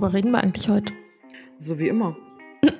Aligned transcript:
worüber 0.00 0.14
reden 0.14 0.30
wir 0.30 0.38
eigentlich 0.42 0.68
heute? 0.68 0.94
So 1.58 1.78
wie 1.78 1.88
immer. 1.88 2.16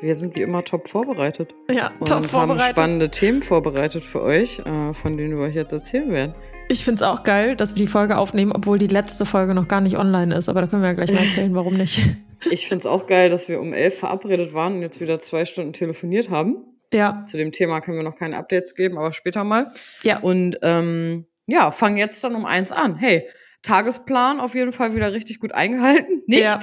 Wir 0.00 0.14
sind 0.14 0.34
wie 0.36 0.40
immer 0.42 0.64
top 0.64 0.88
vorbereitet. 0.88 1.54
Ja, 1.70 1.88
Und 1.98 2.08
top 2.08 2.16
haben 2.18 2.24
vorbereitet. 2.24 2.70
spannende 2.70 3.10
Themen 3.10 3.42
vorbereitet 3.42 4.02
für 4.02 4.22
euch, 4.22 4.58
äh, 4.60 4.94
von 4.94 5.18
denen 5.18 5.36
wir 5.36 5.44
euch 5.44 5.54
jetzt 5.54 5.72
erzählen 5.72 6.10
werden. 6.10 6.34
Ich 6.70 6.84
finde 6.84 6.96
es 6.96 7.02
auch 7.02 7.24
geil, 7.24 7.56
dass 7.56 7.74
wir 7.74 7.82
die 7.84 7.86
Folge 7.86 8.16
aufnehmen, 8.16 8.52
obwohl 8.52 8.78
die 8.78 8.86
letzte 8.86 9.26
Folge 9.26 9.54
noch 9.54 9.68
gar 9.68 9.82
nicht 9.82 9.98
online 9.98 10.34
ist. 10.34 10.48
Aber 10.48 10.62
da 10.62 10.66
können 10.68 10.80
wir 10.82 10.88
ja 10.88 10.94
gleich 10.94 11.12
mal 11.12 11.22
erzählen, 11.24 11.54
warum 11.54 11.74
nicht. 11.74 12.00
Ich 12.50 12.68
finde 12.68 12.78
es 12.80 12.86
auch 12.86 13.06
geil, 13.06 13.28
dass 13.28 13.50
wir 13.50 13.60
um 13.60 13.74
elf 13.74 13.98
verabredet 13.98 14.54
waren 14.54 14.76
und 14.76 14.80
jetzt 14.80 14.98
wieder 15.02 15.20
zwei 15.20 15.44
Stunden 15.44 15.74
telefoniert 15.74 16.30
haben. 16.30 16.56
Ja, 16.90 17.22
Zu 17.26 17.36
dem 17.36 17.52
Thema 17.52 17.82
können 17.82 17.98
wir 17.98 18.02
noch 18.02 18.16
keine 18.16 18.38
Updates 18.38 18.74
geben, 18.74 18.96
aber 18.96 19.12
später 19.12 19.44
mal. 19.44 19.66
ja. 20.04 20.20
Und 20.20 20.58
ähm, 20.62 21.26
ja, 21.44 21.70
fangen 21.70 21.98
jetzt 21.98 22.24
dann 22.24 22.34
um 22.34 22.46
eins 22.46 22.72
an. 22.72 22.96
Hey, 22.96 23.28
Tagesplan 23.62 24.40
auf 24.40 24.54
jeden 24.54 24.72
Fall 24.72 24.94
wieder 24.94 25.12
richtig 25.12 25.40
gut 25.40 25.52
eingehalten. 25.52 26.22
Nicht? 26.26 26.42
Ja. 26.42 26.58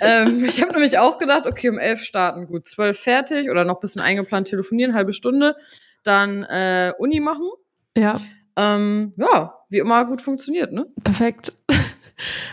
ähm, 0.00 0.44
ich 0.44 0.60
habe 0.60 0.72
nämlich 0.74 0.98
auch 0.98 1.18
gedacht, 1.18 1.46
okay, 1.46 1.68
um 1.70 1.78
elf 1.78 2.02
starten, 2.02 2.46
gut, 2.46 2.66
zwölf 2.68 2.98
fertig 2.98 3.50
oder 3.50 3.64
noch 3.64 3.76
ein 3.76 3.80
bisschen 3.80 4.02
eingeplant 4.02 4.48
telefonieren, 4.48 4.94
halbe 4.94 5.12
Stunde, 5.12 5.56
dann 6.04 6.42
äh, 6.44 6.92
Uni 6.98 7.20
machen. 7.20 7.48
Ja, 7.96 8.14
Ähm, 8.56 9.12
ja, 9.16 9.54
wie 9.70 9.78
immer 9.78 10.04
gut 10.04 10.22
funktioniert, 10.22 10.72
ne? 10.72 10.86
perfekt. 11.04 11.52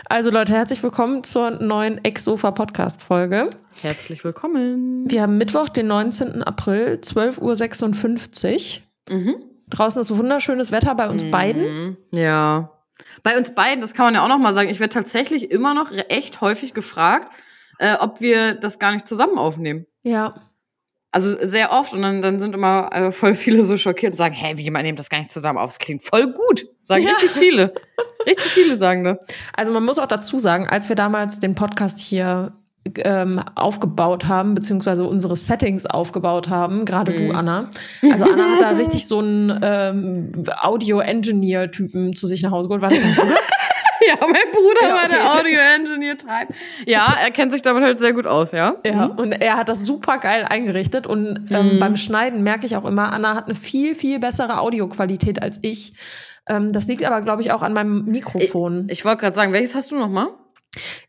Also 0.08 0.30
Leute, 0.30 0.54
herzlich 0.54 0.82
willkommen 0.82 1.24
zur 1.24 1.50
neuen 1.50 2.02
Ex-Sofa-Podcast-Folge. 2.02 3.50
Herzlich 3.82 4.24
willkommen. 4.24 5.04
Wir 5.10 5.20
haben 5.20 5.36
Mittwoch, 5.36 5.68
den 5.68 5.88
19. 5.88 6.42
April, 6.42 6.98
12.56 7.02 8.80
Uhr. 9.10 9.14
Mhm. 9.14 9.34
Draußen 9.68 10.00
ist 10.00 10.16
wunderschönes 10.16 10.72
Wetter 10.72 10.94
bei 10.94 11.10
uns 11.10 11.30
beiden. 11.30 11.62
Mhm. 11.62 11.96
Ja. 12.12 12.72
Bei 13.22 13.36
uns 13.36 13.54
beiden, 13.54 13.80
das 13.80 13.94
kann 13.94 14.06
man 14.06 14.14
ja 14.14 14.24
auch 14.24 14.28
noch 14.28 14.38
mal 14.38 14.54
sagen, 14.54 14.68
ich 14.68 14.80
werde 14.80 14.94
tatsächlich 14.94 15.50
immer 15.50 15.74
noch 15.74 15.90
echt 16.08 16.40
häufig 16.40 16.74
gefragt, 16.74 17.32
äh, 17.78 17.94
ob 18.00 18.20
wir 18.20 18.54
das 18.54 18.78
gar 18.78 18.92
nicht 18.92 19.06
zusammen 19.06 19.38
aufnehmen. 19.38 19.86
Ja. 20.02 20.42
Also 21.10 21.36
sehr 21.40 21.72
oft 21.72 21.94
und 21.94 22.02
dann, 22.02 22.20
dann 22.20 22.38
sind 22.38 22.54
immer 22.54 22.90
äh, 22.92 23.10
voll 23.12 23.34
viele 23.34 23.64
so 23.64 23.78
schockiert 23.78 24.12
und 24.12 24.18
sagen, 24.18 24.34
hey, 24.34 24.58
wie 24.58 24.70
man 24.70 24.82
nimmt 24.82 24.98
das 24.98 25.08
gar 25.08 25.18
nicht 25.18 25.30
zusammen 25.30 25.58
auf? 25.58 25.70
Das 25.70 25.78
klingt 25.78 26.02
voll 26.02 26.32
gut. 26.32 26.66
Sagen 26.82 27.04
Ja. 27.04 27.12
richtig 27.12 27.30
viele. 27.30 27.74
richtig 28.26 28.52
viele 28.52 28.76
sagen 28.76 29.04
das. 29.04 29.18
Also 29.54 29.72
man 29.72 29.84
muss 29.84 29.98
auch 29.98 30.06
dazu 30.06 30.38
sagen, 30.38 30.68
als 30.68 30.88
wir 30.88 30.96
damals 30.96 31.40
den 31.40 31.54
Podcast 31.54 31.98
hier 31.98 32.52
ähm, 33.04 33.40
aufgebaut 33.54 34.26
haben, 34.26 34.54
beziehungsweise 34.54 35.04
unsere 35.04 35.36
Settings 35.36 35.84
aufgebaut 35.86 36.48
haben, 36.48 36.84
gerade 36.84 37.12
du, 37.12 37.24
Mhm. 37.24 37.34
Anna. 37.36 37.70
Also 38.10 38.24
Anna 38.24 38.44
hat 38.52 38.60
da 38.60 38.70
richtig 38.70 39.06
so 39.06 39.18
einen 39.18 39.58
ähm, 39.62 40.32
Audio-Engineer-Typen 40.62 42.14
zu 42.14 42.26
sich 42.26 42.42
nach 42.42 42.50
Hause 42.50 42.68
geholt. 42.68 42.82
War 42.82 42.90
das 42.90 43.00
dein 43.00 43.14
Bruder? 43.14 43.36
Ja, 44.06 44.14
mein 44.20 44.50
Bruder 44.52 44.88
Ja, 44.88 44.94
war 44.94 45.08
der 45.08 45.18
okay. 45.18 45.40
Audio-Engineer-Type. 45.40 46.54
Ja, 46.86 47.16
er 47.22 47.30
kennt 47.32 47.52
sich 47.52 47.60
damit 47.62 47.82
halt 47.82 47.98
sehr 47.98 48.12
gut 48.14 48.26
aus, 48.28 48.52
ja. 48.52 48.76
Ja, 48.86 49.06
und 49.06 49.32
er 49.32 49.56
hat 49.58 49.68
das 49.68 49.84
super 49.84 50.18
geil 50.18 50.46
eingerichtet 50.48 51.06
und 51.06 51.48
ähm, 51.50 51.74
Mhm. 51.74 51.78
beim 51.80 51.96
Schneiden 51.96 52.42
merke 52.42 52.64
ich 52.64 52.76
auch 52.76 52.84
immer, 52.86 53.12
Anna 53.12 53.34
hat 53.34 53.46
eine 53.46 53.54
viel, 53.56 53.94
viel 53.96 54.18
bessere 54.20 54.60
Audioqualität 54.60 55.42
als 55.42 55.58
ich. 55.62 55.92
Ähm, 56.48 56.72
das 56.72 56.86
liegt 56.86 57.04
aber, 57.04 57.20
glaube 57.20 57.42
ich, 57.42 57.50
auch 57.52 57.60
an 57.60 57.74
meinem 57.74 58.04
Mikrofon. 58.06 58.86
Ich 58.88 59.04
wollte 59.04 59.18
gerade 59.22 59.36
sagen, 59.36 59.52
welches 59.52 59.74
hast 59.74 59.90
du 59.92 59.96
noch 59.98 60.08
mal? 60.08 60.28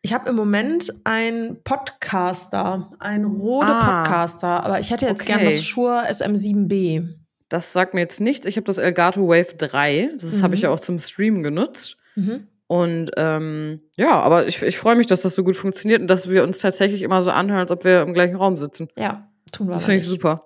Ich 0.02 0.14
habe 0.14 0.30
im 0.30 0.36
Moment 0.36 0.94
einen 1.04 1.62
Podcaster, 1.64 2.92
einen 3.00 3.26
Rode 3.26 3.68
Ah. 3.68 4.04
Podcaster, 4.04 4.64
aber 4.64 4.80
ich 4.80 4.92
hätte 4.92 5.06
jetzt 5.06 5.22
Okay. 5.22 5.34
gern 5.34 5.46
das 5.46 5.64
Shure 5.64 6.08
SM7B. 6.10 7.08
Das 7.50 7.74
sagt 7.74 7.94
mir 7.94 8.02
jetzt 8.02 8.22
nichts. 8.22 8.46
Ich 8.46 8.56
habe 8.58 8.66
das 8.66 8.78
Elgato 8.78 9.28
Wave 9.28 9.56
3. 9.58 10.12
Das 10.14 10.38
Mhm. 10.40 10.44
habe 10.44 10.56
ich 10.56 10.62
ja 10.62 10.70
auch 10.70 10.80
zum 10.80 11.00
Streamen 11.00 11.44
genutzt. 11.44 11.98
Mhm. 12.16 12.48
Und 12.68 13.10
ähm, 13.18 13.82
ja, 13.98 14.20
aber 14.20 14.48
ich, 14.48 14.62
ich 14.62 14.78
freue 14.78 14.96
mich, 14.96 15.08
dass 15.08 15.22
das 15.24 15.34
so 15.34 15.44
gut 15.44 15.56
funktioniert 15.56 16.02
und 16.02 16.08
dass 16.08 16.30
wir 16.30 16.44
uns 16.44 16.60
tatsächlich 16.60 17.02
immer 17.02 17.22
so 17.24 17.32
anhören, 17.32 17.62
als 17.62 17.72
ob 17.72 17.84
wir 17.84 18.04
im 18.04 18.14
gleichen 18.14 18.36
Raum 18.36 18.58
sitzen. 18.58 18.88
Ja, 18.96 19.28
tun 19.52 19.68
wir 19.68 19.74
Das 19.74 19.86
finde 19.86 20.02
ich 20.02 20.08
super. 20.08 20.46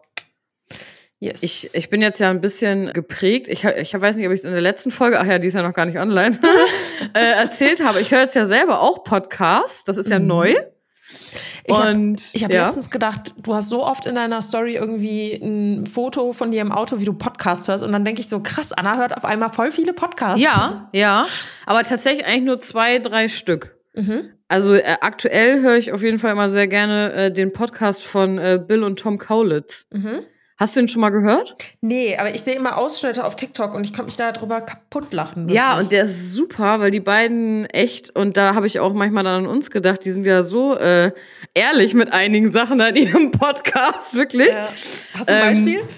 Yes. 1.24 1.42
Ich, 1.44 1.70
ich 1.74 1.90
bin 1.90 2.02
jetzt 2.02 2.20
ja 2.20 2.30
ein 2.30 2.42
bisschen 2.42 2.92
geprägt. 2.94 3.48
Ich, 3.48 3.64
ich 3.64 3.94
weiß 4.00 4.18
nicht, 4.18 4.26
ob 4.28 4.34
ich 4.34 4.40
es 4.42 4.46
in 4.46 4.52
der 4.52 4.62
letzten 4.62 4.92
Folge, 4.92 5.20
ach 5.20 5.26
ja, 5.26 5.40
die 5.40 5.48
ist 5.48 5.54
ja 5.54 5.64
noch 5.64 5.74
gar 5.74 5.86
nicht 5.86 5.98
online, 6.00 6.38
äh, 7.14 7.20
erzählt 7.42 7.84
habe. 7.84 8.02
Ich 8.02 8.12
höre 8.12 8.22
jetzt 8.22 8.36
ja 8.36 8.46
selber 8.46 8.82
auch 8.82 9.04
Podcasts. 9.04 9.84
Das 9.86 9.98
ist 9.98 10.10
ja 10.10 10.20
Mhm. 10.20 10.28
neu. 10.28 10.56
Ich 11.66 11.74
hab- 11.74 11.84
habe 11.86 12.54
ja. 12.54 12.66
letztens 12.66 12.90
gedacht, 12.90 13.34
du 13.38 13.54
hast 13.54 13.70
so 13.70 13.84
oft 13.86 14.06
in 14.06 14.16
deiner 14.16 14.42
Story 14.42 14.76
irgendwie 14.76 15.34
ein 15.34 15.86
Foto 15.88 16.34
von 16.34 16.52
dir 16.52 16.62
im 16.62 16.72
Auto, 16.72 17.00
wie 17.00 17.06
du 17.06 17.14
Podcasts 17.14 17.68
hörst. 17.68 17.84
Und 17.84 17.92
dann 17.92 18.04
denke 18.04 18.22
ich 18.22 18.28
so, 18.30 18.40
krass, 18.42 18.74
Anna 18.74 18.98
hört 18.98 19.16
auf 19.16 19.24
einmal 19.24 19.50
voll 19.50 19.72
viele 19.72 19.94
Podcasts. 19.94 20.42
Ja, 20.42 20.90
ja. 20.94 21.26
Aber 21.66 21.84
tatsächlich 21.84 22.26
eigentlich 22.26 22.44
nur 22.44 22.60
zwei, 22.60 23.00
drei 23.00 23.28
Stück. 23.28 23.78
Mhm. 23.94 24.30
Also 24.48 24.74
äh, 24.74 24.84
aktuell 25.02 25.62
höre 25.62 25.78
ich 25.78 25.94
auf 25.94 26.04
jeden 26.04 26.20
Fall 26.20 26.32
immer 26.32 26.50
sehr 26.50 26.68
gerne 26.68 27.14
äh, 27.14 27.32
den 27.32 27.54
Podcast 27.54 28.04
von 28.04 28.38
äh, 28.38 28.60
Bill 28.66 28.84
und 28.84 29.00
Tom 29.00 29.18
Kaulitz. 29.18 29.86
Mhm. 29.92 30.22
Hast 30.58 30.76
du 30.76 30.82
den 30.82 30.88
schon 30.88 31.02
mal 31.02 31.10
gehört? 31.10 31.56
Nee, 31.82 32.16
aber 32.16 32.34
ich 32.34 32.42
sehe 32.42 32.54
immer 32.54 32.78
Ausschnitte 32.78 33.26
auf 33.26 33.36
TikTok 33.36 33.74
und 33.74 33.86
ich 33.86 33.92
kann 33.94 34.06
mich 34.06 34.16
darüber 34.18 34.62
kaputt 34.62 35.12
lachen. 35.12 35.50
Ja, 35.50 35.72
wirklich. 35.72 35.84
und 35.84 35.92
der 35.92 36.04
ist 36.04 36.34
super, 36.36 36.80
weil 36.80 36.92
die 36.92 37.00
beiden 37.00 37.66
echt, 37.66 38.16
und 38.16 38.38
da 38.38 38.54
habe 38.54 38.68
ich 38.68 38.80
auch 38.80 38.94
manchmal 38.94 39.24
dann 39.24 39.46
an 39.46 39.48
uns 39.48 39.72
gedacht, 39.72 40.06
die 40.06 40.12
sind 40.12 40.28
ja 40.28 40.44
so 40.44 40.76
äh, 40.78 41.12
ehrlich 41.56 41.96
mit 41.96 42.14
einigen 42.14 42.52
Sachen 42.52 42.80
in 42.80 42.96
ihrem 42.96 43.32
Podcast, 43.32 44.16
wirklich. 44.16 44.50
Ja. 44.50 44.70
Hast 45.16 45.30
du 45.30 45.34
ein 45.34 45.56
Ähm, 45.58 45.66
Beispiel? 45.66 45.90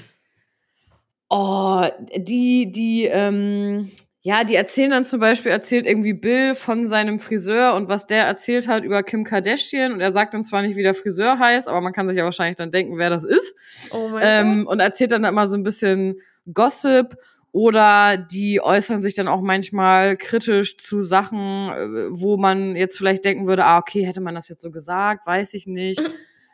Oh, 1.30 1.86
die, 2.16 2.72
die, 2.72 3.06
ähm, 3.06 3.92
ja, 4.26 4.44
die 4.44 4.56
erzählen 4.56 4.90
dann 4.90 5.06
zum 5.06 5.20
Beispiel, 5.20 5.52
erzählt 5.52 5.86
irgendwie 5.86 6.14
Bill 6.14 6.56
von 6.56 6.88
seinem 6.88 7.20
Friseur 7.20 7.76
und 7.76 7.90
was 7.90 8.08
der 8.08 8.26
erzählt 8.26 8.68
hat 8.68 8.84
über 8.84 9.04
Kim 9.04 9.24
Kardashian. 9.24 9.92
Und 9.92 10.02
er 10.02 10.12
sagt 10.12 10.34
dann 10.34 10.44
zwar 10.44 10.64
nicht, 10.64 10.76
wie 10.76 10.82
der 10.82 10.96
Friseur 10.96 11.38
heißt, 11.38 11.68
aber 11.68 11.80
man 11.80 11.94
kann 11.94 12.08
sich 12.08 12.18
ja 12.18 12.24
wahrscheinlich 12.24 12.56
dann 12.56 12.72
denken, 12.72 12.98
wer 12.98 13.12
das 13.12 13.24
ist. 13.24 13.56
Oh 13.92 14.08
mein 14.08 14.24
Ähm, 14.26 14.66
und 14.66 14.80
erzählt 14.80 15.12
dann 15.12 15.26
immer 15.26 15.46
so 15.46 15.56
ein 15.56 15.62
bisschen 15.62 16.20
Gossip. 16.52 17.16
Oder 17.52 18.18
die 18.18 18.62
äußern 18.62 19.04
sich 19.04 19.14
dann 19.14 19.28
auch 19.28 19.42
manchmal 19.42 20.18
kritisch 20.18 20.78
zu 20.78 21.04
Sachen, 21.04 21.70
äh, 21.70 22.08
wo 22.10 22.36
man 22.38 22.76
jetzt 22.76 22.98
vielleicht 22.98 23.26
denken 23.26 23.46
würde, 23.46 23.64
ah, 23.64 23.78
okay, 23.78 24.08
hätte 24.08 24.22
man 24.22 24.34
das 24.34 24.50
jetzt 24.50 24.64
so 24.64 24.72
gesagt, 24.72 25.28
weiß 25.28 25.54
ich 25.54 25.68
nicht. 25.68 26.02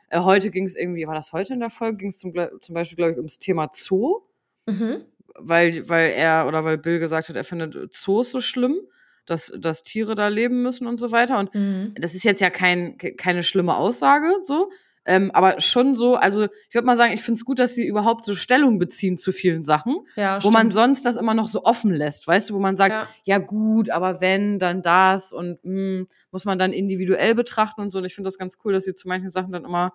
Äh, 0.10 0.20
heute 0.20 0.50
ging 0.50 0.66
es 0.66 0.76
irgendwie, 0.76 1.08
war 1.08 1.16
das 1.16 1.31
heute 1.31 1.54
in 1.54 1.62
der 1.62 1.70
Folge, 1.70 2.00
ging 2.00 2.10
es 2.10 2.20
zum, 2.20 2.34
zum 2.60 2.76
Beispiel, 2.76 2.98
glaube 2.98 3.12
ich, 3.14 3.18
ums 3.18 3.40
Thema 3.40 3.70
Zoo 3.72 4.24
Mhm. 4.68 5.06
Weil, 5.40 5.88
weil 5.90 6.12
er 6.12 6.46
oder 6.47 6.64
weil 6.64 6.78
Bill 6.78 7.00
gesagt 7.00 7.30
hat, 7.30 7.36
er 7.36 7.44
findet 7.44 7.94
Zoos 7.94 8.31
so 8.31 8.40
schlimm, 8.40 8.78
dass, 9.25 9.52
dass 9.58 9.84
Tiere 9.84 10.16
da 10.16 10.28
leben 10.28 10.62
müssen 10.64 10.88
und 10.88 10.97
so 10.97 11.12
weiter. 11.12 11.38
Und 11.40 11.53
Mhm. 11.56 11.94
das 11.96 12.16
ist 12.16 12.24
jetzt 12.25 12.42
ja 12.42 12.50
kein, 12.50 12.97
ke- 12.97 13.14
keine 13.16 13.44
schlimme 13.44 13.75
Aussage, 13.75 14.34
so. 14.42 14.69
Ähm, 15.03 15.31
aber 15.31 15.59
schon 15.62 15.96
so, 15.96 16.14
also 16.14 16.44
ich 16.69 16.75
würde 16.75 16.86
mal 16.86 16.96
sagen, 16.96 17.12
ich 17.14 17.22
finde 17.24 17.40
es 17.40 17.46
gut, 17.46 17.58
dass 17.58 17.74
sie 17.74 17.88
überhaupt 17.88 18.24
so 18.24 18.36
Stellung 18.36 18.78
beziehen 18.78 19.18
zu 19.18 19.31
vielen 19.31 19.64
Sachen, 19.64 19.96
Ja, 20.16 20.44
wo 20.44 20.52
man 20.52 20.69
stimmt. 20.69 20.74
sonst 20.74 21.06
das 21.08 21.16
immer 21.18 21.34
noch 21.34 21.48
so 21.50 21.63
offen 21.63 21.92
lässt, 21.92 22.28
weißt 22.28 22.52
du, 22.52 22.53
wo 22.53 22.59
man 22.59 22.75
sagt, 22.75 22.92
Ja. 22.94 23.08
ja, 23.24 23.38
gut, 23.40 23.90
aber 23.90 24.22
wenn, 24.22 24.59
dann 24.59 24.84
das 24.84 25.34
und 25.34 25.58
mh, 25.63 26.06
muss 26.30 26.46
man 26.46 26.59
dann 26.59 26.72
individuell 26.72 27.34
betrachten 27.34 27.81
und 27.81 27.90
so. 27.92 27.98
Und 27.98 28.06
ich 28.06 28.13
finde 28.13 28.28
das 28.28 28.38
ganz 28.38 28.58
cool, 28.63 28.74
dass 28.74 28.84
sie 28.84 28.94
zu 28.94 29.08
manchen 29.08 29.31
Sachen 29.31 29.52
dann 29.52 29.66
immer 29.66 29.94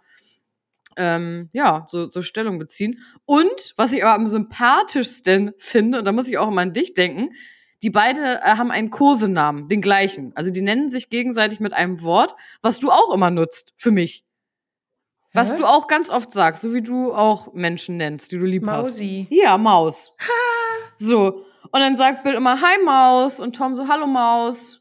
ähm, 0.96 1.50
ja, 1.52 1.84
so, 1.88 2.08
so 2.08 2.22
Stellung 2.22 2.58
beziehen. 2.58 2.98
Und 3.24 3.72
was 3.76 3.92
ich 3.92 4.04
aber 4.04 4.14
am 4.14 4.26
sympathischsten 4.26 5.52
finde, 5.58 5.98
und 5.98 6.04
da 6.04 6.12
muss 6.12 6.28
ich 6.28 6.38
auch 6.38 6.48
immer 6.48 6.62
an 6.62 6.72
dich 6.72 6.94
denken, 6.94 7.30
die 7.82 7.90
beide 7.90 8.40
äh, 8.40 8.56
haben 8.56 8.70
einen 8.70 8.90
Kosenamen, 8.90 9.68
den 9.68 9.80
gleichen. 9.80 10.32
Also 10.34 10.50
die 10.50 10.62
nennen 10.62 10.88
sich 10.88 11.10
gegenseitig 11.10 11.60
mit 11.60 11.72
einem 11.72 12.02
Wort, 12.02 12.34
was 12.62 12.80
du 12.80 12.90
auch 12.90 13.14
immer 13.14 13.30
nutzt 13.30 13.74
für 13.76 13.90
mich. 13.90 14.24
Was 15.32 15.52
Hä? 15.52 15.56
du 15.58 15.64
auch 15.66 15.86
ganz 15.86 16.08
oft 16.08 16.32
sagst, 16.32 16.62
so 16.62 16.72
wie 16.72 16.82
du 16.82 17.12
auch 17.12 17.52
Menschen 17.52 17.98
nennst, 17.98 18.32
die 18.32 18.38
du 18.38 18.46
lieb 18.46 18.66
hast. 18.66 18.92
Mausi. 18.92 19.26
Ja, 19.30 19.58
Maus. 19.58 20.12
So. 20.98 21.44
Und 21.72 21.80
dann 21.80 21.94
sagt 21.94 22.24
Bill 22.24 22.32
immer 22.32 22.60
Hi 22.62 22.82
Maus 22.82 23.38
und 23.38 23.54
Tom 23.54 23.76
so 23.76 23.86
Hallo 23.86 24.06
Maus. 24.06 24.80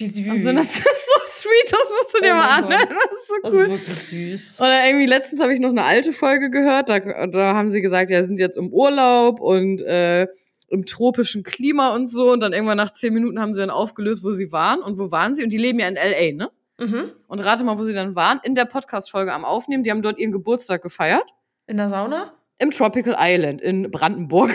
Wie 0.00 0.06
süß. 0.06 0.28
Und 0.30 0.40
so, 0.40 0.52
das 0.52 0.64
ist 0.64 0.84
so 0.84 1.20
sweet, 1.24 1.70
das 1.70 1.90
musst 1.90 2.14
du 2.14 2.20
dir 2.22 2.32
Oh 2.32 2.36
mal 2.36 2.58
anhören. 2.58 2.88
Das 2.88 3.20
ist 3.20 3.28
so 3.28 3.34
das 3.42 3.52
cool. 3.52 3.60
ist 3.62 3.70
wirklich 3.70 3.98
süß. 4.38 4.60
Oder 4.60 4.86
irgendwie 4.86 5.06
letztens 5.06 5.42
habe 5.42 5.52
ich 5.52 5.60
noch 5.60 5.68
eine 5.68 5.84
alte 5.84 6.14
Folge 6.14 6.48
gehört, 6.50 6.88
da, 6.88 6.98
da 6.98 7.54
haben 7.54 7.68
sie 7.68 7.82
gesagt, 7.82 8.08
ja, 8.10 8.22
sind 8.22 8.40
jetzt 8.40 8.56
im 8.56 8.72
Urlaub 8.72 9.40
und 9.40 9.82
äh, 9.82 10.26
im 10.68 10.86
tropischen 10.86 11.42
Klima 11.42 11.94
und 11.94 12.06
so. 12.06 12.32
Und 12.32 12.40
dann 12.40 12.54
irgendwann 12.54 12.78
nach 12.78 12.92
zehn 12.92 13.12
Minuten 13.12 13.40
haben 13.40 13.54
sie 13.54 13.60
dann 13.60 13.68
aufgelöst, 13.70 14.24
wo 14.24 14.32
sie 14.32 14.50
waren 14.52 14.80
und 14.80 14.98
wo 14.98 15.10
waren 15.10 15.34
sie. 15.34 15.42
Und 15.42 15.52
die 15.52 15.58
leben 15.58 15.78
ja 15.78 15.88
in 15.88 15.96
L.A., 15.96 16.32
ne? 16.34 16.50
Mhm. 16.78 17.10
Und 17.28 17.40
rate 17.40 17.62
mal, 17.62 17.76
wo 17.76 17.84
sie 17.84 17.92
dann 17.92 18.16
waren. 18.16 18.40
In 18.42 18.54
der 18.54 18.64
Podcast-Folge 18.64 19.34
am 19.34 19.44
Aufnehmen. 19.44 19.82
Die 19.82 19.90
haben 19.90 20.00
dort 20.00 20.18
ihren 20.18 20.32
Geburtstag 20.32 20.82
gefeiert. 20.82 21.26
In 21.66 21.76
der 21.76 21.90
Sauna? 21.90 22.32
Im 22.58 22.70
Tropical 22.70 23.16
Island 23.18 23.60
in 23.60 23.90
Brandenburg. 23.90 24.50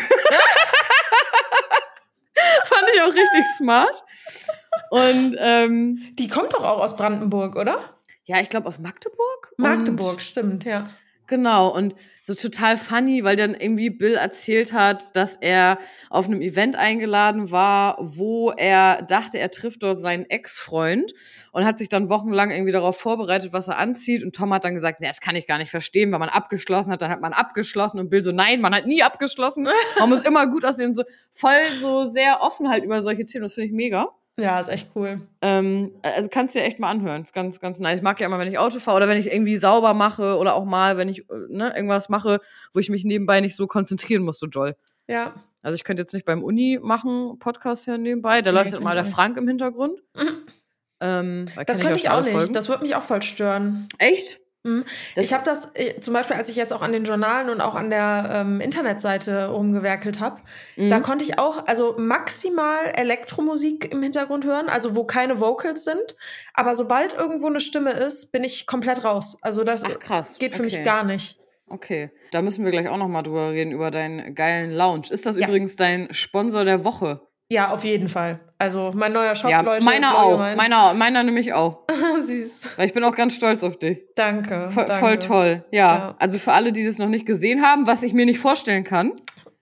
Fand 2.66 2.84
ich 2.96 3.02
auch 3.02 3.14
richtig 3.14 3.44
smart. 3.58 4.04
Und 4.90 5.36
ähm, 5.40 6.00
Die 6.18 6.28
kommt 6.28 6.54
doch 6.54 6.64
auch 6.64 6.80
aus 6.80 6.96
Brandenburg, 6.96 7.56
oder? 7.56 7.80
ja, 8.28 8.42
ich 8.42 8.50
glaube 8.50 8.68
aus 8.68 8.80
Magdeburg. 8.80 9.54
Magdeburg, 9.58 10.14
Und 10.14 10.22
stimmt, 10.22 10.64
ja. 10.66 10.90
Genau, 11.28 11.76
und 11.76 11.96
so 12.22 12.36
total 12.36 12.78
funny, 12.78 13.24
weil 13.24 13.36
dann 13.36 13.56
irgendwie 13.56 13.90
Bill 13.90 14.14
erzählt 14.14 14.74
hat, 14.74 15.16
dass 15.16 15.36
er 15.36 15.80
auf 16.12 16.26
einem 16.28 16.40
Event 16.42 16.76
eingeladen 16.76 17.50
war, 17.50 17.98
wo 18.00 18.52
er 18.52 19.02
dachte, 19.04 19.40
er 19.40 19.50
trifft 19.50 19.82
dort 19.82 20.00
seinen 20.00 20.26
Ex-Freund 20.30 21.14
und 21.52 21.66
hat 21.66 21.80
sich 21.80 21.90
dann 21.90 22.10
wochenlang 22.10 22.52
irgendwie 22.52 22.72
darauf 22.72 23.00
vorbereitet, 23.00 23.54
was 23.54 23.68
er 23.68 23.78
anzieht. 23.80 24.24
Und 24.24 24.36
Tom 24.36 24.54
hat 24.54 24.66
dann 24.66 24.76
gesagt, 24.76 25.02
nee, 25.02 25.08
das 25.08 25.20
kann 25.20 25.36
ich 25.36 25.48
gar 25.48 25.58
nicht 25.58 25.72
verstehen, 25.72 26.12
weil 26.12 26.20
man 26.20 26.30
abgeschlossen 26.30 26.92
hat, 26.92 27.02
dann 27.02 27.10
hat 27.10 27.22
man 27.22 27.34
abgeschlossen 27.34 28.00
und 28.00 28.10
Bill 28.12 28.22
so, 28.22 28.32
nein, 28.32 28.62
man 28.62 28.76
hat 28.76 28.86
nie 28.86 29.02
abgeschlossen. 29.02 29.68
Man 30.00 30.10
muss 30.10 30.22
immer 30.22 30.46
gut 30.46 30.64
aussehen 30.64 30.88
und 30.90 30.94
so 30.94 31.04
voll 31.32 31.52
so 31.80 32.06
sehr 32.06 32.42
offen 32.42 32.70
halt 32.70 32.84
über 32.84 33.02
solche 33.02 33.26
Themen. 33.26 33.44
Das 33.44 33.56
finde 33.56 33.68
ich 33.68 33.74
mega. 33.74 34.10
Ja, 34.38 34.60
ist 34.60 34.68
echt 34.68 34.90
cool. 34.96 35.22
Ähm, 35.42 35.94
also 36.02 36.28
kannst 36.30 36.54
du 36.56 36.60
dir 36.60 36.66
echt 36.66 36.80
mal 36.80 36.90
anhören. 36.90 37.24
Ist 37.24 37.34
ganz, 37.34 37.62
ganz 37.62 37.80
nice. 37.80 37.98
Ich 37.98 38.04
mag 38.04 38.20
ja 38.20 38.26
immer, 38.26 38.38
wenn 38.38 38.50
ich 38.50 38.58
Auto 38.58 38.80
fahre 38.80 38.98
oder 38.98 39.08
wenn 39.08 39.18
ich 39.18 39.32
irgendwie 39.32 39.56
sauber 39.56 39.94
mache 39.94 40.38
oder 40.38 40.56
auch 40.56 40.66
mal, 40.66 40.98
wenn 40.98 41.08
ich 41.08 41.20
äh, 41.30 41.34
ne, 41.50 41.74
irgendwas 41.74 42.10
mache, 42.10 42.42
wo 42.74 42.80
ich 42.80 42.90
mich 42.90 43.06
nebenbei 43.06 43.40
nicht 43.40 43.56
so 43.56 43.66
konzentrieren 43.66 44.24
muss, 44.24 44.38
so 44.40 44.48
doll. 44.48 44.76
Ja. 45.08 45.34
Also 45.62 45.76
ich 45.76 45.84
könnte 45.86 46.02
jetzt 46.02 46.14
nicht 46.14 46.26
beim 46.26 46.44
Uni 46.44 46.80
machen, 46.82 47.40
Podcast 47.40 47.86
hier 47.86 47.98
nebenbei. 47.98 48.42
Da 48.42 48.52
Nee, 48.52 48.58
läuft 48.60 48.74
kann 48.74 48.84
mal 48.84 48.96
der 48.96 49.06
auch. 49.06 49.10
Frank 49.10 49.38
im 49.38 49.48
Hintergrund. 49.48 50.02
Mhm. 50.16 50.46
Ähm, 51.02 51.46
da 51.56 51.64
Das 51.64 51.80
könnte 51.80 51.98
ich 52.00 52.10
auch 52.10 52.16
alle 52.16 52.24
nicht. 52.26 52.32
Folgen. 52.34 52.54
Das 52.54 52.68
würde 52.70 52.84
mich 52.84 52.96
auch 52.96 53.04
voll 53.04 53.22
stören. 53.22 53.88
Echt? 54.00 54.40
Das- 55.16 55.26
ich 55.26 55.34
habe 55.34 55.44
das 55.44 55.70
äh, 55.76 56.00
zum 56.00 56.14
Beispiel, 56.14 56.36
als 56.36 56.50
ich 56.50 56.56
jetzt 56.56 56.74
auch 56.74 56.82
an 56.82 56.92
den 56.92 57.04
Journalen 57.06 57.50
und 57.50 57.62
auch 57.62 57.76
an 57.76 57.90
der 57.90 58.30
ähm, 58.32 58.60
Internetseite 58.62 59.48
rumgewerkelt 59.50 60.20
habe, 60.20 60.42
Mhm. 60.76 60.90
da 60.90 61.00
konnte 61.00 61.24
ich 61.24 61.38
auch 61.40 61.68
also 61.68 61.96
maximal 61.98 62.86
Elektromusik 62.96 63.92
im 63.92 64.02
Hintergrund 64.04 64.46
hören, 64.46 64.68
also 64.70 64.96
wo 64.96 65.04
keine 65.06 65.40
Vocals 65.40 65.84
sind. 65.84 66.16
Aber 66.54 66.76
sobald 66.76 67.14
irgendwo 67.14 67.48
eine 67.48 67.60
Stimme 67.60 67.92
ist, 67.92 68.32
bin 68.32 68.44
ich 68.44 68.66
komplett 68.68 69.04
raus. 69.06 69.38
Also 69.42 69.64
das 69.64 69.84
Ach 69.84 70.00
krass. 70.00 70.38
geht 70.40 70.54
für 70.54 70.64
okay. 70.64 70.78
mich 70.78 70.84
gar 70.86 71.04
nicht. 71.04 71.38
Okay, 71.68 72.12
da 72.32 72.42
müssen 72.42 72.64
wir 72.64 72.72
gleich 72.72 72.90
auch 72.90 72.98
noch 72.98 73.08
mal 73.08 73.24
drüber 73.24 73.52
reden 73.52 73.72
über 73.72 73.90
deinen 73.92 74.36
geilen 74.36 74.72
Lounge. 74.72 75.08
Ist 75.10 75.26
das 75.26 75.38
Ja. 75.38 75.48
übrigens 75.48 75.76
dein 75.76 76.14
Sponsor 76.14 76.64
der 76.64 76.84
Woche? 76.86 77.22
Ja, 77.50 77.70
auf 77.72 77.84
jeden 77.84 78.10
Fall. 78.10 78.40
Also 78.58 78.92
mein 78.96 79.14
neuer 79.14 79.36
Shop, 79.36 79.52
ja, 79.52 79.62
Leute. 79.62 79.84
meiner 79.84 80.18
auch. 80.18 80.40
mind. 80.40 80.58
Meiner, 80.58 80.94
meiner 80.94 81.24
nämlich 81.24 81.54
auch. 81.54 81.84
Süß. 82.20 82.62
Weil 82.78 82.88
ich 82.88 82.94
bin 82.94 83.04
auch 83.04 83.16
ganz 83.16 83.36
stolz 83.36 83.64
auf 83.64 83.78
dich. 83.78 84.00
Danke. 84.16 84.70
Voll, 84.72 84.86
danke. 84.86 85.06
voll 85.06 85.20
toll. 85.20 85.66
Ja. 85.72 85.98
Ja. 85.98 86.16
Also 86.20 86.40
für 86.40 86.54
alle, 86.54 86.72
die 86.72 86.86
das 86.86 86.98
noch 86.98 87.10
nicht 87.10 87.26
gesehen 87.26 87.62
haben, 87.62 87.86
was 87.86 88.02
ich 88.02 88.14
mir 88.14 88.26
nicht 88.26 88.40
vorstellen 88.40 88.84
kann. 88.84 89.14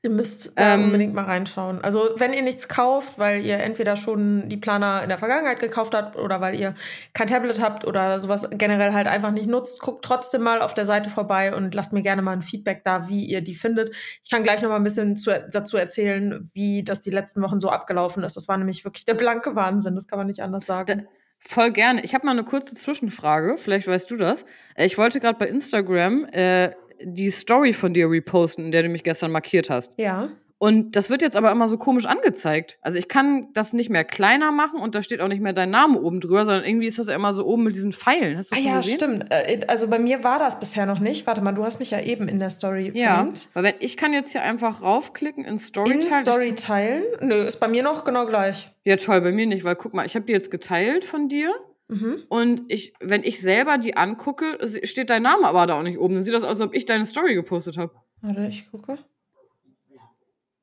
Ihr 0.06 0.10
müsst 0.10 0.60
da 0.60 0.74
Ähm, 0.74 0.84
unbedingt 0.84 1.14
mal 1.14 1.24
reinschauen. 1.24 1.82
Also, 1.82 2.10
wenn 2.18 2.34
ihr 2.34 2.42
nichts 2.42 2.68
kauft, 2.68 3.18
weil 3.18 3.46
ihr 3.46 3.58
entweder 3.60 3.96
schon 3.96 4.50
die 4.50 4.58
Planer 4.58 5.02
in 5.02 5.08
der 5.08 5.18
Vergangenheit 5.18 5.62
gekauft 5.62 5.96
habt 5.96 6.18
oder 6.18 6.42
weil 6.42 6.60
ihr 6.60 6.76
kein 7.14 7.28
Tablet 7.28 7.62
habt 7.62 7.88
oder 7.88 8.20
sowas 8.20 8.50
generell 8.52 8.92
halt 8.92 9.08
einfach 9.08 9.32
nicht 9.32 9.48
nutzt, 9.48 9.80
guckt 9.80 10.04
trotzdem 10.04 10.42
mal 10.42 10.62
auf 10.62 10.74
der 10.74 10.84
Seite 10.84 11.10
vorbei 11.10 11.56
und 11.56 11.74
lasst 11.74 11.94
mir 11.94 12.02
gerne 12.02 12.22
mal 12.22 12.34
ein 12.34 12.42
Feedback 12.42 12.84
da, 12.84 13.08
wie 13.08 13.24
ihr 13.24 13.40
die 13.40 13.56
findet. 13.56 13.96
Ich 14.22 14.30
kann 14.30 14.44
gleich 14.44 14.62
noch 14.62 14.70
mal 14.70 14.76
ein 14.76 14.84
bisschen 14.84 15.16
zu, 15.16 15.32
dazu 15.50 15.78
erzählen, 15.78 16.50
wie 16.54 16.84
das 16.84 17.00
die 17.00 17.10
letzten 17.10 17.42
Wochen 17.42 17.62
so 17.62 17.70
abgelaufen 17.70 18.24
ist. 18.24 18.36
Das 18.36 18.50
war 18.50 18.58
nämlich 18.58 18.84
wirklich 18.84 19.06
der 19.06 19.14
blanke 19.14 19.56
Wahnsinn, 19.56 19.96
das 19.96 20.10
kann 20.10 20.20
man 20.20 20.28
nicht 20.28 20.42
anders 20.42 20.66
sagen. 20.66 21.08
Voll 21.46 21.72
gerne. 21.72 22.06
Ich 22.06 22.14
habe 22.14 22.26
mal 22.26 22.32
eine 22.32 22.46
kurze 22.46 22.74
Zwischenfrage. 22.74 23.58
Vielleicht 23.58 23.86
weißt 23.86 24.10
du 24.10 24.16
das. 24.16 24.46
Ich 24.78 24.98
wollte 24.98 25.20
gerade 25.20 25.38
bei 25.38 25.48
Instagram 25.48 26.26
äh, 26.32 26.72
die 27.06 27.30
Story 27.32 27.74
von 27.74 27.94
dir 27.94 28.10
reposten, 28.10 28.66
in 28.66 28.72
der 28.72 28.84
du 28.84 28.90
mich 28.90 29.04
gestern 29.04 29.32
markiert 29.32 29.70
hast. 29.70 29.92
ja. 29.98 30.30
Und 30.60 30.96
das 30.96 31.10
wird 31.10 31.22
jetzt 31.22 31.36
aber 31.36 31.52
immer 31.52 31.68
so 31.68 31.78
komisch 31.78 32.06
angezeigt. 32.06 32.78
Also 32.82 32.98
ich 32.98 33.10
kann 33.10 33.50
das 33.54 33.74
nicht 33.74 33.90
mehr 33.90 34.06
kleiner 34.06 34.54
machen 34.54 34.80
und 34.80 34.96
da 34.96 35.02
steht 35.04 35.20
auch 35.20 35.28
nicht 35.28 35.42
mehr 35.42 35.52
dein 35.52 35.72
Name 35.72 36.00
oben 36.00 36.22
drüber, 36.22 36.46
sondern 36.46 36.64
irgendwie 36.64 36.88
ist 36.88 36.98
das 37.00 37.08
ja 37.08 37.16
immer 37.16 37.34
so 37.34 37.46
oben 37.46 37.64
mit 37.64 37.76
diesen 37.76 37.92
Pfeilen. 37.92 38.38
Hast 38.38 38.52
du 38.52 38.56
Ah 38.56 38.60
schon 38.60 38.68
ja, 38.70 38.78
gesehen? 38.78 38.96
stimmt. 38.96 39.26
Äh, 39.30 39.66
Also 39.68 39.90
bei 39.90 40.00
mir 40.00 40.24
war 40.24 40.40
das 40.40 40.62
bisher 40.62 40.86
noch 40.86 41.00
nicht. 41.00 41.28
Warte 41.28 41.42
mal, 41.42 41.52
du 41.52 41.66
hast 41.66 41.80
mich 41.80 41.92
ja 41.92 42.00
eben 42.00 42.30
in 42.30 42.40
der 42.40 42.50
Story 42.50 42.94
Ja, 42.96 43.16
verlinkt. 43.16 43.50
weil 43.54 43.64
wenn 43.66 43.74
ich 43.80 43.98
kann 43.98 44.14
jetzt 44.14 44.32
hier 44.32 44.42
einfach 44.42 44.82
raufklicken 44.82 45.44
in 45.44 45.58
Story 45.58 45.92
In 45.96 46.00
teilen. 46.00 46.22
Story 46.24 46.56
teilen? 46.56 47.04
Nö, 47.20 47.36
ist 47.44 47.60
bei 47.60 47.68
mir 47.68 47.84
noch 47.84 48.06
genau 48.06 48.26
gleich. 48.26 48.72
Ja, 48.86 48.96
toll, 48.96 49.20
bei 49.20 49.34
mir 49.34 49.48
nicht, 49.48 49.66
weil 49.66 49.76
guck 49.76 49.94
mal, 49.94 50.06
ich 50.06 50.16
habe 50.16 50.24
die 50.26 50.32
jetzt 50.32 50.50
geteilt 50.50 51.04
von 51.04 51.28
dir 51.28 51.52
Mhm. 51.90 52.24
und 52.30 52.64
ich, 52.70 52.94
wenn 53.02 53.24
ich 53.24 53.42
selber 53.42 53.78
die 53.78 53.98
angucke, 53.98 54.58
steht 54.84 55.10
dein 55.10 55.24
Name 55.24 55.46
aber 55.46 55.68
da 55.68 55.78
auch 55.80 55.84
nicht 55.84 56.00
oben. 56.00 56.16
Dann 56.16 56.24
sieht 56.24 56.34
das 56.34 56.44
aus, 56.44 56.50
als 56.50 56.62
ob 56.62 56.74
ich 56.74 56.86
deine 56.86 57.06
Story 57.06 57.36
gepostet 57.36 57.78
habe. 57.78 57.92
Warte, 58.22 58.48
ich 58.48 58.72
gucke. 58.72 58.98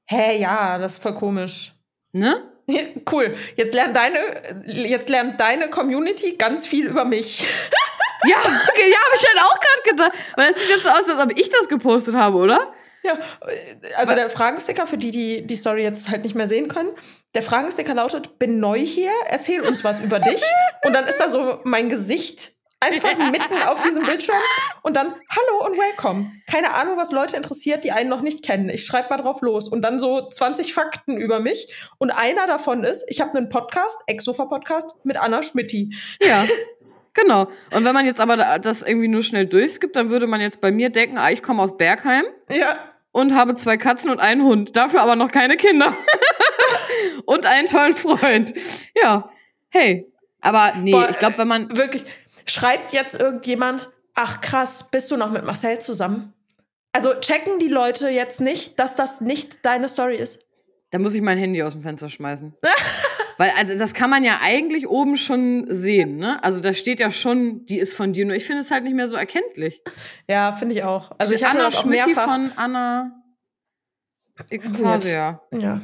Hä, 0.06 0.40
ja, 0.40 0.78
das 0.78 0.94
ist 0.94 1.02
voll 1.02 1.14
komisch. 1.14 1.74
Ne? 2.12 2.42
Cool. 3.10 3.36
Jetzt 3.56 3.74
lernt 3.74 3.96
deine, 3.96 4.18
jetzt 4.66 5.08
lernt 5.08 5.40
deine 5.40 5.70
Community 5.70 6.36
ganz 6.36 6.66
viel 6.66 6.86
über 6.86 7.04
mich. 7.04 7.46
Ja, 8.24 8.36
okay, 8.38 8.90
ja, 8.90 8.98
habe 8.98 9.16
ich 9.16 9.26
halt 9.26 9.40
auch 9.40 9.60
gerade 9.60 9.90
gedacht. 9.90 10.12
Weil 10.36 10.52
das 10.52 10.60
sieht 10.60 10.70
jetzt 10.70 10.82
so 10.84 10.90
aus, 10.90 11.08
als 11.08 11.18
ob 11.18 11.38
ich 11.38 11.48
das 11.48 11.68
gepostet 11.68 12.14
habe, 12.14 12.36
oder? 12.36 12.72
Ja, 13.02 13.18
also 13.96 14.14
der 14.14 14.28
Fragensticker, 14.30 14.86
für 14.86 14.98
die, 14.98 15.10
die 15.10 15.46
die 15.46 15.56
Story 15.56 15.82
jetzt 15.82 16.10
halt 16.10 16.22
nicht 16.22 16.34
mehr 16.34 16.46
sehen 16.48 16.68
können, 16.68 16.90
der 17.34 17.42
Fragensticker 17.42 17.94
lautet, 17.94 18.38
bin 18.38 18.60
neu 18.60 18.78
hier, 18.78 19.10
erzähl 19.28 19.60
uns 19.62 19.84
was 19.84 20.00
über 20.00 20.18
dich. 20.18 20.42
Und 20.84 20.92
dann 20.92 21.06
ist 21.06 21.18
da 21.18 21.28
so 21.28 21.60
mein 21.64 21.88
Gesicht 21.88 22.52
einfach 22.82 23.16
mitten 23.30 23.62
auf 23.68 23.80
diesem 23.82 24.04
Bildschirm 24.06 24.36
und 24.82 24.96
dann 24.96 25.14
Hallo 25.28 25.66
und 25.66 25.76
Welcome. 25.78 26.32
Keine 26.50 26.72
Ahnung, 26.74 26.96
was 26.96 27.10
Leute 27.12 27.36
interessiert, 27.36 27.84
die 27.84 27.92
einen 27.92 28.08
noch 28.08 28.22
nicht 28.22 28.42
kennen. 28.44 28.68
Ich 28.70 28.86
schreibe 28.86 29.10
mal 29.10 29.18
drauf 29.22 29.42
los 29.42 29.68
und 29.68 29.82
dann 29.82 29.98
so 29.98 30.28
20 30.28 30.72
Fakten 30.72 31.16
über 31.18 31.40
mich. 31.40 31.74
Und 31.98 32.10
einer 32.10 32.46
davon 32.46 32.84
ist, 32.84 33.04
ich 33.08 33.20
habe 33.20 33.36
einen 33.36 33.48
Podcast, 33.50 33.98
Ex-Sofa-Podcast 34.06 34.94
mit 35.04 35.16
Anna 35.18 35.42
Schmitti. 35.42 35.94
Ja. 36.22 36.44
Genau. 37.12 37.48
Und 37.74 37.84
wenn 37.84 37.92
man 37.92 38.06
jetzt 38.06 38.20
aber 38.20 38.36
da- 38.36 38.58
das 38.60 38.82
irgendwie 38.82 39.08
nur 39.08 39.24
schnell 39.24 39.44
durchskippt, 39.44 39.96
dann 39.96 40.10
würde 40.10 40.28
man 40.28 40.40
jetzt 40.40 40.60
bei 40.60 40.70
mir 40.70 40.90
denken, 40.90 41.18
ah, 41.18 41.28
ich 41.28 41.42
komme 41.42 41.60
aus 41.60 41.76
Bergheim 41.76 42.24
Ja, 42.48 42.78
und 43.12 43.34
habe 43.34 43.56
zwei 43.56 43.76
Katzen 43.76 44.10
und 44.10 44.20
einen 44.20 44.42
Hund. 44.42 44.76
Dafür 44.76 45.02
aber 45.02 45.16
noch 45.16 45.30
keine 45.30 45.56
Kinder. 45.56 45.96
und 47.26 47.46
einen 47.46 47.66
tollen 47.66 47.96
Freund. 47.96 48.54
Ja. 48.94 49.30
Hey. 49.68 50.06
Aber 50.40 50.74
nee, 50.76 50.92
Boah, 50.92 51.08
ich 51.10 51.18
glaube, 51.18 51.38
wenn 51.38 51.48
man. 51.48 51.76
wirklich. 51.76 52.04
Schreibt 52.46 52.92
jetzt 52.92 53.18
irgendjemand, 53.18 53.90
ach 54.14 54.40
krass, 54.40 54.88
bist 54.90 55.10
du 55.10 55.16
noch 55.16 55.30
mit 55.30 55.44
Marcel 55.44 55.78
zusammen? 55.80 56.32
Also 56.92 57.14
checken 57.14 57.58
die 57.58 57.68
Leute 57.68 58.08
jetzt 58.08 58.40
nicht, 58.40 58.78
dass 58.78 58.96
das 58.96 59.20
nicht 59.20 59.64
deine 59.64 59.88
Story 59.88 60.16
ist? 60.16 60.44
Da 60.90 60.98
muss 60.98 61.14
ich 61.14 61.22
mein 61.22 61.38
Handy 61.38 61.62
aus 61.62 61.74
dem 61.74 61.82
Fenster 61.82 62.08
schmeißen. 62.08 62.56
Weil, 63.40 63.52
also, 63.56 63.74
das 63.78 63.94
kann 63.94 64.10
man 64.10 64.22
ja 64.22 64.40
eigentlich 64.42 64.86
oben 64.86 65.16
schon 65.16 65.64
sehen, 65.70 66.18
ne? 66.18 66.44
Also, 66.44 66.60
da 66.60 66.74
steht 66.74 67.00
ja 67.00 67.10
schon, 67.10 67.64
die 67.64 67.78
ist 67.78 67.94
von 67.94 68.12
dir. 68.12 68.26
Nur 68.26 68.36
ich 68.36 68.44
finde 68.44 68.60
es 68.60 68.70
halt 68.70 68.84
nicht 68.84 68.94
mehr 68.94 69.08
so 69.08 69.16
erkenntlich. 69.16 69.80
Ja, 70.28 70.52
finde 70.52 70.74
ich 70.74 70.84
auch. 70.84 71.12
Also 71.16 71.34
ich 71.34 71.42
hatte 71.42 71.56
Anna 71.56 71.64
das 71.64 71.76
auch 71.76 71.82
Schmitti 71.84 72.08
mehrfach. 72.08 72.30
von 72.30 72.52
Anna 72.56 73.22
Extasia. 74.50 75.40
ja, 75.52 75.80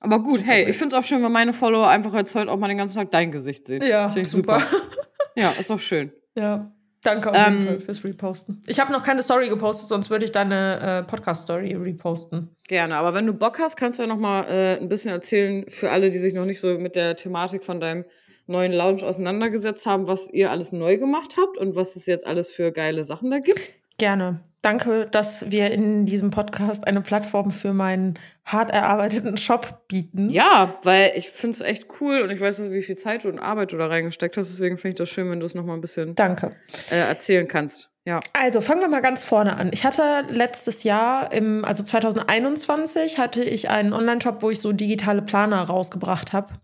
Aber 0.00 0.24
gut, 0.24 0.38
Super 0.40 0.50
hey, 0.50 0.68
ich 0.68 0.76
finde 0.76 0.96
es 0.96 1.00
auch 1.00 1.06
schön, 1.06 1.22
wenn 1.22 1.30
meine 1.30 1.52
Follower 1.52 1.86
einfach 1.88 2.12
jetzt 2.14 2.34
heute 2.34 2.50
auch 2.50 2.56
mal 2.56 2.66
den 2.66 2.78
ganzen 2.78 2.96
Tag 2.96 3.12
dein 3.12 3.30
Gesicht 3.30 3.68
sehen. 3.68 3.80
ja 3.86 4.08
Finde 4.08 4.22
ich 4.22 4.30
super. 4.30 4.60
Ja, 5.36 5.50
ist 5.50 5.70
doch 5.70 5.78
schön. 5.78 6.10
Ja, 6.36 6.72
danke 7.02 7.30
auf 7.30 7.36
jeden 7.36 7.60
Ähm, 7.60 7.66
Fall 7.66 7.80
fürs 7.80 8.04
Reposten. 8.04 8.62
Ich 8.66 8.80
habe 8.80 8.92
noch 8.92 9.02
keine 9.02 9.22
Story 9.22 9.48
gepostet, 9.48 9.88
sonst 9.88 10.10
würde 10.10 10.24
ich 10.24 10.32
deine 10.32 10.80
äh, 10.80 11.02
Podcast-Story 11.08 11.74
reposten. 11.74 12.54
Gerne, 12.66 12.96
aber 12.96 13.14
wenn 13.14 13.26
du 13.26 13.32
Bock 13.32 13.58
hast, 13.58 13.76
kannst 13.76 13.98
du 13.98 14.02
ja 14.02 14.08
noch 14.08 14.18
mal 14.18 14.44
äh, 14.44 14.78
ein 14.78 14.88
bisschen 14.88 15.10
erzählen 15.10 15.64
für 15.68 15.90
alle, 15.90 16.10
die 16.10 16.18
sich 16.18 16.34
noch 16.34 16.44
nicht 16.44 16.60
so 16.60 16.78
mit 16.78 16.96
der 16.96 17.16
Thematik 17.16 17.64
von 17.64 17.80
deinem 17.80 18.04
neuen 18.46 18.72
Lounge 18.72 19.02
auseinandergesetzt 19.04 19.86
haben, 19.86 20.06
was 20.06 20.28
ihr 20.32 20.50
alles 20.50 20.72
neu 20.72 20.96
gemacht 20.98 21.36
habt 21.36 21.58
und 21.58 21.76
was 21.76 21.96
es 21.96 22.06
jetzt 22.06 22.26
alles 22.26 22.50
für 22.50 22.72
geile 22.72 23.04
Sachen 23.04 23.30
da 23.30 23.38
gibt. 23.38 23.60
Gerne. 23.98 24.40
Danke, 24.60 25.06
dass 25.06 25.52
wir 25.52 25.70
in 25.70 26.04
diesem 26.04 26.30
Podcast 26.30 26.84
eine 26.84 27.00
Plattform 27.00 27.52
für 27.52 27.72
meinen 27.72 28.18
hart 28.44 28.70
erarbeiteten 28.70 29.36
Shop 29.36 29.86
bieten. 29.86 30.30
Ja, 30.30 30.78
weil 30.82 31.12
ich 31.14 31.28
finde 31.28 31.54
es 31.54 31.60
echt 31.60 31.86
cool 32.00 32.22
und 32.22 32.30
ich 32.30 32.40
weiß 32.40 32.58
nicht, 32.58 32.72
wie 32.72 32.82
viel 32.82 32.96
Zeit 32.96 33.24
und 33.24 33.38
Arbeit 33.38 33.72
du 33.72 33.76
da 33.78 33.86
reingesteckt 33.86 34.36
hast, 34.36 34.50
deswegen 34.50 34.76
finde 34.76 34.90
ich 34.90 34.98
das 34.98 35.10
schön, 35.10 35.30
wenn 35.30 35.38
du 35.38 35.46
es 35.46 35.54
noch 35.54 35.64
mal 35.64 35.74
ein 35.74 35.80
bisschen 35.80 36.16
Danke. 36.16 36.56
äh, 36.90 36.96
erzählen 36.98 37.46
kannst. 37.46 37.90
Ja. 38.04 38.18
Also 38.32 38.60
fangen 38.60 38.80
wir 38.80 38.88
mal 38.88 39.02
ganz 39.02 39.22
vorne 39.22 39.56
an. 39.56 39.70
Ich 39.72 39.84
hatte 39.84 40.24
letztes 40.28 40.82
Jahr, 40.82 41.30
im, 41.30 41.64
also 41.64 41.84
2021, 41.84 43.18
hatte 43.18 43.44
ich 43.44 43.68
einen 43.68 43.92
Online-Shop, 43.92 44.42
wo 44.42 44.50
ich 44.50 44.60
so 44.60 44.72
digitale 44.72 45.22
Planer 45.22 45.62
rausgebracht 45.62 46.32
habe. 46.32 46.54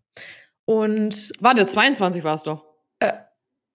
Und 0.65 1.33
Warte, 1.41 1.67
22 1.67 2.25
war 2.25 2.35
es 2.35 2.43
doch. 2.43 2.65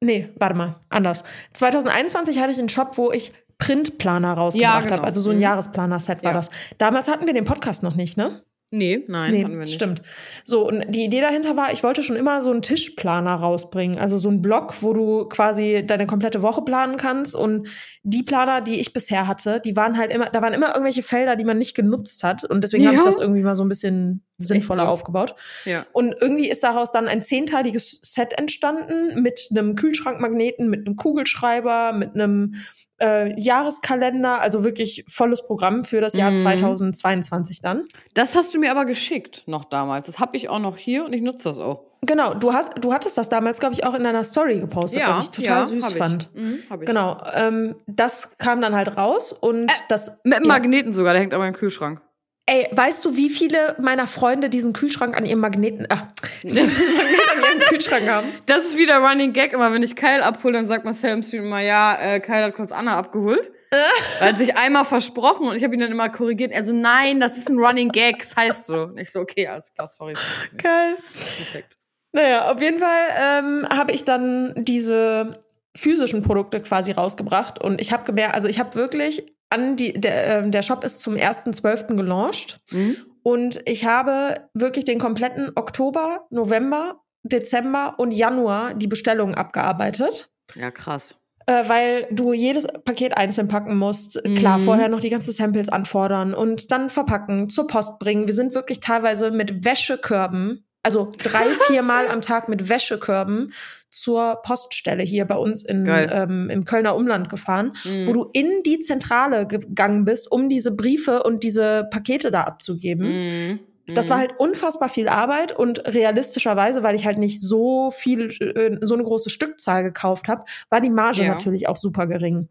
nee, 0.02 0.30
warte 0.36 0.56
mal, 0.56 0.76
anders. 0.90 1.24
2021 1.54 2.40
hatte 2.40 2.52
ich 2.52 2.60
einen 2.60 2.70
Shop, 2.70 2.98
wo 2.98 3.12
ich 3.12 3.32
Printplaner 3.60 4.34
rausgebracht 4.34 4.64
Ja, 4.74 4.76
habe. 4.80 4.88
genau. 4.88 5.04
Also 5.04 5.22
so 5.22 5.30
ein 5.30 5.36
Mhm. 5.36 5.44
Jahresplaner-Set 5.44 6.24
war 6.24 6.32
Ja. 6.32 6.38
das. 6.38 6.50
Damals 6.80 7.08
hatten 7.08 7.28
wir 7.28 7.34
den 7.34 7.46
Podcast 7.46 7.84
noch 7.84 7.96
nicht, 7.96 8.18
ne? 8.18 8.42
Nee, 8.72 9.04
nein, 9.08 9.34
hatten 9.46 9.54
wir 9.54 9.60
nicht. 9.62 9.74
stimmt. 9.74 10.04
So, 10.46 10.68
und 10.68 10.86
die 10.90 11.04
Idee 11.04 11.22
dahinter 11.22 11.58
war, 11.58 11.72
ich 11.74 11.82
wollte 11.82 12.04
schon 12.04 12.16
immer 12.16 12.44
so 12.44 12.52
einen 12.52 12.62
Tischplaner 12.62 13.34
rausbringen. 13.34 13.98
Also 13.98 14.18
so 14.20 14.30
einen 14.30 14.44
Blog, 14.44 14.84
wo 14.84 14.94
du 14.94 15.26
quasi 15.28 15.84
deine 15.86 16.06
komplette 16.06 16.44
Woche 16.44 16.62
planen 16.62 16.96
kannst. 16.96 17.34
Und 17.36 17.68
die 18.04 18.22
Planer, 18.22 18.62
die 18.62 18.80
ich 18.80 18.94
bisher 18.94 19.28
hatte, 19.28 19.60
die 19.60 19.76
waren 19.76 19.98
halt 19.98 20.12
immer, 20.12 20.30
da 20.30 20.44
waren 20.44 20.54
immer 20.54 20.68
irgendwelche 20.68 21.02
Felder, 21.02 21.36
die 21.36 21.46
man 21.46 21.58
nicht 21.58 21.76
genutzt 21.76 22.24
hat. 22.24 22.44
Und 22.44 22.64
deswegen 22.64 22.86
habe 22.86 22.94
ich 22.94 23.00
Ja. 23.02 23.06
das 23.06 23.18
irgendwie 23.18 23.42
mal 23.42 23.56
so 23.56 23.64
ein 23.66 23.70
bisschen 23.70 24.24
sinnvoller 24.38 24.84
so? 24.86 24.90
aufgebaut. 24.90 25.34
Ja. 25.66 25.88
Und 25.92 26.14
irgendwie 26.22 26.48
ist 26.48 26.64
daraus 26.64 26.92
dann 26.92 27.08
ein 27.08 27.24
zehnteiliges 27.24 28.00
Set 28.04 28.38
entstanden 28.38 29.20
mit 29.24 29.48
einem 29.50 29.76
Kühlschrankmagneten, 29.78 30.70
mit 30.70 30.86
einem 30.86 30.96
Kugelschreiber, 30.96 31.94
mit 31.94 32.14
einem 32.14 32.54
äh, 33.00 33.40
Jahreskalender, 33.40 34.42
also 34.42 34.64
wirklich 34.64 35.06
volles 35.08 35.44
Programm 35.44 35.84
für 35.84 36.02
das 36.02 36.14
Jahr 36.14 36.32
Mhm. 36.32 36.38
2022 36.38 37.62
dann. 37.62 37.86
Das 38.14 38.36
hast 38.36 38.54
du 38.54 38.60
mir 38.60 38.72
aber 38.72 38.86
geschickt 38.86 39.44
noch 39.48 39.66
damals. 39.66 40.08
Das 40.08 40.20
habe 40.20 40.36
ich 40.38 40.50
auch 40.50 40.60
noch 40.60 40.78
hier 40.78 41.06
und 41.06 41.14
ich 41.14 41.22
nutze 41.22 41.50
das 41.50 41.60
auch. 41.60 41.84
Genau, 42.02 42.34
du 42.34 42.54
hast, 42.54 42.72
du 42.80 42.94
hattest 42.94 43.18
das 43.18 43.28
damals, 43.28 43.60
glaube 43.60 43.74
ich, 43.74 43.84
auch 43.86 43.94
in 43.94 44.04
deiner 44.06 44.24
Story 44.24 44.60
gepostet, 44.60 45.02
was 45.06 45.26
ich 45.26 45.32
total 45.32 45.66
süß 45.66 45.84
hab 45.84 45.92
ich. 45.92 45.98
fand. 45.98 46.30
Mhm, 46.34 46.60
ich. 46.80 46.86
Genau, 46.86 47.18
ähm, 47.34 47.76
das 47.88 48.38
kam 48.38 48.62
dann 48.62 48.74
halt 48.76 48.96
raus 48.96 49.34
und 49.34 49.64
Äh, 49.70 49.74
das. 49.90 50.18
Mit 50.24 50.36
einem 50.36 50.46
Ja. 50.46 50.54
Magneten 50.54 50.94
sogar, 50.94 51.12
der 51.14 51.22
hängt 51.22 51.34
aber 51.34 51.46
im 51.48 51.54
Kühlschrank. 51.54 52.02
Ey, 52.50 52.68
weißt 52.72 53.06
du, 53.06 53.16
wie 53.16 53.30
viele 53.30 53.76
meiner 53.80 54.08
Freunde 54.08 54.50
diesen 54.50 54.74
Kühlschrank 54.74 55.16
an 55.16 55.24
ihrem 55.24 55.40
Magneten, 55.40 55.86
ach, 55.88 56.06
diesen 56.44 56.96
Magneten 56.98 57.30
an 57.30 57.44
ihrem 57.44 57.60
Kühlschrank 57.70 58.10
haben? 58.10 58.28
Das 58.48 58.66
ist 58.66 58.76
wieder 58.76 58.98
Running 58.98 59.34
Gag. 59.34 59.54
Immer 59.54 59.72
wenn 59.72 59.84
ich 59.84 59.96
Kyle 59.96 60.24
abhole, 60.24 60.56
dann 60.56 60.66
sagt 60.66 60.84
Marcel 60.84 61.12
im 61.12 61.22
Stream 61.22 61.44
immer, 61.44 61.60
ja, 61.60 61.96
äh, 62.02 62.20
Kyle 62.20 62.46
hat 62.46 62.56
kurz 62.56 62.72
Anna 62.72 62.98
abgeholt. 62.98 63.52
er 64.20 64.30
hat 64.30 64.40
sich 64.40 64.58
einmal 64.58 64.84
versprochen 64.84 65.48
und 65.48 65.58
ich 65.58 65.64
habe 65.64 65.76
ihn 65.76 65.80
dann 65.80 65.92
immer 65.92 66.10
korrigiert. 66.10 66.52
Also 66.52 66.74
nein, 66.74 67.20
das 67.20 67.38
ist 67.38 67.52
ein 67.52 67.60
Running 67.60 67.90
Gag, 67.90 68.18
das 68.18 68.36
heißt 68.36 68.66
so. 68.66 68.82
Und 68.86 68.98
ich 68.98 69.12
so, 69.12 69.20
okay, 69.20 69.46
alles 69.46 69.72
klar, 69.72 69.88
sorry. 69.88 70.16
Geil. 70.58 70.96
Perfekt. 70.96 71.78
Naja, 72.14 72.52
auf 72.52 72.60
jeden 72.64 72.80
Fall 72.80 73.10
ähm, 73.16 73.68
habe 73.70 73.92
ich 73.92 74.06
dann 74.06 74.56
diese 74.58 75.44
physischen 75.78 76.24
Produkte 76.24 76.62
quasi 76.62 76.94
rausgebracht 76.94 77.62
und 77.62 77.80
ich 77.80 77.94
habe 77.94 78.06
gemerkt, 78.06 78.34
also 78.34 78.48
ich 78.48 78.60
habe 78.60 78.74
wirklich 78.74 79.24
an 79.50 79.76
die, 79.76 79.94
der, 79.94 80.40
ähm, 80.40 80.52
der 80.52 80.62
Shop 80.62 80.84
ist 80.84 81.00
zum 81.00 81.16
1.12. 81.16 81.96
gelauncht 81.96 82.60
Mhm. 82.72 82.96
und 83.24 83.62
ich 83.66 83.86
habe 83.86 84.42
wirklich 84.54 84.86
den 84.86 85.00
kompletten 85.00 85.52
Oktober, 85.56 86.28
November, 86.30 87.02
Dezember 87.24 87.96
und 87.98 88.12
Januar 88.14 88.74
die 88.74 88.88
Bestellungen 88.88 89.36
abgearbeitet. 89.36 90.30
Ja, 90.56 90.72
krass. 90.72 91.16
Äh, 91.48 91.68
weil 91.68 92.08
du 92.12 92.32
jedes 92.32 92.68
Paket 92.86 93.18
einzeln 93.18 93.48
packen 93.48 93.76
musst. 93.76 94.22
Klar, 94.36 94.60
Mhm. 94.60 94.64
vorher 94.64 94.88
noch 94.88 95.00
die 95.00 95.10
ganzen 95.10 95.32
Samples 95.32 95.68
anfordern 95.68 96.34
und 96.36 96.72
dann 96.72 96.90
verpacken, 96.90 97.50
zur 97.50 97.66
Post 97.68 97.98
bringen. 98.00 98.28
Wir 98.28 98.34
sind 98.36 98.54
wirklich 98.54 98.80
teilweise 98.80 99.32
mit 99.32 99.66
Wäschekörben, 99.66 100.66
also 100.90 101.12
drei, 101.24 101.46
vier 101.68 101.84
Mal 101.84 102.08
am 102.08 102.22
Tag 102.22 102.50
mit 102.50 102.68
Wäschekörben 102.68 103.54
zur 103.92 104.40
Poststelle 104.44 105.04
hier 105.04 105.26
bei 105.26 105.36
uns 105.36 105.64
in, 105.64 105.86
ähm, 105.88 106.50
im 106.50 106.66
Kölner 106.66 106.96
Umland 106.96 107.30
gefahren, 107.30 107.74
Mhm. 107.86 108.08
wo 108.08 108.14
du 108.14 108.30
in 108.34 108.64
die 108.66 108.80
Zentrale 108.80 109.46
gegangen 109.46 110.04
bist, 110.06 110.32
um 110.32 110.50
diese 110.50 110.72
Briefe 110.76 111.22
und 111.24 111.44
diese 111.44 111.88
Pakete 111.92 112.32
da 112.32 112.42
abzugeben. 112.44 113.08
Mhm. 113.28 113.60
Das 113.94 114.06
Mhm. 114.08 114.10
war 114.12 114.18
halt 114.20 114.34
unfassbar 114.40 114.90
viel 114.90 115.08
Arbeit 115.10 115.52
und 115.52 115.80
realistischerweise, 115.88 116.82
weil 116.84 116.96
ich 116.96 117.06
halt 117.06 117.18
nicht 117.20 117.40
so 117.42 117.92
viel, 117.92 118.30
äh, 118.40 118.78
so 118.82 118.94
eine 118.96 119.04
große 119.04 119.30
Stückzahl 119.30 119.84
gekauft 119.84 120.28
habe, 120.28 120.44
war 120.70 120.82
die 120.82 120.90
Marge 120.92 121.22
Ja. 121.24 121.30
natürlich 121.30 121.68
auch 121.68 121.76
super 121.78 122.06
gering. 122.08 122.48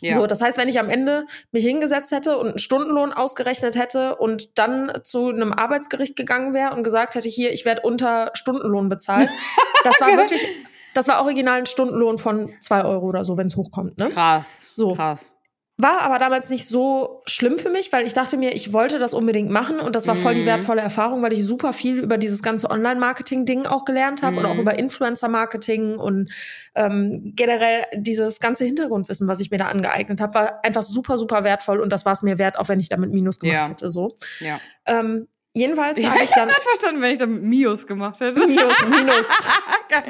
Ja. 0.00 0.14
So, 0.14 0.26
das 0.26 0.40
heißt, 0.40 0.58
wenn 0.58 0.68
ich 0.68 0.78
am 0.78 0.88
Ende 0.88 1.26
mich 1.52 1.64
hingesetzt 1.64 2.12
hätte 2.12 2.38
und 2.38 2.48
einen 2.48 2.58
Stundenlohn 2.58 3.12
ausgerechnet 3.12 3.76
hätte 3.76 4.16
und 4.16 4.58
dann 4.58 4.92
zu 5.02 5.28
einem 5.28 5.52
Arbeitsgericht 5.52 6.16
gegangen 6.16 6.54
wäre 6.54 6.74
und 6.74 6.82
gesagt 6.82 7.14
hätte, 7.14 7.28
hier, 7.28 7.52
ich 7.52 7.64
werde 7.64 7.82
unter 7.82 8.30
Stundenlohn 8.34 8.88
bezahlt, 8.88 9.30
das 9.84 10.00
war 10.00 10.16
wirklich, 10.16 10.46
das 10.94 11.08
war 11.08 11.20
original 11.22 11.58
ein 11.58 11.66
Stundenlohn 11.66 12.18
von 12.18 12.52
zwei 12.60 12.84
Euro 12.84 13.06
oder 13.06 13.24
so, 13.24 13.36
wenn 13.36 13.46
es 13.46 13.56
hochkommt. 13.56 13.98
Ne? 13.98 14.08
krass. 14.10 14.70
So. 14.72 14.92
Krass. 14.92 15.37
War 15.80 16.00
aber 16.00 16.18
damals 16.18 16.50
nicht 16.50 16.66
so 16.66 17.22
schlimm 17.26 17.56
für 17.56 17.70
mich, 17.70 17.92
weil 17.92 18.04
ich 18.04 18.12
dachte 18.12 18.36
mir, 18.36 18.52
ich 18.52 18.72
wollte 18.72 18.98
das 18.98 19.14
unbedingt 19.14 19.48
machen 19.48 19.78
und 19.78 19.94
das 19.94 20.08
war 20.08 20.16
voll 20.16 20.34
die 20.34 20.40
Mhm. 20.40 20.46
wertvolle 20.46 20.80
Erfahrung, 20.80 21.22
weil 21.22 21.32
ich 21.32 21.44
super 21.44 21.72
viel 21.72 21.98
über 21.98 22.18
dieses 22.18 22.42
ganze 22.42 22.68
Online-Marketing-Ding 22.68 23.64
auch 23.66 23.84
gelernt 23.84 24.22
habe 24.22 24.38
und 24.38 24.46
auch 24.46 24.54
Mhm. 24.54 24.60
über 24.62 24.76
Influencer-Marketing 24.76 25.96
und 25.96 26.32
ähm, 26.74 27.32
generell 27.36 27.84
dieses 27.94 28.40
ganze 28.40 28.64
Hintergrundwissen, 28.64 29.28
was 29.28 29.38
ich 29.38 29.52
mir 29.52 29.58
da 29.58 29.66
angeeignet 29.68 30.20
habe, 30.20 30.34
war 30.34 30.64
einfach 30.64 30.82
super, 30.82 31.16
super 31.16 31.44
wertvoul 31.44 31.78
und 31.80 31.92
das 31.92 32.04
war 32.04 32.12
es 32.12 32.22
mir 32.22 32.38
wert, 32.38 32.58
auch 32.58 32.68
wenn 32.68 32.80
ich 32.80 32.88
damit 32.88 33.12
Minus 33.12 33.38
gemacht 33.38 33.54
Ja. 33.54 33.68
hätte. 33.68 33.88
So. 33.88 34.16
Ja. 34.40 34.58
Ähm, 34.84 35.28
jedenfalls 35.54 35.96
Ich 36.00 36.10
habe 36.10 36.24
ich 36.24 36.30
habe 36.32 36.40
dann 36.40 36.48
gerade 36.48 36.60
verstanden, 36.62 37.02
wenn 37.02 37.12
ich 37.12 37.18
damit 37.20 37.42
Mios 37.44 37.86
gemacht 37.86 38.18
hätte. 38.18 38.40
Minus, 38.40 38.84
Minus, 38.88 39.26
Geil. 39.88 40.02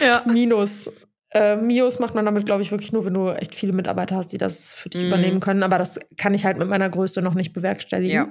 Ja. 0.00 0.22
Minus. 0.26 0.90
Äh, 1.32 1.56
Mios 1.56 1.98
macht 1.98 2.14
man 2.14 2.24
damit, 2.24 2.46
glaube 2.46 2.62
ich, 2.62 2.70
wirklich 2.70 2.92
nur, 2.92 3.04
wenn 3.04 3.14
du 3.14 3.30
echt 3.30 3.54
viele 3.54 3.72
Mitarbeiter 3.72 4.16
hast, 4.16 4.28
die 4.32 4.38
das 4.38 4.72
für 4.72 4.88
dich 4.88 5.02
Mhm. 5.02 5.06
übernehmen 5.08 5.40
können. 5.40 5.62
Aber 5.62 5.78
das 5.78 5.98
kann 6.16 6.34
ich 6.34 6.44
halt 6.44 6.56
mit 6.56 6.68
meiner 6.68 6.88
Größe 6.88 7.20
noch 7.22 7.34
nicht 7.34 7.52
bewerkstelligen. 7.52 8.14
Ja. 8.16 8.30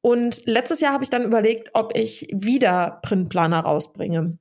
Und 0.00 0.46
letztes 0.46 0.80
Jahr 0.80 0.92
habe 0.92 1.04
ich 1.04 1.10
dann 1.10 1.24
überlegt, 1.24 1.70
ob 1.74 1.96
ich 1.96 2.28
wieder 2.32 3.00
Printplaner 3.02 3.60
rausbringe. 3.60 4.38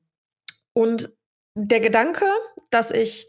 Und 0.74 1.12
der 1.56 1.80
Gedanke, 1.82 2.26
dass 2.70 2.92
ich, 2.92 3.28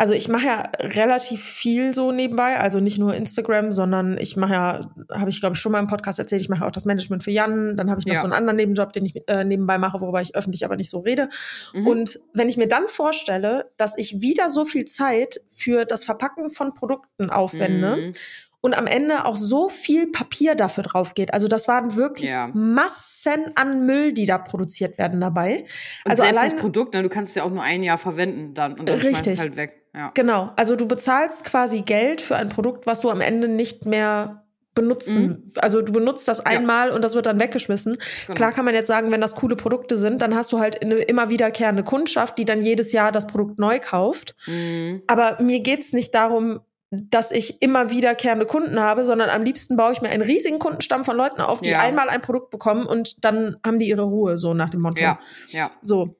also 0.00 0.14
ich 0.14 0.28
mache 0.28 0.46
ja 0.46 0.62
relativ 0.78 1.42
viel 1.44 1.92
so 1.92 2.10
nebenbei, 2.10 2.58
also 2.58 2.80
nicht 2.80 2.96
nur 2.98 3.14
Instagram, 3.14 3.70
sondern 3.70 4.16
ich 4.16 4.34
mache 4.34 4.54
ja, 4.54 4.80
habe 5.12 5.28
ich 5.28 5.40
glaube 5.40 5.56
ich 5.56 5.60
schon 5.60 5.72
mal 5.72 5.78
im 5.78 5.88
Podcast 5.88 6.18
erzählt, 6.18 6.40
ich 6.40 6.48
mache 6.48 6.64
auch 6.64 6.70
das 6.70 6.86
Management 6.86 7.22
für 7.22 7.30
Jan, 7.30 7.76
dann 7.76 7.90
habe 7.90 8.00
ich 8.00 8.06
noch 8.06 8.14
Ja. 8.14 8.20
so 8.20 8.24
einen 8.24 8.32
anderen 8.32 8.56
Nebenjob, 8.56 8.94
den 8.94 9.04
ich 9.04 9.28
äh, 9.28 9.44
nebenbei 9.44 9.76
mache, 9.76 10.00
worüber 10.00 10.22
ich 10.22 10.34
öffentlich 10.34 10.64
aber 10.64 10.76
nicht 10.76 10.88
so 10.88 11.00
rede. 11.00 11.28
Mhm. 11.74 11.86
Und 11.86 12.18
wenn 12.32 12.48
ich 12.48 12.56
mir 12.56 12.66
dann 12.66 12.88
vorstelle, 12.88 13.64
dass 13.76 13.98
ich 13.98 14.22
wieder 14.22 14.48
so 14.48 14.64
viel 14.64 14.86
Zeit 14.86 15.42
für 15.50 15.84
das 15.84 16.04
Verpacken 16.04 16.48
von 16.48 16.72
Produkten 16.72 17.28
aufwende 17.28 17.96
Mhm. 17.96 18.12
und 18.62 18.72
am 18.74 18.86
Ende 18.86 19.26
auch 19.26 19.36
so 19.36 19.68
viel 19.68 20.06
Papier 20.10 20.54
dafür 20.54 20.84
drauf 20.84 21.12
geht. 21.12 21.34
Also 21.34 21.46
das 21.46 21.68
waren 21.68 21.96
wirklich 21.96 22.30
Ja. 22.30 22.48
Massen 22.54 23.52
an 23.54 23.84
Müll, 23.84 24.14
die 24.14 24.24
da 24.24 24.38
produziert 24.38 24.96
werden 24.96 25.20
dabei. 25.20 25.64
Und 26.04 26.10
also 26.12 26.22
selbst 26.22 26.38
allein 26.38 26.50
das 26.52 26.60
Produkt, 26.60 26.94
ne, 26.94 27.02
du 27.02 27.10
kannst 27.10 27.30
es 27.32 27.34
ja 27.36 27.44
auch 27.44 27.50
nur 27.50 27.62
ein 27.62 27.82
Jahr 27.82 27.98
verwenden 27.98 28.54
dann 28.54 28.78
und 28.78 28.88
dann 28.88 28.98
schmeißt 28.98 29.16
Richtig. 29.18 29.32
es 29.34 29.38
halt 29.40 29.56
weg. 29.56 29.79
Ja. 29.94 30.10
genau, 30.14 30.50
also 30.56 30.76
du 30.76 30.86
bezahlst 30.86 31.44
quasi 31.44 31.82
Geld 31.82 32.20
für 32.20 32.36
ein 32.36 32.48
Produkt, 32.48 32.86
was 32.86 33.00
du 33.00 33.10
am 33.10 33.20
Ende 33.20 33.48
nicht 33.48 33.86
mehr 33.86 34.44
benutzen. 34.72 35.52
Also 35.56 35.82
du 35.82 35.92
benutzt 35.92 36.28
das 36.28 36.38
Mhm. 36.38 36.44
Ja. 36.50 36.58
einmal 36.58 36.90
und 36.92 37.02
das 37.02 37.14
wird 37.16 37.26
dann 37.26 37.40
weggeschmissen. 37.40 37.96
Genau. 38.26 38.36
Klar 38.36 38.52
kann 38.52 38.64
man 38.64 38.74
jetzt 38.74 38.86
sagen, 38.86 39.10
wenn 39.10 39.20
das 39.20 39.34
coole 39.34 39.56
Produkte 39.56 39.98
sind, 39.98 40.22
dann 40.22 40.34
hast 40.36 40.52
du 40.52 40.60
halt 40.60 40.80
eine 40.80 40.94
immer 40.94 41.28
wiederkehrende 41.28 41.82
Kundschaft, 41.82 42.38
die 42.38 42.44
dann 42.44 42.60
jedes 42.60 42.92
Jahr 42.92 43.10
das 43.10 43.26
Produkt 43.26 43.58
neu 43.58 43.80
kauft. 43.80 44.36
Mhm. 44.46 45.02
Aber 45.08 45.38
mir 45.42 45.60
geht's 45.60 45.92
nicht 45.92 46.14
darum, 46.14 46.60
dass 46.92 47.30
ich 47.30 47.62
immer 47.62 47.90
wiederkehrende 47.90 48.46
Kunden 48.46 48.80
habe, 48.80 49.04
sondern 49.04 49.28
am 49.30 49.42
liebsten 49.42 49.76
baue 49.76 49.92
ich 49.92 50.02
mir 50.02 50.08
einen 50.10 50.22
riesigen 50.22 50.58
Kundenstamm 50.58 51.04
von 51.04 51.16
Leuten 51.16 51.40
auf, 51.40 51.60
die 51.60 51.70
Ja. 51.70 51.80
einmal 51.80 52.08
ein 52.08 52.20
Produkt 52.20 52.50
bekommen 52.50 52.86
und 52.86 53.24
dann 53.24 53.56
haben 53.64 53.78
die 53.78 53.88
ihre 53.88 54.02
Ruhe, 54.02 54.36
so 54.36 54.54
nach 54.54 54.70
dem 54.70 54.80
Motto. 54.80 55.00
Ja, 55.02 55.18
ja. 55.48 55.70
So. 55.82 56.16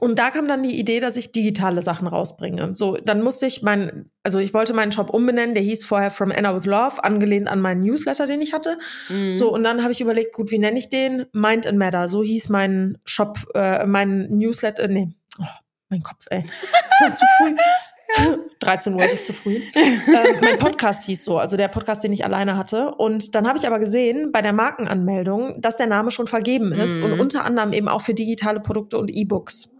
Und 0.00 0.18
da 0.18 0.30
kam 0.30 0.46
dann 0.48 0.62
die 0.62 0.78
Idee, 0.78 1.00
dass 1.00 1.16
ich 1.16 1.32
digitale 1.32 1.82
Sachen 1.82 2.06
rausbringe. 2.06 2.74
So, 2.74 2.96
dann 2.96 3.22
musste 3.22 3.46
ich 3.46 3.62
meinen, 3.62 4.10
also 4.22 4.38
ich 4.38 4.52
wollte 4.54 4.74
meinen 4.74 4.92
Shop 4.92 5.10
umbenennen, 5.10 5.54
der 5.54 5.62
hieß 5.62 5.84
vorher 5.84 6.10
From 6.10 6.30
Anna 6.30 6.54
with 6.56 6.66
Love, 6.66 7.02
angelehnt 7.02 7.48
an 7.48 7.60
meinen 7.60 7.80
Newsletter, 7.80 8.26
den 8.26 8.42
ich 8.42 8.52
hatte. 8.52 8.78
Mhm. 9.08 9.36
So, 9.36 9.52
und 9.52 9.64
dann 9.64 9.82
habe 9.82 9.92
ich 9.92 10.00
überlegt, 10.00 10.34
gut, 10.34 10.50
wie 10.50 10.58
nenne 10.58 10.78
ich 10.78 10.88
den? 10.88 11.26
Mind 11.32 11.66
and 11.66 11.78
Matter. 11.78 12.08
So 12.08 12.22
hieß 12.22 12.48
mein 12.50 12.98
Shop, 13.04 13.38
äh, 13.54 13.86
mein 13.86 14.28
Newsletter, 14.30 14.82
äh, 14.84 14.88
nee, 14.88 15.08
oh, 15.40 15.44
mein 15.88 16.02
Kopf, 16.02 16.26
ey. 16.30 16.42
War 17.00 17.14
zu 17.14 17.24
früh. 17.38 17.54
13 18.60 18.94
Uhr 18.94 19.04
ist 19.04 19.12
es 19.12 19.24
zu 19.26 19.32
früh. 19.34 19.56
ähm, 19.74 20.36
mein 20.40 20.58
Podcast 20.58 21.04
hieß 21.04 21.24
so, 21.24 21.38
also 21.38 21.58
der 21.58 21.68
Podcast, 21.68 22.02
den 22.02 22.12
ich 22.12 22.24
alleine 22.24 22.56
hatte. 22.56 22.94
Und 22.94 23.34
dann 23.34 23.46
habe 23.46 23.58
ich 23.58 23.66
aber 23.66 23.78
gesehen 23.78 24.32
bei 24.32 24.40
der 24.40 24.54
Markenanmeldung, 24.54 25.60
dass 25.60 25.76
der 25.76 25.86
Name 25.88 26.10
schon 26.10 26.26
vergeben 26.26 26.72
ist 26.72 26.98
Mhm. 26.98 27.04
und 27.04 27.20
unter 27.20 27.44
anderem 27.44 27.72
eben 27.74 27.86
auch 27.86 28.00
für 28.00 28.14
digitale 28.14 28.60
Produkte 28.60 28.96
und 28.96 29.08
E-Books. 29.10 29.74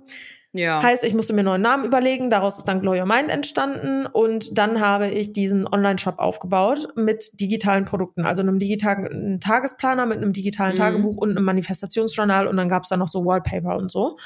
Ja. 0.52 0.82
Heißt, 0.82 1.04
ich 1.04 1.14
musste 1.14 1.32
mir 1.34 1.40
einen 1.40 1.46
neuen 1.46 1.62
Namen 1.62 1.84
überlegen, 1.84 2.30
daraus 2.30 2.58
ist 2.58 2.64
dann 2.64 2.80
Glow 2.80 2.92
Your 2.98 3.06
Mind 3.06 3.30
entstanden 3.30 4.06
und 4.06 4.56
dann 4.56 4.80
habe 4.80 5.08
ich 5.08 5.32
diesen 5.32 5.66
Online-Shop 5.66 6.18
aufgebaut 6.18 6.88
mit 6.96 7.38
digitalen 7.40 7.84
Produkten, 7.84 8.24
also 8.24 8.42
einem 8.42 8.58
digitalen 8.58 9.40
Tagesplaner 9.40 10.06
mit 10.06 10.18
einem 10.18 10.32
digitalen 10.32 10.74
Mhm. 10.74 10.78
Tagebuch 10.78 11.16
und 11.18 11.30
einem 11.30 11.44
Manifestationsjournal 11.44 12.46
und 12.46 12.56
dann 12.56 12.68
gab 12.68 12.84
es 12.84 12.88
da 12.88 12.96
noch 12.96 13.08
so 13.08 13.24
Wallpaper 13.24 13.76
und 13.76 13.90
so. 13.90 14.16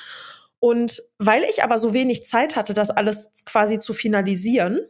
Und 0.60 1.02
weil 1.18 1.42
ich 1.42 1.64
aber 1.64 1.76
so 1.76 1.92
wenig 1.92 2.24
Zeit 2.24 2.54
hatte, 2.54 2.72
das 2.72 2.90
alles 2.90 3.44
quasi 3.44 3.80
zu 3.80 3.92
finalisieren, 3.92 4.80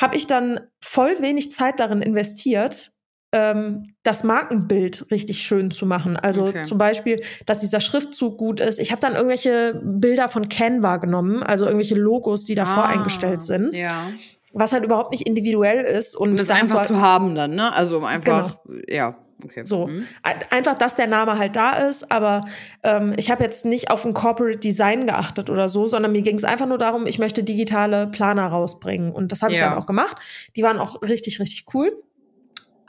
habe 0.00 0.16
ich 0.16 0.26
dann 0.26 0.60
voll 0.80 1.20
wenig 1.20 1.52
Zeit 1.52 1.80
darin 1.80 2.00
investiert, 2.00 2.92
ähm, 3.36 3.92
das 4.02 4.24
Markenbild 4.24 5.06
richtig 5.10 5.42
schön 5.42 5.70
zu 5.70 5.84
machen. 5.84 6.16
Also 6.16 6.46
Okay. 6.46 6.62
zum 6.62 6.78
Beispiel, 6.78 7.22
dass 7.44 7.58
dieser 7.58 7.80
Schriftzug 7.80 8.38
gut 8.38 8.60
ist. 8.60 8.78
Ich 8.80 8.92
habe 8.92 9.00
dann 9.00 9.14
irgendwelche 9.14 9.78
Bilder 9.84 10.28
von 10.28 10.48
Canva 10.48 10.96
genommen, 10.96 11.42
also 11.42 11.66
irgendwelche 11.66 11.96
Logos, 11.96 12.44
die 12.44 12.54
da 12.54 12.62
Ah, 12.62 12.74
voreingestellt 12.74 13.42
sind, 13.42 13.76
Ja. 13.76 14.08
was 14.52 14.72
halt 14.72 14.84
überhaupt 14.84 15.10
nicht 15.12 15.26
individuell 15.26 15.84
ist. 15.84 16.16
Und 16.16 16.30
Um 16.30 16.36
das 16.36 16.50
einfach 16.50 16.78
halt- 16.78 16.88
zu 16.88 17.00
haben 17.00 17.34
dann, 17.34 17.54
ne? 17.54 17.72
Also 17.74 17.98
um 17.98 18.04
einfach, 18.04 18.56
ja, 18.88 19.16
okay. 19.44 19.64
So, 19.64 19.88
Mhm. 19.88 20.06
Ein- 20.22 20.36
einfach, 20.50 20.76
dass 20.78 20.96
der 20.96 21.08
Name 21.08 21.36
halt 21.38 21.56
da 21.56 21.72
ist, 21.88 22.10
aber 22.10 22.46
ähm, 22.84 23.12
ich 23.18 23.30
habe 23.30 23.42
jetzt 23.44 23.64
nicht 23.66 23.90
auf 23.90 24.04
ein 24.06 24.14
Corporate 24.14 24.58
Design 24.58 25.06
geachtet 25.06 25.50
oder 25.50 25.68
so, 25.68 25.84
sondern 25.84 26.12
mir 26.12 26.22
ging 26.22 26.36
es 26.36 26.44
einfach 26.44 26.66
nur 26.66 26.78
darum, 26.78 27.06
ich 27.06 27.18
möchte 27.18 27.42
digitale 27.44 28.06
Planer 28.06 28.46
rausbringen. 28.46 29.12
Und 29.12 29.30
das 29.32 29.42
habe 29.42 29.52
ich 29.52 29.58
Ja. 29.58 29.68
dann 29.70 29.78
auch 29.78 29.86
gemacht. 29.86 30.16
Die 30.56 30.62
waren 30.62 30.78
auch 30.78 31.02
richtig, 31.02 31.38
richtig 31.38 31.66
cool. 31.74 31.92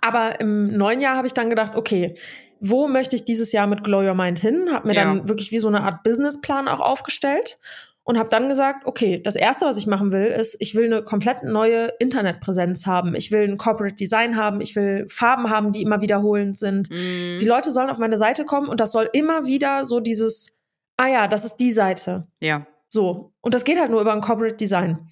Aber 0.02 0.40
im 0.40 0.76
neuen 0.78 1.02
Jahr 1.02 1.16
habe 1.16 1.28
ich 1.28 1.34
dann 1.34 1.50
gedacht, 1.50 1.76
okay, 1.76 2.14
wo 2.60 2.88
möchte 2.88 3.16
ich 3.16 3.24
dieses 3.24 3.52
Jahr 3.52 3.68
mit 3.68 3.84
Glow 3.84 4.02
Your 4.02 4.16
Mind 4.16 4.40
hin? 4.40 4.70
Habe 4.72 4.88
mir 4.88 4.96
Ja. 4.96 5.04
dann 5.04 5.30
wirklich 5.30 5.52
wie 5.52 5.60
so 5.60 5.68
eine 5.68 5.82
Art 5.82 6.04
Businessplan 6.04 6.68
auch 6.68 6.80
aufgestellt 6.80 7.60
und 8.04 8.18
habe 8.18 8.30
dann 8.30 8.48
gesagt, 8.50 8.86
okay, 8.86 9.22
das 9.22 9.36
erste, 9.36 9.66
was 9.66 9.78
ich 9.78 9.86
machen 9.86 10.12
will, 10.12 10.26
ist, 10.26 10.56
ich 10.60 10.74
will 10.76 10.86
eine 10.86 11.04
komplett 11.04 11.44
neue 11.44 11.88
Internetpräsenz 12.00 12.86
haben. 12.88 13.16
Ich 13.16 13.32
will 13.32 13.42
ein 13.48 13.58
Corporate 13.58 13.96
Design 13.96 14.38
haben. 14.38 14.62
Ich 14.62 14.76
will 14.76 15.06
Farben 15.10 15.50
haben, 15.50 15.72
die 15.74 15.82
immer 15.82 16.02
wiederholend 16.02 16.58
sind. 16.58 16.90
Mhm. 16.90 17.38
Die 17.40 17.46
Leute 17.46 17.70
sollen 17.70 17.90
auf 17.90 17.98
meine 17.98 18.18
Seite 18.18 18.46
kommen 18.46 18.70
und 18.70 18.80
das 18.80 18.92
soll 18.92 19.10
immer 19.12 19.46
wieder 19.46 19.84
so 19.84 20.00
dieses, 20.00 20.58
ah 20.96 21.08
ja, 21.08 21.28
das 21.28 21.44
ist 21.46 21.58
die 21.58 21.72
Seite. 21.74 22.28
Ja. 22.40 22.66
So. 22.88 23.34
Und 23.42 23.54
das 23.54 23.66
geht 23.66 23.78
halt 23.80 23.92
nur 23.92 24.00
über 24.02 24.14
ein 24.14 24.22
Corporate 24.22 24.56
Design. 24.56 25.10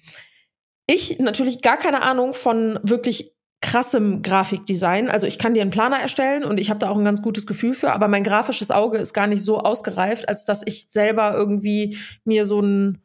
Ich 0.86 1.18
natürlich 1.18 1.60
gar 1.62 1.76
keine 1.76 2.02
Ahnung 2.02 2.32
von 2.32 2.78
wirklich 2.82 3.35
krassem 3.60 4.22
Grafikdesign. 4.22 5.08
Also 5.08 5.26
ich 5.26 5.38
kann 5.38 5.54
dir 5.54 5.62
einen 5.62 5.70
Planer 5.70 5.98
erstellen 5.98 6.44
und 6.44 6.58
ich 6.58 6.70
habe 6.70 6.78
da 6.78 6.90
auch 6.90 6.96
ein 6.96 7.04
ganz 7.04 7.22
gutes 7.22 7.46
Gefühl 7.46 7.74
für, 7.74 7.92
aber 7.92 8.08
mein 8.08 8.22
grafisches 8.24 8.70
Auge 8.70 8.98
ist 8.98 9.12
gar 9.12 9.26
nicht 9.26 9.42
so 9.42 9.58
ausgereift, 9.58 10.28
als 10.28 10.44
dass 10.44 10.62
ich 10.64 10.86
selber 10.88 11.34
irgendwie 11.34 11.96
mir 12.24 12.44
so 12.44 12.60
ein 12.60 13.02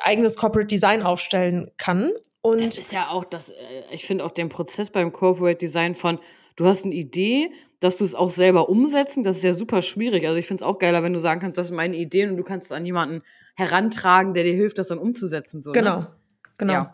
eigenes 0.00 0.36
Corporate 0.36 0.66
Design 0.66 1.02
aufstellen 1.02 1.70
kann. 1.76 2.12
Und 2.42 2.60
Das 2.60 2.78
ist 2.78 2.92
ja 2.92 3.08
auch 3.10 3.24
das, 3.24 3.48
äh, 3.50 3.54
ich 3.90 4.06
finde 4.06 4.24
auch 4.24 4.30
den 4.30 4.48
Prozess 4.48 4.90
beim 4.90 5.12
Corporate 5.12 5.58
Design 5.58 5.94
von, 5.94 6.18
du 6.56 6.66
hast 6.66 6.84
eine 6.84 6.94
Idee, 6.94 7.50
dass 7.80 7.96
du 7.96 8.04
es 8.04 8.14
auch 8.14 8.30
selber 8.30 8.68
umsetzen, 8.68 9.22
das 9.22 9.36
ist 9.38 9.44
ja 9.44 9.52
super 9.52 9.82
schwierig. 9.82 10.26
Also 10.26 10.38
ich 10.38 10.46
finde 10.46 10.62
es 10.64 10.68
auch 10.68 10.78
geiler, 10.78 11.02
wenn 11.02 11.12
du 11.12 11.20
sagen 11.20 11.40
kannst, 11.40 11.58
das 11.58 11.68
sind 11.68 11.76
meine 11.76 11.96
Ideen 11.96 12.30
und 12.30 12.36
du 12.36 12.42
kannst 12.44 12.66
es 12.70 12.72
an 12.76 12.84
jemanden 12.86 13.22
herantragen, 13.56 14.34
der 14.34 14.44
dir 14.44 14.54
hilft, 14.54 14.78
das 14.78 14.88
dann 14.88 14.98
umzusetzen. 14.98 15.60
So, 15.60 15.72
Genau, 15.72 16.00
Ne? 16.00 16.08
genau. 16.58 16.72
Ja. 16.72 16.92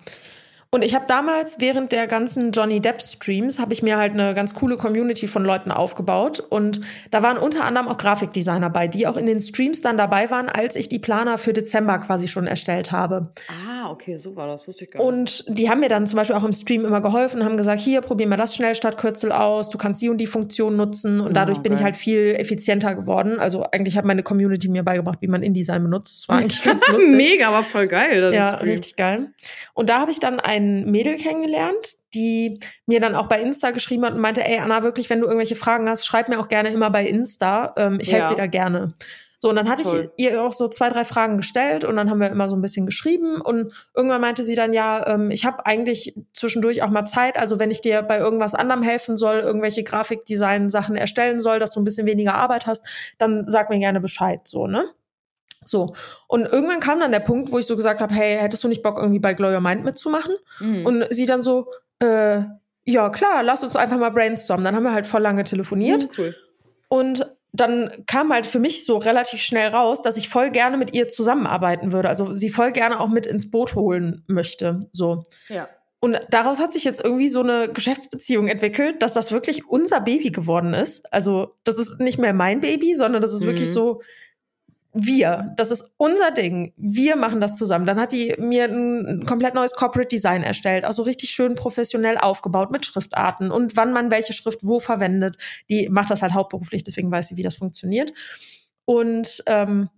Und 0.75 0.83
ich 0.83 0.93
habe 0.93 1.07
damals 1.07 1.61
während 1.61 1.93
der 1.93 2.09
ganzen 2.09 2.50
Johnny 2.50 2.81
Depp 2.81 3.00
Streams 3.00 3.61
habe 3.61 3.73
ich 3.73 3.85
mir 3.85 3.97
halt 3.97 4.12
eine 4.14 4.35
ganz 4.35 4.54
coole 4.54 4.76
Community 4.76 5.28
von 5.28 5.45
Leuten 5.45 5.71
aufgebaut 5.71 6.40
und 6.50 6.81
da 7.12 7.23
waren 7.23 7.38
unter 7.38 7.64
anderem 7.64 7.87
auch 7.87 7.97
Grafikdesigner 7.97 8.71
bei, 8.71 8.88
die 8.88 9.07
auch 9.07 9.16
in 9.16 9.26
den 9.26 9.38
Streams 9.38 9.83
dann 9.83 9.97
dabei 9.97 10.33
waren, 10.33 10.49
als 10.49 10.75
ich 10.75 10.88
die 10.88 10.99
Planer 10.99 11.38
für 11.38 11.52
Dezember 11.52 12.00
quasi 12.00 12.26
schon 12.26 12.49
erstellt 12.49 12.90
habe. 12.90 13.31
Ah, 13.69 13.88
okay, 13.88 14.16
so 14.16 14.35
war 14.35 14.49
das, 14.49 14.66
wusste 14.66 14.87
ich 14.87 14.90
gar 14.90 14.99
nicht. 14.99 15.47
Und 15.47 15.57
die 15.57 15.71
haben 15.71 15.78
mir 15.78 15.88
dann 15.88 16.09
zum 16.09 16.16
Beispiel 16.16 16.35
auch 16.35 16.43
im 16.43 16.52
Stream 16.52 16.85
immer 16.85 17.00
geholfen, 17.00 17.45
haben 17.45 17.57
gesagt, 17.57 17.81
hier, 17.81 18.00
probier 18.00 18.26
mal 18.26 18.37
das 18.37 18.57
Schnellstartkürzel 18.57 19.31
aus, 19.31 19.69
du 19.71 19.78
kannst 19.78 20.02
die 20.02 20.09
und 20.09 20.19
die 20.19 20.26
Funktion 20.26 20.75
nutzen. 20.75 21.21
Und 21.21 21.35
dadurch 21.35 21.59
Ah, 21.59 21.62
bin 21.62 21.73
ich 21.73 21.85
halt 21.85 21.97
viel 21.97 22.35
effizienter 22.37 22.97
geworden. 22.97 23.38
Also 23.38 23.62
eigentlich 23.62 23.97
hat 23.97 24.04
meine 24.04 24.25
Community 24.25 24.66
mir 24.69 24.83
beigebracht, 24.83 25.19
wie 25.21 25.28
man 25.28 25.45
InDesign 25.45 25.85
benutzt. 25.85 26.23
Das 26.23 26.28
war 26.28 26.38
eigentlich 26.38 26.64
ganz 26.64 26.85
lustig. 26.90 27.12
Mega, 27.14 27.47
aber 27.47 27.62
voll 27.62 27.87
geil. 27.87 28.35
Ja, 28.35 28.57
Stream. 28.57 28.71
richtig 28.71 28.97
geil. 28.97 29.28
Und 29.75 29.88
da 29.88 30.00
habe 30.00 30.11
ich 30.11 30.19
dann 30.19 30.40
ein 30.40 30.63
Mädel 30.90 31.16
kennengelernt, 31.16 31.94
die 32.14 32.59
mir 32.87 33.00
dann 33.00 33.14
auch 33.14 33.26
bei 33.28 33.40
Insta 33.40 33.71
geschrieben 33.71 34.04
hat 34.04 34.14
und 34.14 34.21
meinte, 34.21 34.44
ey 34.44 34.59
Anna, 34.59 34.83
wirklich, 34.83 35.11
wenn 35.11 35.21
du 35.21 35.26
irgendwelche 35.26 35.56
Fragen 35.56 35.88
hast, 35.88 36.06
schreib 36.06 36.28
mir 36.28 36.38
auch 36.40 36.49
gerne 36.49 36.71
immer 36.71 36.90
bei 36.90 37.06
Insta. 37.06 37.75
Ähm, 37.76 37.99
ich 38.00 38.11
helfe 38.12 38.25
Ja. 38.25 38.30
dir 38.30 38.37
da 38.37 38.47
gerne. 38.47 38.88
So, 39.40 39.50
und 39.50 39.56
dann 39.56 39.68
hatte 39.68 39.83
Toll. 39.83 40.11
ich 40.16 40.25
ihr 40.25 40.42
auch 40.42 40.54
so 40.54 40.68
zwei, 40.68 40.88
drei 40.88 41.04
Fragen 41.04 41.37
gestellt 41.37 41.85
und 41.85 41.97
dann 41.97 42.09
haben 42.09 42.18
wir 42.21 42.30
immer 42.30 42.49
so 42.49 42.56
ein 42.56 42.62
bisschen 42.62 42.87
geschrieben 42.87 43.42
und 43.42 43.75
irgendwann 43.94 44.23
meinte 44.23 44.42
sie 44.42 44.54
dann, 44.54 44.73
ja, 44.73 45.06
ähm, 45.06 45.30
ich 45.30 45.44
habe 45.44 45.66
eigentlich 45.66 46.14
zwischendurch 46.33 46.83
auch 46.83 46.88
mal 46.88 47.04
Zeit, 47.04 47.37
also 47.37 47.59
wenn 47.59 47.71
ich 47.71 47.83
dir 47.83 48.00
bei 48.00 48.16
irgendwas 48.18 48.54
anderem 48.54 48.83
helfen 48.83 49.18
soll, 49.18 49.40
irgendwelche 49.40 49.85
Grafikdesign-Sachen 49.85 50.97
erstellen 50.97 51.40
soll, 51.40 51.59
dass 51.59 51.73
du 51.73 51.80
ein 51.80 51.85
bisschen 51.85 52.06
weniger 52.06 52.35
Arbeit 52.37 52.66
hast, 52.66 52.87
dann 53.18 53.44
sag 53.47 53.68
mir 53.68 53.78
gerne 53.78 54.00
Bescheid, 54.00 54.40
so, 54.44 54.66
ne? 54.66 54.87
So. 55.64 55.94
Und 56.28 56.47
irgendwann 56.47 56.80
kam 56.80 57.00
dann 57.00 57.12
der 57.12 57.21
Punkt, 57.21 57.52
wo 57.52 57.59
ich 57.59 57.66
so 57.66 57.76
gesagt 57.76 58.00
habe, 58.00 58.14
hey, 58.14 58.38
hättest 58.38 58.64
du 58.64 58.68
nicht 58.68 58.83
Bock, 58.83 58.99
irgendwie 58.99 59.21
bei 59.21 59.35
Glow 59.35 59.49
Your 59.52 59.61
Mind 59.61 59.85
mitzumachen? 59.85 60.35
Mhm. 60.61 60.87
Und 60.87 61.06
sie 61.11 61.26
dann 61.26 61.42
so, 61.42 61.66
äh, 62.00 62.42
ja, 62.85 63.09
klar, 63.11 63.42
lass 63.42 63.64
uns 63.64 63.76
einfach 63.76 63.99
mal 63.99 64.11
brainstormen. 64.11 64.64
Dann 64.64 64.76
haben 64.76 64.83
wir 64.83 64.92
halt 64.92 65.06
voll 65.06 65.23
lange 65.23 65.44
telefoniert. 65.44 66.02
Mhm, 66.02 66.09
cool. 66.18 66.37
Und 66.88 67.35
dann 67.52 67.90
kam 68.06 68.33
halt 68.33 68.47
für 68.47 68.59
mich 68.59 68.85
so 68.85 68.99
relativ 68.99 69.40
schnell 69.40 69.68
raus, 69.68 70.02
dass 70.02 70.16
ich 70.16 70.28
voll 70.28 70.50
gerne 70.50 70.76
mit 70.76 70.92
ihr 70.94 71.06
zusammenarbeiten 71.09 71.92
würde. 71.92 72.09
Also 72.09 72.35
sie 72.35 72.50
voll 72.50 72.73
gerne 72.73 72.99
auch 73.00 73.09
mit 73.09 73.26
ins 73.26 73.50
Boot 73.50 73.76
holen 73.76 74.25
möchte. 74.26 74.88
So. 74.92 75.23
Ja. 75.49 75.68
Und 76.00 76.18
daraus 76.28 76.61
hat 76.61 76.73
sich 76.73 76.85
jetzt 76.85 77.02
irgendwie 77.02 77.28
so 77.28 77.40
eine 77.40 77.68
Geschäftsbeziehung 77.73 78.49
entwickelt, 78.49 79.00
dass 79.02 79.14
das 79.14 79.33
wirklich 79.33 79.66
unser 79.68 80.00
Baby 80.00 80.30
geworden 80.30 80.75
ist. 80.75 81.11
Also, 81.14 81.54
das 81.64 81.78
ist 81.78 81.99
nicht 81.99 82.18
mehr 82.18 82.35
mein 82.35 82.61
Baby, 82.61 82.94
sondern 82.94 83.23
das 83.23 83.33
ist 83.33 83.42
Mhm. 83.42 83.47
wirklich 83.47 83.73
so 83.73 84.02
wir. 84.95 85.53
Das 85.57 85.71
ist 85.71 85.93
unser 85.97 86.31
Ding. 86.31 86.73
Wir 86.76 87.17
machen 87.17 87.41
das 87.41 87.57
zusammen. 87.57 87.85
Dann 87.85 88.00
hat 88.00 88.13
die 88.13 88.35
mir 88.39 88.67
ein 88.67 89.25
komplett 89.26 89.54
neues 89.54 89.75
Corporate 89.75 90.09
Design 90.09 90.43
erstellt, 90.43 90.85
auch 90.85 90.93
so 90.93 91.02
richtig 91.02 91.30
schön 91.30 91.57
professionell 91.57 92.17
aufgebaut 92.17 92.71
mit 92.71 92.87
Schriftarten 92.87 93.50
und 93.50 93.76
wann 93.76 93.93
man 93.93 94.11
welche 94.11 94.33
Schrift 94.33 94.61
wo 94.63 94.78
verwendet. 94.78 95.37
Die 95.69 95.89
macht 95.89 96.11
das 96.11 96.23
halt 96.23 96.33
hauptberuflich, 96.33 96.85
deswegen 96.85 97.11
weiß 97.11 97.28
sie, 97.28 97.37
wie 97.37 97.43
das 97.43 97.57
funktioniert. 97.57 98.13
Und 98.85 99.43
ähm, 99.47 99.91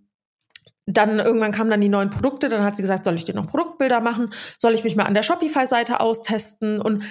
dann 0.87 1.19
irgendwann 1.19 1.51
kamen 1.51 1.69
dann 1.69 1.81
die 1.81 1.89
neuen 1.89 2.09
Produkte, 2.09 2.49
dann 2.49 2.63
hat 2.63 2.75
sie 2.75 2.81
gesagt, 2.81 3.05
soll 3.05 3.15
ich 3.15 3.25
dir 3.25 3.35
noch 3.35 3.47
Produktbilder 3.47 3.99
machen? 3.99 4.33
Soll 4.57 4.73
ich 4.73 4.83
mich 4.83 4.95
mal 4.95 5.03
an 5.03 5.13
der 5.13 5.23
Shopify-Seite 5.23 5.99
austesten? 5.99 6.81
Und 6.81 7.03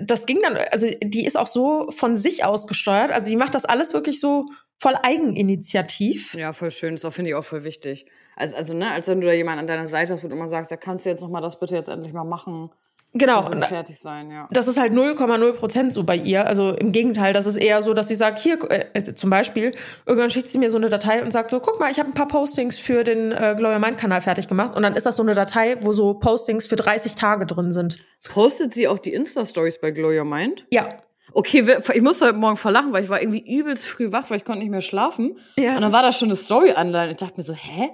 das 0.00 0.26
ging 0.26 0.40
dann, 0.42 0.56
also 0.70 0.88
die 1.02 1.24
ist 1.24 1.36
auch 1.36 1.46
so 1.46 1.90
von 1.90 2.16
sich 2.16 2.44
aus 2.44 2.66
gesteuert. 2.66 3.10
Also 3.10 3.30
die 3.30 3.36
macht 3.36 3.54
das 3.54 3.64
alles 3.64 3.92
wirklich 3.92 4.20
so 4.20 4.46
voll 4.78 4.96
Eigeninitiativ. 5.02 6.34
Ja, 6.34 6.52
voll 6.52 6.70
schön. 6.70 6.96
Das 6.96 7.14
finde 7.14 7.30
ich 7.30 7.34
auch 7.34 7.44
voll 7.44 7.64
wichtig. 7.64 8.06
Also, 8.36 8.56
also, 8.56 8.74
ne, 8.74 8.90
als 8.90 9.08
wenn 9.08 9.20
du 9.20 9.26
da 9.26 9.32
jemanden 9.32 9.60
an 9.60 9.66
deiner 9.66 9.86
Seite 9.86 10.12
hast, 10.12 10.24
du 10.24 10.28
immer 10.28 10.48
sagst, 10.48 10.70
da 10.72 10.76
kannst 10.76 11.06
du 11.06 11.10
jetzt 11.10 11.20
noch 11.20 11.30
mal 11.30 11.40
das 11.40 11.58
bitte 11.58 11.74
jetzt 11.74 11.88
endlich 11.88 12.12
mal 12.12 12.24
machen. 12.24 12.70
Genau. 13.16 13.42
Das 13.42 13.50
Und 13.50 13.64
fertig 13.64 14.00
sein, 14.00 14.30
ja. 14.32 14.48
das 14.50 14.66
ist 14.66 14.76
halt 14.76 14.92
0,0 14.92 15.52
Prozent 15.52 15.92
so 15.92 16.02
bei 16.02 16.16
ihr. 16.16 16.46
Also 16.46 16.70
im 16.72 16.90
Gegenteil, 16.90 17.32
das 17.32 17.46
ist 17.46 17.56
eher 17.56 17.80
so, 17.80 17.94
dass 17.94 18.08
sie 18.08 18.16
sagt, 18.16 18.40
hier, 18.40 18.58
äh, 18.68 19.14
zum 19.14 19.30
Beispiel, 19.30 19.72
irgendwann 20.04 20.30
schickt 20.30 20.50
sie 20.50 20.58
mir 20.58 20.68
so 20.68 20.78
eine 20.78 20.90
Datei 20.90 21.22
und 21.22 21.30
sagt 21.32 21.50
so, 21.50 21.60
guck 21.60 21.78
mal, 21.78 21.92
ich 21.92 22.00
habe 22.00 22.10
ein 22.10 22.14
paar 22.14 22.26
Postings 22.26 22.76
für 22.76 23.04
den 23.04 23.30
äh, 23.30 23.54
Glow 23.56 23.70
Your 23.70 23.78
Mind 23.78 23.98
Kanal 23.98 24.20
fertig 24.20 24.48
gemacht. 24.48 24.74
Und 24.74 24.82
dann 24.82 24.96
ist 24.96 25.06
das 25.06 25.16
so 25.16 25.22
eine 25.22 25.34
Datei, 25.34 25.76
wo 25.80 25.92
so 25.92 26.14
Postings 26.14 26.66
für 26.66 26.74
30 26.74 27.14
Tage 27.14 27.46
drin 27.46 27.70
sind. 27.70 27.98
Postet 28.28 28.74
sie 28.74 28.88
auch 28.88 28.98
die 28.98 29.12
Insta-Stories 29.12 29.80
bei 29.80 29.92
Glow 29.92 30.10
Your 30.10 30.24
Mind? 30.24 30.66
Ja. 30.70 30.98
Okay, 31.34 31.78
ich 31.94 32.02
musste 32.02 32.26
heute 32.26 32.36
Morgen 32.36 32.56
verlachen, 32.56 32.92
weil 32.92 33.02
ich 33.02 33.10
war 33.10 33.20
irgendwie 33.20 33.44
übelst 33.58 33.86
früh 33.88 34.12
wach, 34.12 34.30
weil 34.30 34.38
ich 34.38 34.44
konnte 34.44 34.60
nicht 34.60 34.70
mehr 34.70 34.80
schlafen. 34.80 35.36
Ja. 35.56 35.74
Und 35.74 35.82
dann 35.82 35.92
war 35.92 36.02
da 36.02 36.12
schon 36.12 36.28
eine 36.28 36.36
Story 36.36 36.72
online. 36.76 37.10
Ich 37.12 37.16
dachte 37.16 37.34
mir 37.36 37.42
so, 37.42 37.54
hä? 37.54 37.90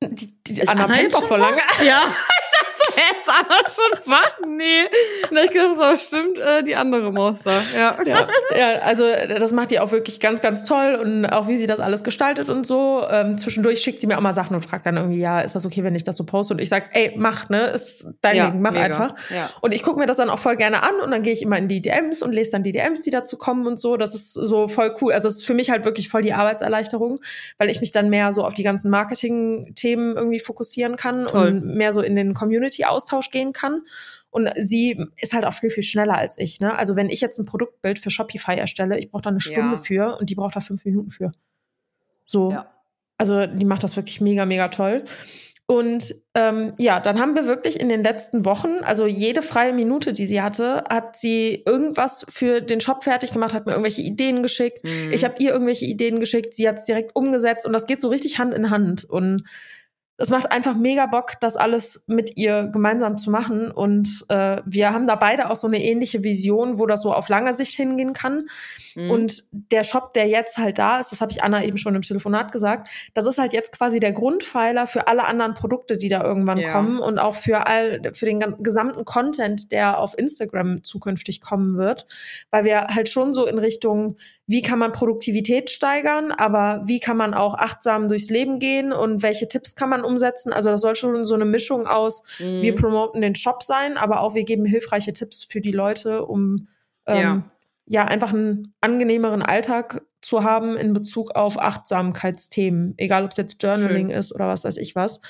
Die, 0.00 0.40
die 0.44 0.60
Ist 0.60 0.68
Anna 0.68 0.84
Anna 0.84 1.00
jetzt 1.00 1.14
doch 1.14 1.24
voll 1.24 1.40
lange. 1.40 1.60
Ja. 1.84 2.02
Ich 2.44 2.60
dachte 2.60 2.74
so, 2.76 2.96
hä, 2.96 3.13
ist 3.26 3.30
Anna 3.30 3.56
schon 3.68 4.12
wach? 4.12 4.38
Nee. 4.46 4.84
Und 5.30 5.38
ich 5.44 5.50
gedacht, 5.50 5.76
so, 5.76 5.96
stimmt, 5.96 6.38
äh, 6.38 6.62
die 6.62 6.76
andere 6.76 7.12
Maus 7.12 7.42
da. 7.42 7.52
Ja. 7.76 7.96
ja, 8.04 8.26
ja, 8.56 8.78
also 8.80 9.04
äh, 9.04 9.38
das 9.38 9.52
macht 9.52 9.70
die 9.70 9.80
auch 9.80 9.92
wirklich 9.92 10.20
ganz, 10.20 10.40
ganz 10.40 10.64
toll 10.64 10.98
und 11.00 11.26
auch 11.26 11.48
wie 11.48 11.56
sie 11.56 11.66
das 11.66 11.80
alles 11.80 12.04
gestaltet 12.04 12.48
und 12.48 12.66
so. 12.66 13.04
Ähm, 13.10 13.38
zwischendurch 13.38 13.80
schickt 13.80 14.00
sie 14.00 14.06
mir 14.06 14.16
auch 14.18 14.22
mal 14.22 14.32
Sachen 14.32 14.54
und 14.54 14.62
fragt 14.64 14.86
dann 14.86 14.96
irgendwie, 14.96 15.18
ja, 15.20 15.40
ist 15.40 15.54
das 15.54 15.64
okay, 15.66 15.82
wenn 15.84 15.94
ich 15.94 16.04
das 16.04 16.16
so 16.16 16.24
poste? 16.24 16.54
Und 16.54 16.60
ich 16.60 16.68
sag, 16.68 16.94
ey, 16.94 17.12
mach, 17.16 17.48
ne, 17.48 17.66
ist 17.66 18.08
dein 18.20 18.36
Ja, 18.36 18.50
Ding, 18.50 18.60
mach 18.60 18.72
mega. 18.72 18.84
einfach. 18.84 19.14
Ja. 19.34 19.50
Und 19.60 19.72
ich 19.72 19.82
gucke 19.82 19.98
mir 19.98 20.06
das 20.06 20.16
dann 20.18 20.30
auch 20.30 20.38
voll 20.38 20.56
gerne 20.56 20.82
an 20.82 21.00
und 21.02 21.10
dann 21.10 21.22
gehe 21.22 21.32
ich 21.32 21.42
immer 21.42 21.58
in 21.58 21.68
die 21.68 21.80
DMs 21.80 22.22
und 22.22 22.32
lese 22.32 22.52
dann 22.52 22.62
die 22.62 22.72
DMs, 22.72 23.02
die 23.02 23.10
dazu 23.10 23.36
kommen 23.36 23.66
und 23.66 23.78
so. 23.78 23.96
Das 23.96 24.14
ist 24.14 24.32
so 24.32 24.68
voll 24.68 24.94
cool. 25.00 25.12
Also 25.12 25.28
es 25.28 25.36
ist 25.36 25.46
für 25.46 25.54
mich 25.54 25.70
halt 25.70 25.84
wirklich 25.84 26.08
voll 26.08 26.22
die 26.22 26.32
Arbeitserleichterung, 26.32 27.20
weil 27.58 27.70
ich 27.70 27.80
mich 27.80 27.92
dann 27.92 28.10
mehr 28.10 28.32
so 28.32 28.44
auf 28.44 28.54
die 28.54 28.62
ganzen 28.62 28.90
Marketing-Themen 28.90 30.16
irgendwie 30.16 30.40
fokussieren 30.40 30.96
kann 30.96 31.26
Toll. 31.26 31.48
und 31.48 31.64
mehr 31.76 31.92
so 31.92 32.00
in 32.00 32.16
den 32.16 32.34
Community-Austausch 32.34 33.13
gehen 33.30 33.52
kann. 33.52 33.82
Und 34.30 34.50
sie 34.56 35.06
ist 35.16 35.32
halt 35.32 35.44
auch 35.44 35.52
viel, 35.52 35.70
viel 35.70 35.84
schneller 35.84 36.16
als 36.16 36.38
ich. 36.38 36.60
Ne? 36.60 36.74
Also 36.76 36.96
wenn 36.96 37.08
ich 37.08 37.20
jetzt 37.20 37.38
ein 37.38 37.44
Produktbild 37.44 37.98
für 38.00 38.10
Shopify 38.10 38.56
erstelle, 38.56 38.98
ich 38.98 39.10
brauche 39.10 39.22
da 39.22 39.30
eine 39.30 39.40
Stunde 39.40 39.76
Ja. 39.76 39.76
für 39.76 40.18
und 40.18 40.28
die 40.28 40.34
braucht 40.34 40.56
da 40.56 40.60
fünf 40.60 40.84
Minuten 40.84 41.10
für. 41.10 41.30
So. 42.24 42.50
Ja. 42.50 42.70
Also 43.16 43.46
die 43.46 43.64
macht 43.64 43.84
das 43.84 43.96
wirklich 43.96 44.20
mega, 44.20 44.44
mega 44.44 44.68
toll. 44.68 45.04
Und 45.66 46.14
ähm, 46.34 46.74
ja, 46.76 47.00
dann 47.00 47.18
haben 47.18 47.34
wir 47.34 47.46
wirklich 47.46 47.80
in 47.80 47.88
den 47.88 48.04
letzten 48.04 48.44
Wochen, 48.44 48.80
also 48.82 49.06
jede 49.06 49.40
freie 49.40 49.72
Minute, 49.72 50.12
die 50.12 50.26
sie 50.26 50.42
hatte, 50.42 50.84
hat 50.90 51.16
sie 51.16 51.62
irgendwas 51.64 52.26
für 52.28 52.60
den 52.60 52.80
Shop 52.80 53.02
fertig 53.02 53.32
gemacht, 53.32 53.54
hat 53.54 53.64
mir 53.64 53.72
irgendwelche 53.72 54.02
Ideen 54.02 54.42
geschickt. 54.42 54.84
Mhm. 54.84 55.12
Ich 55.12 55.24
habe 55.24 55.36
ihr 55.38 55.52
irgendwelche 55.52 55.86
Ideen 55.86 56.20
geschickt, 56.20 56.54
sie 56.54 56.68
hat 56.68 56.78
es 56.78 56.84
direkt 56.84 57.16
umgesetzt 57.16 57.64
und 57.66 57.72
das 57.72 57.86
geht 57.86 57.98
so 57.98 58.08
richtig 58.08 58.38
Hand 58.38 58.52
in 58.52 58.68
Hand. 58.68 59.04
Und 59.04 59.44
es 60.16 60.30
macht 60.30 60.52
einfach 60.52 60.76
mega 60.76 61.06
Bock, 61.06 61.32
das 61.40 61.56
alles 61.56 62.04
mit 62.06 62.36
ihr 62.36 62.68
gemeinsam 62.72 63.18
zu 63.18 63.30
machen. 63.30 63.72
Und 63.72 64.24
äh, 64.28 64.62
wir 64.64 64.92
haben 64.92 65.08
da 65.08 65.16
beide 65.16 65.50
auch 65.50 65.56
so 65.56 65.66
eine 65.66 65.82
ähnliche 65.82 66.22
Vision, 66.22 66.78
wo 66.78 66.86
das 66.86 67.02
so 67.02 67.12
auf 67.12 67.28
lange 67.28 67.52
Sicht 67.52 67.74
hingehen 67.74 68.12
kann. 68.12 68.44
Mhm. 68.94 69.10
Und 69.10 69.44
der 69.50 69.82
Shop, 69.82 70.14
der 70.14 70.28
jetzt 70.28 70.56
halt 70.56 70.78
da 70.78 71.00
ist, 71.00 71.10
das 71.10 71.20
habe 71.20 71.32
ich 71.32 71.42
Anna 71.42 71.64
eben 71.64 71.78
schon 71.78 71.96
im 71.96 72.02
Telefonat 72.02 72.52
gesagt, 72.52 72.88
das 73.14 73.26
ist 73.26 73.38
halt 73.38 73.52
jetzt 73.52 73.76
quasi 73.76 73.98
der 73.98 74.12
Grundpfeiler 74.12 74.86
für 74.86 75.08
alle 75.08 75.24
anderen 75.24 75.54
Produkte, 75.54 75.96
die 75.96 76.08
da 76.08 76.22
irgendwann 76.22 76.58
Ja. 76.58 76.70
kommen 76.70 77.00
und 77.00 77.18
auch 77.18 77.34
für 77.34 77.66
all 77.66 78.00
für 78.14 78.26
den 78.26 78.62
gesamten 78.62 79.04
Content, 79.04 79.72
der 79.72 79.98
auf 79.98 80.16
Instagram 80.16 80.84
zukünftig 80.84 81.40
kommen 81.40 81.76
wird, 81.76 82.06
weil 82.52 82.64
wir 82.64 82.82
halt 82.88 83.08
schon 83.08 83.32
so 83.32 83.46
in 83.46 83.58
Richtung, 83.58 84.16
wie 84.46 84.62
kann 84.62 84.78
man 84.78 84.92
Produktivität 84.92 85.70
steigern, 85.70 86.30
aber 86.30 86.82
wie 86.86 87.00
kann 87.00 87.16
man 87.16 87.34
auch 87.34 87.54
achtsam 87.54 88.06
durchs 88.08 88.30
Leben 88.30 88.60
gehen 88.60 88.92
und 88.92 89.22
welche 89.22 89.48
Tipps 89.48 89.74
kann 89.74 89.88
man 89.88 90.03
umsetzen? 90.04 90.52
Also 90.52 90.70
das 90.70 90.80
soll 90.82 90.94
schon 90.96 91.24
so 91.24 91.34
eine 91.34 91.44
Mischung 91.44 91.86
aus, 91.86 92.22
Mhm. 92.38 92.62
wir 92.62 92.74
promoten 92.74 93.20
den 93.22 93.34
Shop 93.34 93.62
sein, 93.62 93.96
aber 93.96 94.20
auch 94.20 94.34
wir 94.34 94.44
geben 94.44 94.64
hilfreiche 94.64 95.12
Tipps 95.12 95.42
für 95.44 95.60
die 95.60 95.72
Leute, 95.72 96.24
um 96.24 96.68
ähm, 97.06 97.16
Ja. 97.20 97.42
ja, 97.86 98.04
einfach 98.04 98.32
einen 98.32 98.74
angenehmeren 98.80 99.42
Alltag 99.42 100.02
zu 100.22 100.42
haben 100.44 100.76
in 100.76 100.92
Bezug 100.94 101.34
auf 101.34 101.58
Achtsamkeitsthemen, 101.58 102.94
egal 102.96 103.24
ob 103.24 103.30
es 103.32 103.36
jetzt 103.36 103.62
Journaling 103.62 104.08
Schön. 104.08 104.16
ist 104.18 104.34
oder 104.34 104.48
was 104.48 104.64
weiß 104.64 104.76
ich 104.78 104.94
was. 104.96 105.20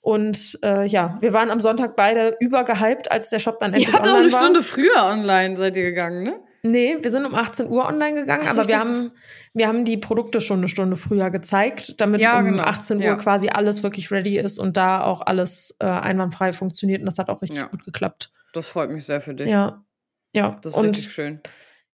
Und 0.00 0.58
äh, 0.62 0.86
ja, 0.86 1.18
wir 1.20 1.32
waren 1.32 1.50
am 1.50 1.60
Sonntag 1.60 1.96
beide 1.96 2.36
übergehypt, 2.38 3.10
als 3.10 3.30
der 3.30 3.40
Shop 3.40 3.58
dann 3.58 3.72
endlich 3.72 3.88
Ihr 3.88 3.92
habt 3.94 4.04
auch 4.04 4.10
online 4.12 4.24
eine 4.26 4.32
war. 4.32 4.40
Stunde 4.40 4.62
früher 4.62 5.04
online 5.04 5.56
seid 5.56 5.76
ihr 5.76 5.82
gegangen, 5.82 6.22
ne? 6.22 6.40
Nee, 6.70 6.96
wir 7.00 7.10
sind 7.10 7.24
um 7.26 7.34
18 7.34 7.68
Uhr 7.68 7.86
online 7.86 8.14
gegangen, 8.14 8.44
Ach 8.46 8.52
aber 8.52 8.66
wir 8.66 8.74
dachte- 8.76 8.88
haben, 8.88 9.12
wir 9.54 9.68
haben 9.68 9.84
die 9.84 9.96
Produkte 9.96 10.40
schon 10.40 10.58
eine 10.58 10.68
Stunde 10.68 10.96
früher 10.96 11.30
gezeigt, 11.30 12.00
damit 12.00 12.20
Ja, 12.20 12.38
um 12.38 12.44
genau. 12.44 12.62
18 12.62 12.98
Uhr 12.98 13.02
Ja. 13.04 13.14
quasi 13.16 13.48
alles 13.48 13.82
wirklich 13.82 14.10
ready 14.10 14.38
ist 14.38 14.58
und 14.58 14.76
da 14.76 15.02
auch 15.04 15.20
alles 15.26 15.76
äh, 15.80 15.86
einwandfrei 15.86 16.52
funktioniert. 16.52 17.00
Und 17.00 17.06
das 17.06 17.18
hat 17.18 17.28
auch 17.28 17.42
richtig 17.42 17.58
Ja. 17.58 17.66
gut 17.66 17.84
geklappt. 17.84 18.30
Das 18.52 18.68
freut 18.68 18.90
mich 18.90 19.04
sehr 19.04 19.20
für 19.20 19.34
dich. 19.34 19.48
Ja. 19.48 19.84
Ja. 20.32 20.58
Das 20.62 20.72
ist 20.72 20.78
und 20.78 20.86
richtig 20.90 21.12
schön. 21.12 21.40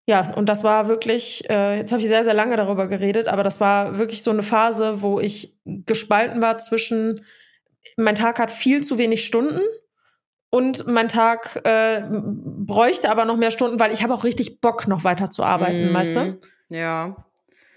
ja, 0.06 0.32
und 0.34 0.48
das 0.48 0.62
war 0.64 0.88
wirklich, 0.88 1.48
äh, 1.48 1.76
jetzt 1.78 1.92
habe 1.92 2.00
ich 2.02 2.08
sehr, 2.08 2.24
sehr 2.24 2.34
lange 2.34 2.56
darüber 2.56 2.86
geredet, 2.86 3.28
aber 3.28 3.42
das 3.42 3.60
war 3.60 3.98
wirklich 3.98 4.22
so 4.22 4.30
eine 4.30 4.42
Phase, 4.42 5.02
wo 5.02 5.20
ich 5.20 5.56
gespalten 5.64 6.40
war 6.42 6.58
zwischen, 6.58 7.24
mein 7.96 8.14
Tag 8.14 8.38
hat 8.38 8.52
viel 8.52 8.82
zu 8.82 8.98
wenig 8.98 9.24
Stunden 9.24 9.60
und 10.50 10.86
mein 10.86 11.08
Tag 11.08 11.60
äh, 11.64 12.02
bräuchte 12.10 13.10
aber 13.10 13.24
noch 13.24 13.36
mehr 13.36 13.50
Stunden, 13.50 13.78
weil 13.80 13.92
ich 13.92 14.02
habe 14.02 14.12
auch 14.14 14.24
richtig 14.24 14.60
Bock, 14.60 14.86
noch 14.88 15.04
weiter 15.04 15.30
zu 15.30 15.42
arbeiten, 15.44 15.90
Mhm. 15.90 15.94
weißt 15.94 16.16
du? 16.16 16.38
Ja. 16.70 17.24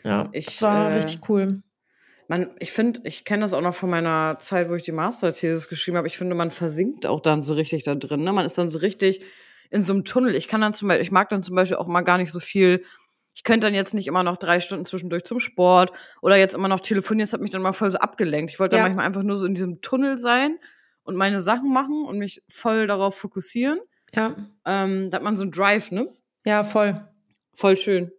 Ja, 0.03 0.27
Ich, 0.33 0.45
das 0.45 0.61
war 0.61 0.89
äh, 0.91 0.93
richtig 0.95 1.29
cool. 1.29 1.61
Man, 2.27 2.51
ich 2.59 2.71
finde, 2.71 3.01
ich 3.03 3.25
kenne 3.25 3.41
das 3.41 3.53
auch 3.53 3.61
noch 3.61 3.73
von 3.75 3.89
meiner 3.89 4.37
Zeit, 4.39 4.69
wo 4.69 4.75
ich 4.75 4.83
die 4.83 4.91
Masterthesis 4.91 5.67
geschrieben 5.67 5.97
habe. 5.97 6.07
Ich 6.07 6.17
finde, 6.17 6.35
man 6.35 6.51
versinkt 6.51 7.05
auch 7.05 7.19
dann 7.19 7.41
so 7.41 7.53
richtig 7.53 7.83
da 7.83 7.95
drin. 7.95 8.21
Ne? 8.21 8.31
Man 8.33 8.45
ist 8.45 8.57
dann 8.57 8.69
so 8.69 8.79
richtig 8.79 9.21
in 9.69 9.81
so 9.81 9.93
einem 9.93 10.03
Tunnel. 10.05 10.35
Ich 10.35 10.47
kann 10.47 10.61
dann 10.61 10.73
zum 10.73 10.87
Beispiel, 10.87 11.03
ich 11.03 11.11
mag 11.11 11.29
dann 11.29 11.41
zum 11.43 11.55
Beispiel 11.55 11.77
auch 11.77 11.87
mal 11.87 12.01
gar 12.01 12.17
nicht 12.17 12.31
so 12.31 12.39
viel. 12.39 12.83
Ich 13.35 13.43
könnte 13.43 13.67
dann 13.67 13.73
jetzt 13.73 13.93
nicht 13.93 14.07
immer 14.07 14.23
noch 14.23 14.37
drei 14.37 14.59
Stunden 14.59 14.85
zwischendurch 14.85 15.23
zum 15.25 15.39
Sport 15.39 15.91
oder 16.21 16.37
jetzt 16.37 16.55
immer 16.55 16.67
noch 16.67 16.79
telefonieren. 16.79 17.25
Das 17.25 17.33
hat 17.33 17.41
mich 17.41 17.51
dann 17.51 17.61
mal 17.61 17.73
voll 17.73 17.91
so 17.91 17.97
abgelenkt. 17.97 18.51
Ich 18.51 18.59
wollte 18.59 18.71
dann 18.75 18.79
Ja. 18.81 18.83
manchmal 18.85 19.05
einfach 19.05 19.23
nur 19.23 19.37
so 19.37 19.45
in 19.45 19.55
diesem 19.55 19.81
Tunnel 19.81 20.17
sein 20.17 20.57
und 21.03 21.15
meine 21.15 21.39
Sachen 21.39 21.71
machen 21.71 22.05
und 22.05 22.17
mich 22.17 22.41
voll 22.49 22.87
darauf 22.87 23.15
fokussieren. 23.17 23.79
Ja, 24.15 24.35
Ähm, 24.65 25.09
da 25.09 25.17
hat 25.17 25.23
man 25.23 25.35
so 25.35 25.43
einen 25.43 25.51
Drive, 25.51 25.91
ne? 25.91 26.07
ja, 26.45 26.63
voll. 26.63 27.07
Voll 27.55 27.77
schön. 27.77 28.11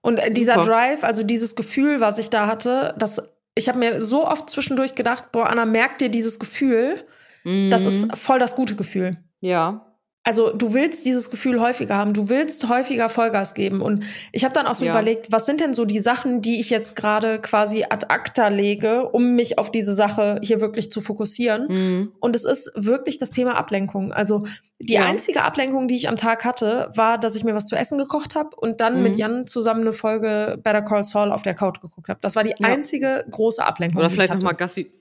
Und 0.00 0.18
äh, 0.18 0.32
dieser 0.32 0.54
Super. 0.54 0.66
Drive, 0.66 1.04
also 1.04 1.22
dieses 1.22 1.54
Gefühl, 1.54 2.00
was 2.00 2.18
ich 2.18 2.28
da 2.30 2.46
hatte, 2.46 2.94
das, 2.98 3.22
ich 3.54 3.68
habe 3.68 3.78
mir 3.78 4.02
so 4.02 4.26
oft 4.26 4.50
zwischendurch 4.50 4.94
gedacht, 4.94 5.30
boah, 5.32 5.48
Anna, 5.48 5.64
merk 5.64 5.98
dir 5.98 6.08
dieses 6.08 6.38
Gefühl, 6.38 7.06
das 7.44 7.82
Mhm. 7.82 7.86
ist 7.88 8.16
voll 8.18 8.38
das 8.38 8.54
gute 8.56 8.76
Gefühl. 8.76 9.16
Ja. 9.40 9.91
Also 10.24 10.52
du 10.52 10.72
willst 10.72 11.04
dieses 11.04 11.30
Gefühl 11.30 11.60
häufiger 11.60 11.96
haben, 11.96 12.14
du 12.14 12.28
willst 12.28 12.68
häufiger 12.68 13.08
Vollgas 13.08 13.54
geben. 13.54 13.82
Und 13.82 14.04
ich 14.30 14.44
habe 14.44 14.54
dann 14.54 14.66
auch 14.68 14.76
so 14.76 14.84
Ja. 14.84 14.92
überlegt, 14.92 15.32
was 15.32 15.46
sind 15.46 15.60
denn 15.60 15.74
so 15.74 15.84
die 15.84 15.98
Sachen, 15.98 16.42
die 16.42 16.60
ich 16.60 16.70
jetzt 16.70 16.94
gerade 16.94 17.40
quasi 17.40 17.84
ad 17.90 18.06
acta 18.08 18.46
lege, 18.46 19.08
um 19.08 19.34
mich 19.34 19.58
auf 19.58 19.72
diese 19.72 19.94
Sache 19.94 20.38
hier 20.42 20.60
wirklich 20.60 20.92
zu 20.92 21.00
fokussieren. 21.00 21.66
Mhm. 21.68 22.12
Und 22.20 22.36
es 22.36 22.44
ist 22.44 22.70
wirklich 22.76 23.18
das 23.18 23.30
Thema 23.30 23.56
Ablenkung. 23.56 24.12
Also 24.12 24.44
die 24.78 24.92
Ja. 24.92 25.06
einzige 25.06 25.42
Ablenkung, 25.42 25.88
die 25.88 25.96
ich 25.96 26.08
am 26.08 26.16
Tag 26.16 26.44
hatte, 26.44 26.90
war, 26.94 27.18
dass 27.18 27.34
ich 27.34 27.42
mir 27.42 27.56
was 27.56 27.66
zu 27.66 27.74
essen 27.74 27.98
gekocht 27.98 28.36
habe 28.36 28.50
und 28.56 28.80
dann 28.80 28.98
Mhm. 28.98 29.02
mit 29.02 29.16
Jan 29.16 29.48
zusammen 29.48 29.80
eine 29.80 29.92
Folge 29.92 30.56
Better 30.62 30.82
Call 30.82 31.02
Saul 31.02 31.32
auf 31.32 31.42
der 31.42 31.54
Couch 31.54 31.80
geguckt 31.80 32.08
habe. 32.08 32.20
Das 32.22 32.36
war 32.36 32.44
die 32.44 32.50
Ja. 32.50 32.68
einzige 32.68 33.24
große 33.28 33.64
Ablenkung. 33.64 33.98
Oder 33.98 34.08
vielleicht 34.10 34.30
ich 34.30 34.36
noch 34.36 34.42
mal 34.44 34.50
hatte. 34.50 34.58
Gassi 34.58 34.92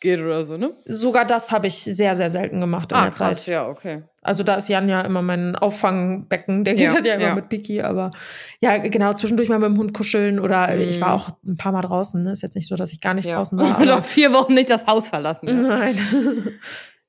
geht 0.00 0.20
oder 0.20 0.44
so, 0.44 0.56
ne? 0.56 0.72
Sogar 0.86 1.24
das 1.26 1.50
habe 1.52 1.66
ich 1.68 1.74
sehr, 1.82 2.14
sehr 2.14 2.28
selten 2.30 2.60
gemacht 2.60 2.92
in 2.92 2.98
Ah, 2.98 3.04
der 3.04 3.12
Zeit. 3.14 3.28
krass, 3.34 3.46
ja, 3.46 3.68
okay. 3.68 4.02
Also 4.22 4.42
da 4.42 4.54
ist 4.56 4.68
Jan 4.68 4.88
ja 4.88 5.00
immer 5.02 5.22
mein 5.22 5.56
Auffangbecken. 5.56 6.64
Der 6.64 6.74
geht 6.74 6.86
Ja, 6.88 6.94
halt 6.94 7.06
ja 7.06 7.14
immer 7.14 7.24
ja. 7.28 7.34
mit 7.34 7.48
Piki, 7.48 7.80
aber 7.80 8.10
ja, 8.60 8.76
genau, 8.78 9.12
zwischendurch 9.12 9.48
mal 9.48 9.58
mit 9.58 9.68
dem 9.68 9.78
Hund 9.78 9.94
kuscheln 9.94 10.38
oder 10.40 10.74
Mhm. 10.74 10.80
ich 10.82 11.00
war 11.00 11.14
auch 11.14 11.28
ein 11.46 11.56
paar 11.56 11.72
Mal 11.72 11.82
draußen. 11.82 12.22
Ne? 12.22 12.32
Ist 12.32 12.42
jetzt 12.42 12.56
nicht 12.56 12.68
so, 12.68 12.74
dass 12.76 12.92
ich 12.92 13.00
gar 13.00 13.14
nicht 13.14 13.28
Ja. 13.28 13.36
draußen 13.36 13.56
war. 13.58 13.80
Und 13.80 13.90
auch 13.90 14.04
vier 14.04 14.32
Wochen 14.32 14.54
nicht 14.54 14.68
das 14.70 14.86
Haus 14.86 15.08
verlassen. 15.08 15.46
Ja. 15.48 15.54
Nein. 15.54 15.94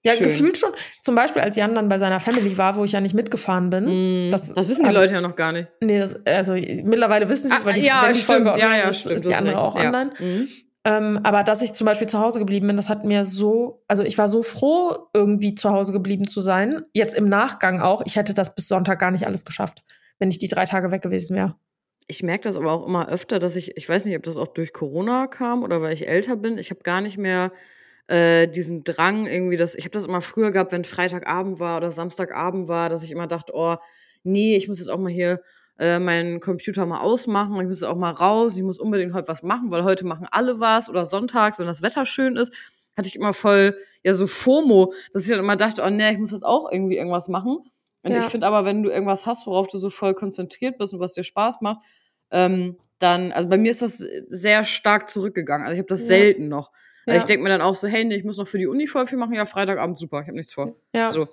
ja, 0.03 0.13
Schön. 0.13 0.27
gefühlt 0.27 0.57
schon. 0.57 0.69
Zum 1.01 1.15
Beispiel, 1.15 1.41
als 1.41 1.55
Jan 1.55 1.73
dann 1.75 1.89
bei 1.89 1.97
seiner 1.97 2.19
Family 2.19 2.57
war, 2.57 2.75
wo 2.77 2.83
ich 2.85 2.91
ja 2.91 3.01
nicht 3.01 3.15
mitgefahren 3.15 3.69
bin. 3.71 4.27
Mm, 4.27 4.31
Das- 4.31 4.53
Das, 4.53 4.69
wissen 4.69 4.83
die 4.83 4.87
also- 4.89 5.01
Leute 5.01 5.13
ja 5.15 5.21
noch 5.21 5.35
gar 5.35 5.51
nicht. 5.51 5.67
Nee, 5.81 5.99
das, 5.99 6.15
also 6.25 6.53
mittlerweile 6.53 7.27
wissen 7.29 7.49
sie 7.49 7.55
es, 7.55 7.61
Ah, 7.61 7.65
weil 7.65 7.73
die, 7.73 7.81
ja, 7.85 8.03
wenn 8.03 8.13
die 8.13 8.19
stimmt. 8.19 8.45
Folge 8.47 8.59
Ja, 8.61 8.75
ja, 8.77 8.89
ist, 8.89 8.99
stimmt. 9.01 9.15
ist 9.15 9.25
die 9.25 9.35
andere 9.35 9.57
auch 9.59 9.75
online. 9.75 10.11
Mhm. 10.19 10.47
Ähm, 10.83 11.19
aber 11.23 11.43
dass 11.43 11.61
ich 11.61 11.73
zum 11.73 11.85
Beispiel 11.85 12.07
zu 12.07 12.19
Hause 12.19 12.39
geblieben 12.39 12.67
bin, 12.67 12.77
das 12.77 12.89
hat 12.89 13.03
mir 13.03 13.25
so, 13.25 13.83
also 13.87 14.03
ich 14.03 14.17
war 14.17 14.27
so 14.27 14.43
froh, 14.43 15.09
irgendwie 15.13 15.55
zu 15.55 15.71
Hause 15.71 15.91
geblieben 15.91 16.27
zu 16.27 16.39
sein. 16.39 16.83
Jetzt 16.93 17.15
im 17.15 17.27
Nachgang 17.27 17.81
auch. 17.81 18.01
Ich 18.05 18.15
hätte 18.15 18.33
das 18.33 18.55
bis 18.55 18.67
Sonntag 18.67 18.99
gar 18.99 19.11
nicht 19.11 19.25
alles 19.25 19.43
geschafft, 19.43 19.83
wenn 20.19 20.29
ich 20.29 20.37
die 20.37 20.47
drei 20.47 20.65
Tage 20.65 20.91
weg 20.91 21.01
gewesen 21.01 21.35
wäre. 21.35 21.55
Ich 22.07 22.23
merke 22.23 22.43
das 22.43 22.55
aber 22.55 22.71
auch 22.71 22.87
immer 22.87 23.09
öfter, 23.09 23.37
dass 23.39 23.57
ich, 23.57 23.75
ich 23.75 23.89
weiß 23.89 24.05
nicht, 24.05 24.15
ob 24.15 24.23
das 24.23 24.37
auch 24.37 24.47
durch 24.47 24.71
Corona 24.71 25.27
kam 25.27 25.63
oder 25.63 25.81
weil 25.81 25.93
ich 25.93 26.07
älter 26.07 26.37
bin. 26.37 26.57
Ich 26.57 26.69
habe 26.69 26.81
gar 26.81 27.01
nicht 27.01 27.17
mehr 27.17 27.51
äh, 28.07 28.47
diesen 28.47 28.85
Drang 28.85 29.25
irgendwie, 29.25 29.57
dass 29.57 29.75
ich 29.75 29.83
habe 29.83 29.91
das 29.91 30.05
immer 30.05 30.21
früher 30.21 30.51
gehabt, 30.51 30.71
wenn 30.71 30.85
Freitagabend 30.85 31.59
war 31.59 31.77
oder 31.77 31.91
Samstagabend 31.91 32.69
war, 32.69 32.87
dass 32.87 33.03
ich 33.03 33.11
immer 33.11 33.27
dachte, 33.27 33.51
oh, 33.53 33.75
nee, 34.23 34.55
ich 34.55 34.69
muss 34.69 34.79
jetzt 34.79 34.89
auch 34.89 34.99
mal 34.99 35.11
hier 35.11 35.41
äh, 35.79 35.99
meinen 35.99 36.39
Computer 36.39 36.85
mal 36.85 37.01
ausmachen, 37.01 37.59
ich 37.61 37.67
muss 37.67 37.83
auch 37.83 37.95
mal 37.95 38.11
raus, 38.11 38.55
ich 38.57 38.63
muss 38.63 38.79
unbedingt 38.79 39.13
heute 39.13 39.27
was 39.27 39.43
machen, 39.43 39.69
weil 39.71 39.83
heute 39.83 40.05
machen 40.05 40.27
alle 40.31 40.59
was 40.59 40.89
oder 40.89 41.05
sonntags, 41.05 41.59
wenn 41.59 41.67
das 41.67 41.81
Wetter 41.81 42.05
schön 42.05 42.35
ist, 42.35 42.51
hatte 42.97 43.07
ich 43.09 43.15
immer 43.15 43.33
voll, 43.33 43.77
ja, 44.03 44.13
so 44.13 44.25
FOMO, 44.25 44.93
dass 45.13 45.23
ich 45.23 45.29
dann 45.29 45.39
immer 45.39 45.55
dachte, 45.55 45.83
oh 45.85 45.89
nee, 45.89 46.11
ich 46.11 46.17
muss 46.17 46.31
jetzt 46.31 46.45
auch 46.45 46.71
irgendwie 46.71 46.97
irgendwas 46.97 47.27
machen. 47.27 47.57
Und 48.03 48.11
Ja. 48.11 48.19
ich 48.19 48.25
finde 48.25 48.47
aber, 48.47 48.65
wenn 48.65 48.81
du 48.83 48.89
irgendwas 48.89 49.25
hast, 49.25 49.45
worauf 49.47 49.67
du 49.67 49.77
so 49.77 49.89
voll 49.89 50.13
konzentriert 50.13 50.77
bist 50.77 50.93
und 50.93 50.99
was 50.99 51.13
dir 51.13 51.23
Spaß 51.23 51.61
macht, 51.61 51.79
ähm, 52.31 52.77
dann, 52.99 53.31
also 53.31 53.47
bei 53.47 53.57
mir 53.59 53.69
ist 53.69 53.83
das 53.83 53.97
sehr 54.29 54.63
stark 54.63 55.09
zurückgegangen. 55.09 55.65
Also 55.67 55.73
ich 55.75 55.79
habe 55.79 55.89
das 55.89 56.01
Ja. 56.01 56.07
selten 56.07 56.47
noch. 56.47 56.71
Ja. 57.05 57.15
ich 57.15 57.23
denke 57.25 57.43
mir 57.43 57.49
dann 57.49 57.61
auch 57.61 57.75
so, 57.75 57.87
hey, 57.87 58.03
nee, 58.03 58.15
ich 58.15 58.23
muss 58.25 58.37
noch 58.37 58.47
für 58.47 58.57
die 58.57 58.67
Uni 58.67 58.85
voll 58.87 59.05
viel 59.05 59.17
machen. 59.17 59.33
Ja, 59.33 59.45
Freitagabend, 59.45 59.97
super, 59.97 60.19
ich 60.21 60.27
habe 60.27 60.35
nichts 60.35 60.53
vor. 60.53 60.75
Ja. 60.93 61.09
So. 61.11 61.27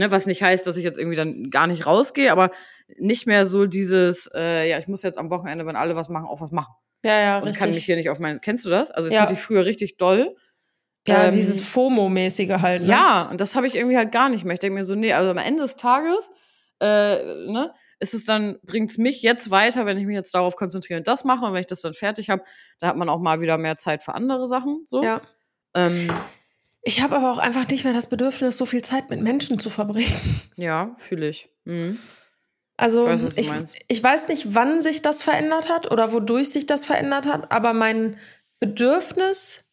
Ne, 0.00 0.10
was 0.10 0.24
nicht 0.26 0.42
heißt, 0.42 0.66
dass 0.66 0.78
ich 0.78 0.84
jetzt 0.84 0.98
irgendwie 0.98 1.16
dann 1.16 1.50
gar 1.50 1.66
nicht 1.66 1.84
rausgehe, 1.86 2.32
aber 2.32 2.52
nicht 2.98 3.26
mehr 3.26 3.44
so 3.44 3.66
dieses, 3.66 4.30
äh, 4.34 4.66
ja, 4.66 4.78
ich 4.78 4.88
muss 4.88 5.02
jetzt 5.02 5.18
am 5.18 5.30
Wochenende, 5.30 5.66
wenn 5.66 5.76
alle 5.76 5.94
was 5.94 6.08
machen, 6.08 6.24
auch 6.24 6.40
was 6.40 6.52
machen. 6.52 6.72
Ja, 7.04 7.20
ja, 7.20 7.36
Und 7.36 7.44
richtig. 7.44 7.60
kann 7.60 7.70
mich 7.70 7.84
hier 7.84 7.96
nicht 7.96 8.08
auf 8.08 8.18
mein. 8.18 8.40
Kennst 8.40 8.64
du 8.64 8.70
das? 8.70 8.90
Also 8.90 9.08
das 9.10 9.14
Ja. 9.16 9.20
hatte 9.22 9.34
ich 9.34 9.40
früher 9.40 9.66
richtig 9.66 9.98
doll. 9.98 10.34
ja, 11.06 11.24
ähm, 11.28 11.34
dieses 11.34 11.60
FOMO-mäßige 11.62 12.62
halt. 12.62 12.82
Ne? 12.82 12.88
Ja, 12.88 13.28
und 13.30 13.42
das 13.42 13.56
habe 13.56 13.66
ich 13.66 13.74
irgendwie 13.74 13.98
halt 13.98 14.10
gar 14.10 14.30
nicht 14.30 14.44
mehr. 14.44 14.54
Ich 14.54 14.58
denke 14.60 14.74
mir 14.78 14.84
so, 14.84 14.94
nee, 14.94 15.12
also 15.12 15.30
am 15.30 15.36
Ende 15.38 15.60
des 15.62 15.76
Tages, 15.76 16.30
äh, 16.80 17.22
ne, 17.50 17.74
ist 17.98 18.14
es 18.14 18.24
dann, 18.24 18.58
bringt's 18.64 18.96
mich 18.96 19.20
jetzt 19.20 19.50
weiter, 19.50 19.84
wenn 19.84 19.98
ich 19.98 20.06
mich 20.06 20.14
jetzt 20.16 20.34
darauf 20.34 20.56
konzentriere 20.56 20.98
und 21.00 21.06
das 21.08 21.24
mache. 21.24 21.44
Und 21.44 21.52
wenn 21.52 21.60
ich 21.60 21.66
das 21.66 21.82
dann 21.82 21.92
fertig 21.92 22.30
habe, 22.30 22.42
dann 22.80 22.88
hat 22.88 22.96
man 22.96 23.10
auch 23.10 23.20
mal 23.20 23.42
wieder 23.42 23.58
mehr 23.58 23.76
Zeit 23.76 24.02
für 24.02 24.14
andere 24.14 24.46
Sachen. 24.46 24.84
So. 24.86 25.02
ja. 25.02 25.20
Ähm, 25.74 26.08
Ich 26.82 27.02
habe 27.02 27.16
aber 27.16 27.32
auch 27.32 27.38
einfach 27.38 27.68
nicht 27.68 27.84
mehr 27.84 27.92
das 27.92 28.08
Bedürfnis, 28.08 28.56
so 28.56 28.64
viel 28.64 28.82
Zeit 28.82 29.10
mit 29.10 29.20
Menschen 29.20 29.58
zu 29.58 29.70
verbringen. 29.70 30.40
ja, 30.56 30.94
fühle 30.98 31.28
ich. 31.28 31.50
Mhm. 31.64 31.98
Also 32.76 33.06
Ich 33.08 33.50
weiß, 33.50 33.74
ich, 33.74 33.84
ich 33.88 34.02
weiß 34.02 34.28
nicht, 34.28 34.54
wann 34.54 34.80
sich 34.80 35.02
das 35.02 35.22
verändert 35.22 35.68
hat 35.68 35.90
oder 35.90 36.12
wodurch 36.14 36.50
sich 36.50 36.66
das 36.66 36.86
verändert 36.86 37.26
hat, 37.26 37.52
aber 37.52 37.74
mein 37.74 38.16
Bedürfnis, 38.58 39.64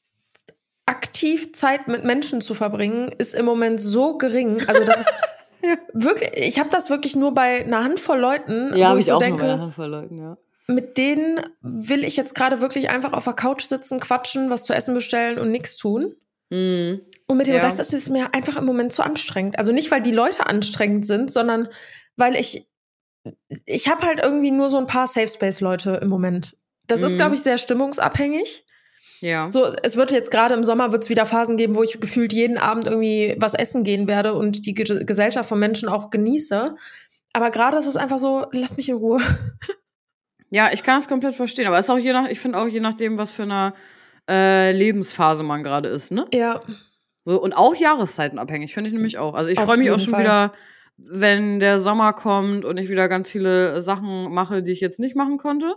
aktiv 0.85 1.53
Zeit 1.53 1.87
mit 1.87 2.03
Menschen 2.03 2.41
zu 2.41 2.53
verbringen, 2.53 3.09
ist 3.17 3.33
im 3.33 3.45
Moment 3.45 3.79
so 3.79 4.17
gering. 4.17 4.67
Also 4.67 4.83
das 4.83 5.01
ist 5.01 5.13
wirklich, 5.93 6.31
ich 6.35 6.59
habe 6.59 6.69
das 6.69 6.89
wirklich 6.89 7.15
nur 7.15 7.33
bei 7.33 7.63
einer 7.63 7.83
Handvoll 7.83 8.19
Leuten, 8.19 8.75
Ja, 8.75 8.91
wo 8.91 8.97
ich 8.97 9.05
ich 9.07 9.13
so 9.13 9.19
denke, 9.19 9.71
Leuten, 9.77 10.17
ja. 10.17 10.37
mit 10.67 10.97
denen 10.97 11.41
will 11.61 12.03
ich 12.03 12.17
jetzt 12.17 12.35
gerade 12.35 12.59
wirklich 12.59 12.89
einfach 12.89 13.13
auf 13.13 13.23
der 13.23 13.33
Couch 13.33 13.63
sitzen, 13.63 14.01
quatschen, 14.01 14.49
was 14.49 14.63
zu 14.63 14.73
essen 14.73 14.93
bestellen 14.93 15.39
und 15.39 15.51
nichts 15.51 15.77
tun. 15.77 16.13
Mhm. 16.49 17.01
Und 17.27 17.37
mit 17.37 17.47
dem 17.47 17.55
Ja. 17.55 17.61
Rest 17.63 17.79
ist 17.79 17.93
es 17.93 18.09
mir 18.09 18.33
einfach 18.33 18.55
im 18.55 18.65
Moment 18.65 18.91
zu 18.93 19.03
anstrengend. 19.03 19.59
Also 19.59 19.71
nicht, 19.73 19.91
weil 19.91 20.01
die 20.01 20.11
Leute 20.11 20.47
anstrengend 20.47 21.05
sind, 21.05 21.31
sondern 21.31 21.67
weil 22.15 22.35
ich, 22.35 22.67
ich 23.65 23.89
habe 23.89 24.05
halt 24.05 24.19
irgendwie 24.23 24.51
nur 24.51 24.69
so 24.69 24.77
ein 24.77 24.87
paar 24.87 25.07
Safe 25.07 25.27
Space 25.27 25.59
Leute 25.61 25.99
im 26.01 26.07
Moment. 26.09 26.55
Das 26.87 27.03
ist, 27.03 27.13
Mhm. 27.13 27.17
glaube 27.17 27.35
ich, 27.35 27.41
sehr 27.41 27.57
stimmungsabhängig. 27.57 28.65
Ja. 29.19 29.51
So, 29.51 29.65
es 29.65 29.97
wird 29.97 30.11
jetzt 30.11 30.31
gerade 30.31 30.53
im 30.53 30.63
Sommer 30.63 30.91
wird 30.91 31.03
es 31.03 31.09
wieder 31.09 31.25
Phasen 31.25 31.57
geben, 31.57 31.75
wo 31.75 31.83
ich 31.83 31.99
gefühlt 31.99 32.31
jeden 32.33 32.57
Abend 32.57 32.85
irgendwie 32.85 33.35
was 33.39 33.53
essen 33.55 33.83
gehen 33.83 34.07
werde 34.07 34.33
und 34.35 34.65
die 34.65 34.73
Ge 34.75 35.03
Gesellschaft 35.05 35.49
von 35.49 35.59
Menschen 35.59 35.89
auch 35.89 36.11
genieße. 36.11 36.75
Aber 37.33 37.51
gerade 37.51 37.77
ist 37.77 37.87
es 37.87 37.97
einfach 37.97 38.19
so, 38.19 38.45
lass 38.51 38.77
mich 38.77 38.89
in 38.89 38.95
Ruhe. 38.95 39.19
Ja, 40.49 40.69
ich 40.71 40.81
kann 40.81 40.97
es 40.99 41.09
komplett 41.09 41.35
verstehen. 41.35 41.67
Aber 41.67 41.77
es 41.77 41.87
ist 41.87 41.89
auch 41.89 41.97
je 41.97 42.13
nach, 42.13 42.29
ich 42.29 42.39
finde 42.39 42.57
auch 42.57 42.67
je 42.69 42.79
nachdem, 42.79 43.17
was 43.17 43.33
für 43.33 43.43
eine 43.43 43.73
äh, 44.29 44.71
Lebensphase 44.71 45.43
man 45.43 45.63
gerade 45.63 45.89
ist, 45.89 46.11
ne? 46.11 46.27
Ja, 46.33 46.61
So, 47.25 47.41
und 47.41 47.53
auch 47.53 47.75
jahreszeitenabhängig, 47.75 48.73
finde 48.73 48.89
ich 48.89 48.93
nämlich 48.93 49.17
auch. 49.17 49.33
Also 49.33 49.51
ich 49.51 49.59
freue 49.59 49.77
mich 49.77 49.91
auch 49.91 49.99
schon 49.99 50.13
Fall. 50.13 50.23
wieder, 50.23 50.53
wenn 50.97 51.59
der 51.59 51.79
Sommer 51.79 52.13
kommt 52.13 52.65
und 52.65 52.77
ich 52.77 52.89
wieder 52.89 53.07
ganz 53.09 53.29
viele 53.29 53.81
Sachen 53.81 54.33
mache, 54.33 54.63
die 54.63 54.71
ich 54.71 54.79
jetzt 54.81 54.99
nicht 54.99 55.15
machen 55.15 55.37
konnte. 55.37 55.75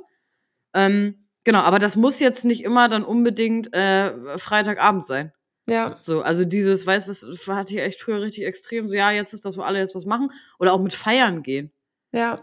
Ähm, 0.74 1.26
genau, 1.44 1.60
aber 1.60 1.78
das 1.78 1.96
muss 1.96 2.20
jetzt 2.20 2.44
nicht 2.44 2.62
immer 2.64 2.88
dann 2.88 3.04
unbedingt 3.04 3.74
äh, 3.74 4.38
Freitagabend 4.38 5.04
sein. 5.04 5.32
ja, 5.68 5.96
So, 6.00 6.22
also 6.22 6.44
dieses, 6.44 6.86
weißt 6.86 7.08
du, 7.08 7.26
das 7.28 7.48
hatte 7.48 7.74
ich 7.74 7.80
echt 7.82 8.00
früher 8.00 8.20
richtig 8.20 8.46
extrem. 8.46 8.88
So, 8.88 8.94
ja, 8.96 9.10
jetzt 9.10 9.34
ist 9.34 9.44
das, 9.44 9.56
wo 9.56 9.62
alle 9.62 9.78
jetzt 9.78 9.94
was 9.94 10.06
machen. 10.06 10.30
Oder 10.58 10.72
auch 10.72 10.80
mit 10.80 10.94
Feiern 10.94 11.42
gehen. 11.42 11.72
ja. 12.12 12.40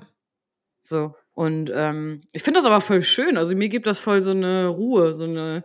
So. 0.84 1.16
Und 1.34 1.70
ähm, 1.74 2.24
ich 2.32 2.42
finde 2.42 2.60
das 2.62 2.66
aber 2.66 2.82
voll 2.82 3.04
schön. 3.04 3.38
Also 3.38 3.56
mir 3.56 3.70
gibt 3.70 3.86
das 3.86 4.00
voll 4.00 4.22
so 4.24 4.32
eine 4.32 4.68
Ruhe, 4.68 5.14
so 5.14 5.26
eine 5.26 5.64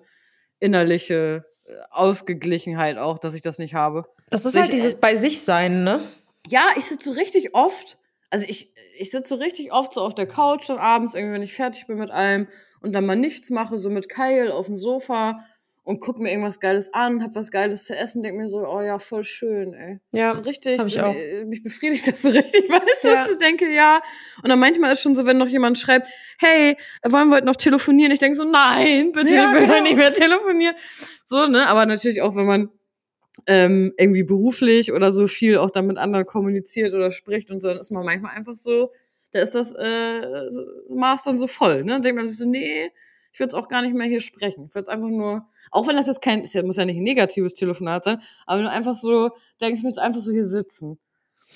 innerliche 0.62 1.44
äh, 1.66 1.72
Ausgeglichenheit 1.90 2.98
auch, 2.98 3.18
dass 3.18 3.35
ich 3.35 3.42
das 3.42 3.59
nicht 3.59 3.75
habe. 3.75 4.05
Das 4.31 4.44
ist 4.44 4.53
So, 4.53 4.61
halt 4.61 4.68
ich- 4.70 4.77
dieses 4.77 4.94
bei 5.01 5.16
sich 5.16 5.42
sein, 5.42 5.85
ne? 5.85 6.03
Ja, 6.48 6.64
ich 6.77 6.87
sitze 6.87 7.11
so 7.12 7.14
richtig 7.18 7.55
oft, 7.55 7.98
also 8.31 8.46
ich, 8.48 8.72
ich 8.98 9.11
sitze 9.11 9.29
so 9.29 9.35
richtig 9.37 9.72
oft 9.72 9.92
so 9.94 10.01
auf 10.01 10.14
der 10.14 10.27
Couch 10.27 10.68
dann 10.68 10.79
abends, 10.79 11.14
irgendwie, 11.14 11.35
wenn 11.35 11.42
ich 11.42 11.55
fertig 11.55 11.87
bin 11.87 11.98
mit 11.98 12.11
allem 12.11 12.48
und 12.81 12.92
dann 12.92 13.07
mal 13.07 13.16
nichts 13.16 13.51
mache, 13.51 13.79
so 13.79 13.90
mit 13.90 14.09
Kyle 14.09 14.53
auf 14.53 14.66
dem 14.66 14.75
Sofa 14.77 15.38
und 15.85 16.01
guck 16.01 16.18
mir 16.21 16.31
irgendwas 16.31 16.61
Geiles 16.61 16.95
an, 16.95 17.23
hab 17.25 17.35
was 17.35 17.51
Geiles 17.51 17.85
zu 17.85 17.95
essen, 17.97 18.23
denk 18.23 18.37
mir 18.37 18.47
so, 18.49 18.66
oh 18.66 18.81
ja, 18.81 18.99
voll 19.01 19.25
schön, 19.25 19.75
ey. 19.75 19.99
Ja. 20.12 20.33
so 20.33 20.42
richtig, 20.42 20.79
hab 20.79 20.87
ich 20.87 21.01
auch. 21.01 21.14
äh, 21.14 21.45
mich 21.45 21.62
befriedigt 21.62 22.07
das 22.07 22.23
so 22.23 22.29
richtig, 22.31 22.68
weißt 22.71 23.05
du, 23.05 23.09
Ja. 23.09 23.27
ich 23.31 23.37
denke, 23.38 23.68
ja. 23.75 24.01
Und 24.42 24.49
dann 24.49 24.61
manchmal 24.61 24.92
ist 24.92 25.03
schon 25.03 25.16
so, 25.16 25.27
wenn 25.27 25.38
noch 25.38 25.49
jemand 25.49 25.79
schreibt, 25.79 26.07
hey, 26.38 26.77
wollen 27.05 27.29
wir 27.29 27.37
heute 27.37 27.47
noch 27.47 27.57
telefonieren? 27.57 28.12
Ich 28.12 28.21
denke 28.21 28.37
so, 28.37 28.45
nein, 28.45 29.11
bitte, 29.12 29.35
Ja, 29.35 29.49
ich 29.53 29.55
will 29.61 29.66
genau. 29.66 29.83
nicht 29.83 29.97
mehr 29.97 30.14
telefonieren. 30.14 30.77
So, 31.25 31.47
ne, 31.47 31.66
aber 31.66 31.85
natürlich 31.87 32.23
auch, 32.23 32.37
wenn 32.37 32.47
man 32.47 32.71
ähm, 33.49 33.92
irgendwie 33.99 34.23
beruflich 34.25 34.92
oder 34.92 35.11
so 35.11 35.27
viel 35.27 35.59
auch 35.59 35.71
dann 35.71 35.87
mit 35.87 35.99
anderen 35.99 36.27
kommuniziert 36.27 36.95
oder 36.95 37.11
spricht 37.11 37.51
und 37.51 37.61
so, 37.61 37.68
dann 37.68 37.79
ist 37.79 37.90
man 37.90 38.05
manchmal 38.05 38.37
einfach 38.37 38.55
so, 38.57 38.92
da 39.33 39.40
ist 39.40 39.55
das 39.55 39.73
äh, 39.73 40.47
Maß 40.90 41.25
dann 41.25 41.38
so 41.38 41.47
voll, 41.47 41.83
ne? 41.85 41.92
Dann 41.92 42.03
denkt 42.03 42.18
man 42.18 42.27
sich 42.27 42.37
so, 42.38 42.47
nee, 42.47 42.90
ich 43.33 43.40
würde 43.40 43.49
es 43.49 43.55
auch 43.55 43.66
gar 43.68 43.81
nicht 43.83 43.95
mehr 43.95 44.07
hier 44.07 44.21
sprechen. 44.21 44.66
Ich 44.68 44.75
würde 44.75 44.83
es 44.83 44.88
einfach 44.88 45.09
nur, 45.09 45.47
auch 45.72 45.88
wenn 45.88 45.96
das 45.96 46.06
jetzt 46.06 46.22
kein, 46.22 46.44
ja, 46.44 46.62
muss 46.62 46.76
ja 46.76 46.85
nicht 46.85 46.98
ein 46.98 47.02
negatives 47.02 47.54
Telefonat 47.54 48.04
sein, 48.04 48.22
aber 48.46 48.62
nur 48.62 48.70
einfach 48.70 48.94
so, 48.94 49.30
denkst 49.61 49.78
ich 49.78 49.82
mir 49.82 49.88
jetzt 49.90 49.98
einfach 49.98 50.20
so 50.20 50.30
hier 50.30 50.44
sitzen. 50.44 50.98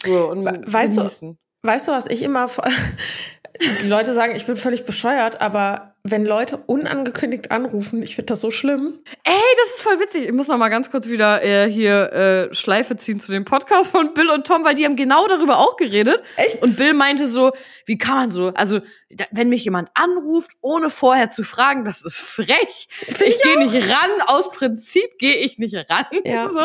So, 0.04 0.30
und 0.30 0.44
We- 0.44 0.60
weißt 0.66 0.96
du- 0.96 1.00
genießen. 1.02 1.38
Weißt 1.62 1.88
du, 1.88 1.92
was 1.92 2.06
ich 2.06 2.22
immer. 2.22 2.48
Die 3.82 3.88
Leute 3.88 4.12
sagen, 4.12 4.36
ich 4.36 4.44
bin 4.46 4.56
völlig 4.56 4.84
bescheuert, 4.84 5.40
aber 5.40 5.95
wenn 6.10 6.24
Leute 6.24 6.58
unangekündigt 6.66 7.50
anrufen, 7.50 8.02
ich 8.02 8.14
finde 8.16 8.26
das 8.26 8.40
so 8.40 8.50
schlimm. 8.50 9.00
Ey, 9.24 9.32
das 9.64 9.76
ist 9.76 9.82
voll 9.82 10.00
witzig. 10.00 10.24
Ich 10.26 10.32
muss 10.32 10.48
noch 10.48 10.58
mal 10.58 10.68
ganz 10.68 10.90
kurz 10.90 11.08
wieder 11.08 11.42
äh, 11.42 11.70
hier 11.70 12.12
äh, 12.12 12.54
Schleife 12.54 12.96
ziehen 12.96 13.18
zu 13.18 13.32
dem 13.32 13.44
Podcast 13.44 13.92
von 13.92 14.14
Bill 14.14 14.30
und 14.30 14.46
Tom, 14.46 14.64
weil 14.64 14.74
die 14.74 14.84
haben 14.84 14.96
genau 14.96 15.26
darüber 15.28 15.58
auch 15.58 15.76
geredet. 15.76 16.20
Echt? 16.36 16.62
Und 16.62 16.76
Bill 16.76 16.94
meinte 16.94 17.28
so, 17.28 17.52
wie 17.84 17.98
kann 17.98 18.16
man 18.16 18.30
so, 18.30 18.48
also 18.48 18.80
da, 19.10 19.24
wenn 19.30 19.48
mich 19.48 19.64
jemand 19.64 19.88
anruft, 19.94 20.52
ohne 20.60 20.90
vorher 20.90 21.28
zu 21.28 21.44
fragen, 21.44 21.84
das 21.84 22.04
ist 22.04 22.18
frech. 22.18 22.88
Ich 23.06 23.42
gehe 23.42 23.58
nicht 23.58 23.74
ran, 23.74 24.10
aus 24.26 24.50
Prinzip 24.50 25.18
gehe 25.18 25.36
ich 25.36 25.58
nicht 25.58 25.74
ran. 25.90 26.06
Ja. 26.24 26.46
So. 26.56 26.60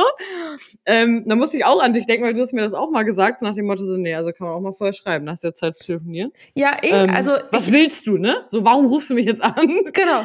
Ähm, 0.86 1.24
da 1.28 1.36
musste 1.36 1.58
ich 1.58 1.66
auch 1.66 1.82
an 1.82 1.92
dich 1.92 2.06
denken, 2.06 2.24
weil 2.24 2.34
du 2.34 2.40
hast 2.40 2.54
mir 2.54 2.62
das 2.62 2.74
auch 2.74 2.90
mal 2.92 3.04
gesagt, 3.04 3.42
nach 3.42 3.54
dem 3.54 3.66
Motto 3.66 3.84
so, 3.84 3.98
nee, 3.98 4.14
also 4.16 4.32
kann 4.32 4.48
man 4.48 4.56
auch 4.56 4.62
mal 4.62 4.74
vorher 4.74 4.94
schreiben, 4.94 5.30
hast 5.30 5.44
du 5.44 5.50
ja 5.50 5.54
Zeit 5.54 5.76
zu 5.76 5.84
telefonieren. 5.86 6.32
Ja, 6.54 6.78
eh, 6.82 6.90
Ähm, 6.92 7.10
also. 7.10 7.34
was 7.52 7.68
ich, 7.68 7.74
willst 7.74 8.08
du, 8.08 8.18
ne? 8.18 8.44
So, 8.46 8.64
warum 8.64 8.86
rufst 8.86 9.10
du 9.10 9.16
mich 9.16 9.26
jetzt 9.32 9.44
an? 9.44 9.56
Genau. 9.94 10.24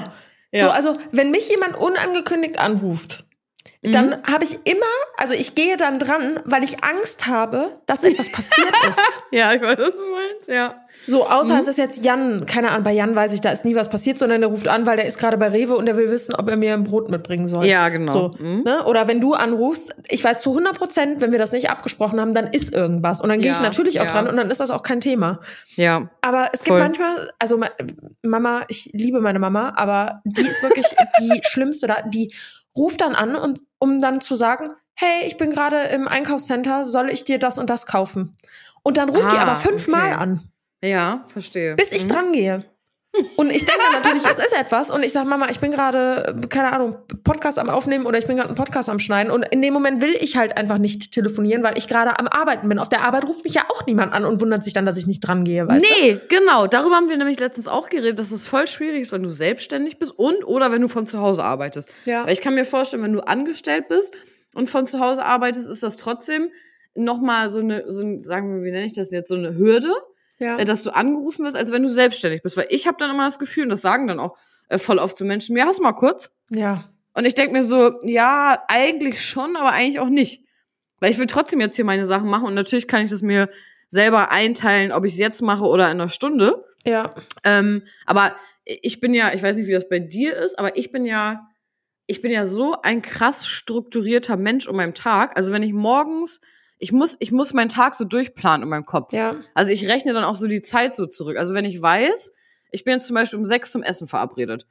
Ja. 0.52 0.66
So, 0.66 0.70
also, 0.70 0.98
wenn 1.12 1.30
mich 1.30 1.48
jemand 1.48 1.76
unangekündigt 1.76 2.58
anruft, 2.58 3.24
Mhm. 3.82 3.92
dann 3.92 4.22
habe 4.24 4.44
ich 4.44 4.58
immer, 4.64 4.86
also 5.18 5.34
ich 5.34 5.54
gehe 5.54 5.76
dann 5.76 5.98
dran, 5.98 6.40
weil 6.44 6.64
ich 6.64 6.82
Angst 6.82 7.26
habe, 7.26 7.80
dass 7.86 8.04
etwas 8.04 8.32
passiert 8.32 8.68
ist. 8.88 9.00
ja, 9.30 9.52
ich 9.52 9.60
weiß, 9.60 9.78
was 9.78 9.96
du 9.96 10.02
meinst, 10.10 10.48
ja. 10.48 10.85
So, 11.06 11.26
außer 11.28 11.54
Mhm. 11.54 11.60
es 11.60 11.68
ist 11.68 11.78
jetzt 11.78 12.04
Jan, 12.04 12.46
keine 12.46 12.70
Ahnung, 12.70 12.82
bei 12.84 12.92
Jan 12.92 13.14
weiß 13.14 13.32
ich, 13.32 13.40
da 13.40 13.50
ist 13.50 13.64
nie 13.64 13.74
was 13.76 13.88
passiert, 13.88 14.18
sondern 14.18 14.40
der 14.40 14.50
ruft 14.50 14.66
an, 14.68 14.86
weil 14.86 14.96
der 14.96 15.06
ist 15.06 15.18
gerade 15.18 15.36
bei 15.38 15.48
Rewe 15.48 15.76
und 15.76 15.86
der 15.86 15.96
will 15.96 16.10
wissen, 16.10 16.34
ob 16.34 16.48
er 16.48 16.56
mir 16.56 16.74
ein 16.74 16.84
Brot 16.84 17.08
mitbringen 17.10 17.46
soll. 17.48 17.64
Ja, 17.66 17.88
genau. 17.88 18.12
So, 18.12 18.30
Mhm. 18.38 18.62
ne? 18.64 18.84
Oder 18.86 19.06
wenn 19.08 19.20
du 19.20 19.34
anrufst, 19.34 19.94
ich 20.08 20.22
weiß 20.24 20.40
zu 20.42 20.52
100 20.52 20.76
Prozent, 20.76 21.20
wenn 21.20 21.32
wir 21.32 21.38
das 21.38 21.52
nicht 21.52 21.70
abgesprochen 21.70 22.20
haben, 22.20 22.34
dann 22.34 22.48
ist 22.48 22.72
irgendwas. 22.74 23.20
Und 23.20 23.28
dann 23.28 23.40
gehe 23.40 23.50
Ja, 23.52 23.56
ich 23.58 23.62
natürlich 23.62 24.00
auch 24.00 24.04
ja. 24.06 24.10
dran 24.12 24.26
und 24.28 24.36
dann 24.36 24.50
ist 24.50 24.58
das 24.60 24.70
auch 24.70 24.82
kein 24.82 25.00
Thema. 25.00 25.40
Ja. 25.76 26.08
Aber 26.22 26.50
es 26.52 26.64
gibt 26.64 26.76
Voll. 26.76 26.80
manchmal, 26.80 27.30
also 27.38 27.56
ma- 27.56 27.70
Mama, 28.22 28.62
ich 28.68 28.90
liebe 28.92 29.20
meine 29.20 29.38
Mama, 29.38 29.74
aber 29.76 30.22
die 30.24 30.46
ist 30.46 30.62
wirklich 30.62 30.86
die 31.20 31.40
Schlimmste 31.44 31.86
da. 31.86 32.02
Die 32.02 32.32
ruft 32.76 33.00
dann 33.00 33.14
an, 33.14 33.36
und, 33.36 33.60
um 33.78 34.00
dann 34.00 34.20
zu 34.20 34.34
sagen, 34.34 34.70
hey, 34.94 35.26
ich 35.26 35.36
bin 35.36 35.50
gerade 35.50 35.76
im 35.94 36.08
Einkaufscenter, 36.08 36.84
soll 36.84 37.10
ich 37.10 37.24
dir 37.24 37.38
das 37.38 37.58
und 37.58 37.70
das 37.70 37.86
kaufen? 37.86 38.36
Und 38.82 38.96
dann 38.96 39.08
ruft 39.10 39.30
die 39.32 39.36
Ah, 39.36 39.42
aber 39.42 39.56
fünfmal 39.56 40.12
okay. 40.12 40.14
an, 40.14 40.40
Ja, 40.82 41.24
verstehe. 41.32 41.74
bis 41.76 41.92
ich 41.92 42.04
Mhm. 42.04 42.08
dran 42.08 42.32
gehe. 42.32 42.60
Und 43.36 43.48
ich 43.50 43.64
denke 43.64 43.80
natürlich, 43.94 44.24
es 44.26 44.38
ist 44.38 44.52
etwas. 44.54 44.90
Und 44.90 45.02
ich 45.02 45.10
sage, 45.10 45.26
Mama, 45.26 45.48
ich 45.48 45.58
bin 45.58 45.70
gerade, 45.70 46.38
keine 46.50 46.70
Ahnung, 46.74 46.96
Podcast 47.24 47.58
am 47.58 47.70
Aufnehmen 47.70 48.04
oder 48.04 48.18
ich 48.18 48.26
bin 48.26 48.36
gerade 48.36 48.50
einen 48.50 48.56
Podcast 48.56 48.90
am 48.90 48.98
Schneiden. 48.98 49.32
Und 49.32 49.42
in 49.42 49.62
dem 49.62 49.72
Moment 49.72 50.02
will 50.02 50.14
ich 50.20 50.36
halt 50.36 50.54
einfach 50.58 50.76
nicht 50.76 51.12
telefonieren, 51.12 51.62
weil 51.62 51.78
ich 51.78 51.88
gerade 51.88 52.18
am 52.18 52.26
Arbeiten 52.28 52.68
bin. 52.68 52.78
Auf 52.78 52.90
der 52.90 53.04
Arbeit 53.04 53.24
ruft 53.24 53.42
mich 53.44 53.54
ja 53.54 53.62
auch 53.70 53.86
niemand 53.86 54.12
an 54.12 54.26
und 54.26 54.42
wundert 54.42 54.62
sich 54.62 54.74
dann, 54.74 54.84
dass 54.84 54.98
ich 54.98 55.06
nicht 55.06 55.20
dran 55.20 55.44
gehe, 55.44 55.66
weißt 55.66 55.82
du? 55.82 56.02
Nee, 56.02 56.20
genau. 56.28 56.66
Darüber 56.66 56.96
haben 56.96 57.08
wir 57.08 57.16
nämlich 57.16 57.40
letztens 57.40 57.68
auch 57.68 57.88
geredet, 57.88 58.18
dass 58.18 58.32
es 58.32 58.46
voll 58.46 58.66
schwierig 58.66 59.00
ist, 59.00 59.12
wenn 59.12 59.22
du 59.22 59.30
selbstständig 59.30 59.98
bist 59.98 60.12
und 60.12 60.44
oder 60.46 60.70
wenn 60.70 60.82
du 60.82 60.88
von 60.88 61.06
zu 61.06 61.18
Hause 61.20 61.42
arbeitest. 61.42 61.88
Ja. 62.04 62.26
Weil 62.26 62.34
ich 62.34 62.42
kann 62.42 62.54
mir 62.54 62.66
vorstellen, 62.66 63.02
wenn 63.02 63.14
du 63.14 63.20
angestellt 63.26 63.88
bist 63.88 64.14
und 64.54 64.68
von 64.68 64.86
zu 64.86 65.00
Hause 65.00 65.24
arbeitest, 65.24 65.70
ist 65.70 65.82
das 65.82 65.96
trotzdem 65.96 66.50
nochmal 66.94 67.48
so 67.48 67.60
eine, 67.60 67.84
so 67.90 68.04
ein, 68.04 68.20
sagen 68.20 68.54
wir, 68.58 68.62
wie 68.64 68.72
nenne 68.72 68.84
ich 68.84 68.92
das 68.94 69.10
jetzt, 69.10 69.28
so 69.28 69.36
eine 69.36 69.54
Hürde, 69.56 69.92
ja. 70.38 70.58
äh, 70.58 70.64
dass 70.64 70.82
du 70.82 70.94
angerufen 70.94 71.44
wirst, 71.44 71.56
als 71.56 71.72
wenn 71.72 71.82
du 71.82 71.88
selbstständig 71.88 72.42
bist. 72.42 72.56
Weil 72.56 72.66
ich 72.70 72.86
habe 72.86 72.96
dann 72.98 73.10
immer 73.10 73.24
das 73.24 73.38
Gefühl, 73.38 73.64
und 73.64 73.70
das 73.70 73.82
sagen 73.82 74.06
dann 74.06 74.20
auch 74.20 74.36
äh, 74.68 74.78
voll 74.78 74.98
oft 74.98 75.16
zu 75.16 75.24
Menschen, 75.24 75.56
ja, 75.56 75.66
hast 75.66 75.78
du 75.78 75.82
mal 75.82 75.92
kurz? 75.92 76.30
ja. 76.50 76.90
Und 77.16 77.24
ich 77.24 77.32
denke 77.32 77.54
mir 77.54 77.62
so, 77.62 77.98
ja, 78.02 78.62
eigentlich 78.68 79.24
schon, 79.24 79.56
aber 79.56 79.72
eigentlich 79.72 80.00
auch 80.00 80.10
nicht. 80.10 80.42
Weil 81.00 81.10
ich 81.10 81.18
will 81.18 81.26
trotzdem 81.26 81.60
jetzt 81.62 81.76
hier 81.76 81.84
meine 81.86 82.04
Sachen 82.04 82.28
machen 82.28 82.44
und 82.44 82.52
natürlich 82.52 82.88
kann 82.88 83.02
ich 83.02 83.10
das 83.10 83.22
mir 83.22 83.48
selber 83.88 84.30
einteilen, 84.30 84.92
ob 84.92 85.06
ich 85.06 85.14
es 85.14 85.18
jetzt 85.18 85.40
mache 85.40 85.64
oder 85.64 85.86
in 85.86 85.92
einer 85.92 86.10
Stunde. 86.10 86.62
Ja. 86.84 87.14
Ähm, 87.42 87.84
aber 88.04 88.36
ich 88.66 89.00
bin 89.00 89.14
ja, 89.14 89.32
ich 89.32 89.42
weiß 89.42 89.56
nicht, 89.56 89.66
wie 89.66 89.72
das 89.72 89.88
bei 89.88 89.98
dir 89.98 90.36
ist, 90.36 90.58
aber 90.58 90.76
ich 90.76 90.90
bin 90.90 91.06
ja, 91.06 91.48
ich 92.06 92.20
bin 92.20 92.32
ja 92.32 92.46
so 92.46 92.76
ein 92.82 93.00
krass 93.00 93.46
strukturierter 93.46 94.36
Mensch 94.36 94.66
um 94.66 94.76
meinem 94.76 94.94
Tag. 94.94 95.38
Also 95.38 95.52
wenn 95.52 95.62
ich 95.62 95.72
morgens, 95.72 96.42
ich 96.78 96.92
muss, 96.92 97.16
ich 97.20 97.32
muss 97.32 97.54
meinen 97.54 97.68
Tag 97.68 97.94
so 97.94 98.04
durchplanen 98.04 98.62
in 98.62 98.68
meinem 98.68 98.84
Kopf. 98.84 99.12
Ja. 99.12 99.36
Also 99.54 99.72
ich 99.72 99.88
rechne 99.88 100.12
dann 100.12 100.24
auch 100.24 100.34
so 100.34 100.46
die 100.46 100.62
Zeit 100.62 100.94
so 100.94 101.06
zurück. 101.06 101.36
Also 101.36 101.54
wenn 101.54 101.64
ich 101.64 101.80
weiß, 101.80 102.32
ich 102.70 102.84
bin 102.84 102.94
jetzt 102.94 103.06
zum 103.06 103.14
Beispiel 103.14 103.38
um 103.38 103.44
sechs 103.44 103.70
zum 103.70 103.82
Essen 103.82 104.06
verabredet, 104.06 104.66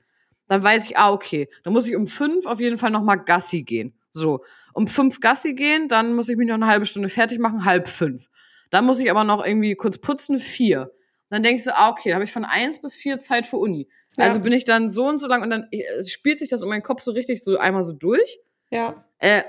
dann 0.48 0.62
weiß 0.62 0.88
ich, 0.88 0.98
ah, 0.98 1.12
okay, 1.12 1.50
dann 1.64 1.74
muss 1.74 1.88
ich 1.88 1.96
um 1.96 2.06
fünf 2.06 2.46
auf 2.46 2.60
jeden 2.60 2.78
Fall 2.78 2.92
noch 2.92 3.02
mal 3.02 3.16
Gassi 3.16 3.64
gehen. 3.64 3.98
So, 4.12 4.44
um 4.74 4.88
fünf 4.88 5.20
Gassi 5.20 5.56
gehen, 5.56 5.88
dann 5.88 6.14
muss 6.14 6.30
ich 6.30 6.38
mich 6.38 6.48
noch 6.48 6.56
eine 6.56 6.68
halbe 6.68 6.86
Stunde 6.86 7.10
fertig 7.10 7.40
machen, 7.40 7.66
halb 7.66 7.90
fünf. 7.90 8.30
Dann 8.70 8.86
muss 8.86 9.00
ich 9.00 9.10
aber 9.10 9.24
noch 9.24 9.46
irgendwie 9.46 9.76
kurz 9.76 9.98
putzen, 9.98 10.38
vier. 10.38 10.92
Dann 11.30 11.44
denkst 11.44 11.64
du, 11.66 11.76
ah, 11.76 11.90
okay, 11.90 12.10
dann 12.10 12.16
habe 12.16 12.26
ich 12.26 12.32
von 12.32 12.46
eins 12.46 12.80
bis 12.80 12.96
vier 12.96 13.18
Zeit 13.18 13.48
für 13.48 13.58
Uni. 13.58 13.88
Ja. 14.18 14.26
Also 14.26 14.40
bin 14.40 14.54
ich 14.54 14.64
dann 14.64 14.90
so 14.90 15.08
und 15.08 15.20
so 15.20 15.28
lang 15.28 15.42
und 15.42 15.50
dann 15.50 15.68
äh, 15.72 16.04
spielt 16.06 16.40
sich 16.40 16.50
das 16.50 16.62
um 16.62 16.70
meinen 16.70 16.84
Kopf 16.84 17.02
so 17.02 17.12
richtig 17.12 17.44
so 17.44 17.58
einmal 17.58 17.84
so 17.84 17.94
durch. 17.94 18.40
Ja. 18.70 19.06
Äh, 19.18 19.44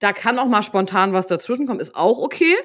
da 0.00 0.12
kann 0.12 0.38
auch 0.38 0.46
mal 0.46 0.62
spontan 0.62 1.12
was 1.12 1.28
dazwischen 1.28 1.66
kommen, 1.66 1.80
ist 1.80 1.94
auch 1.94 2.18
okay. 2.18 2.56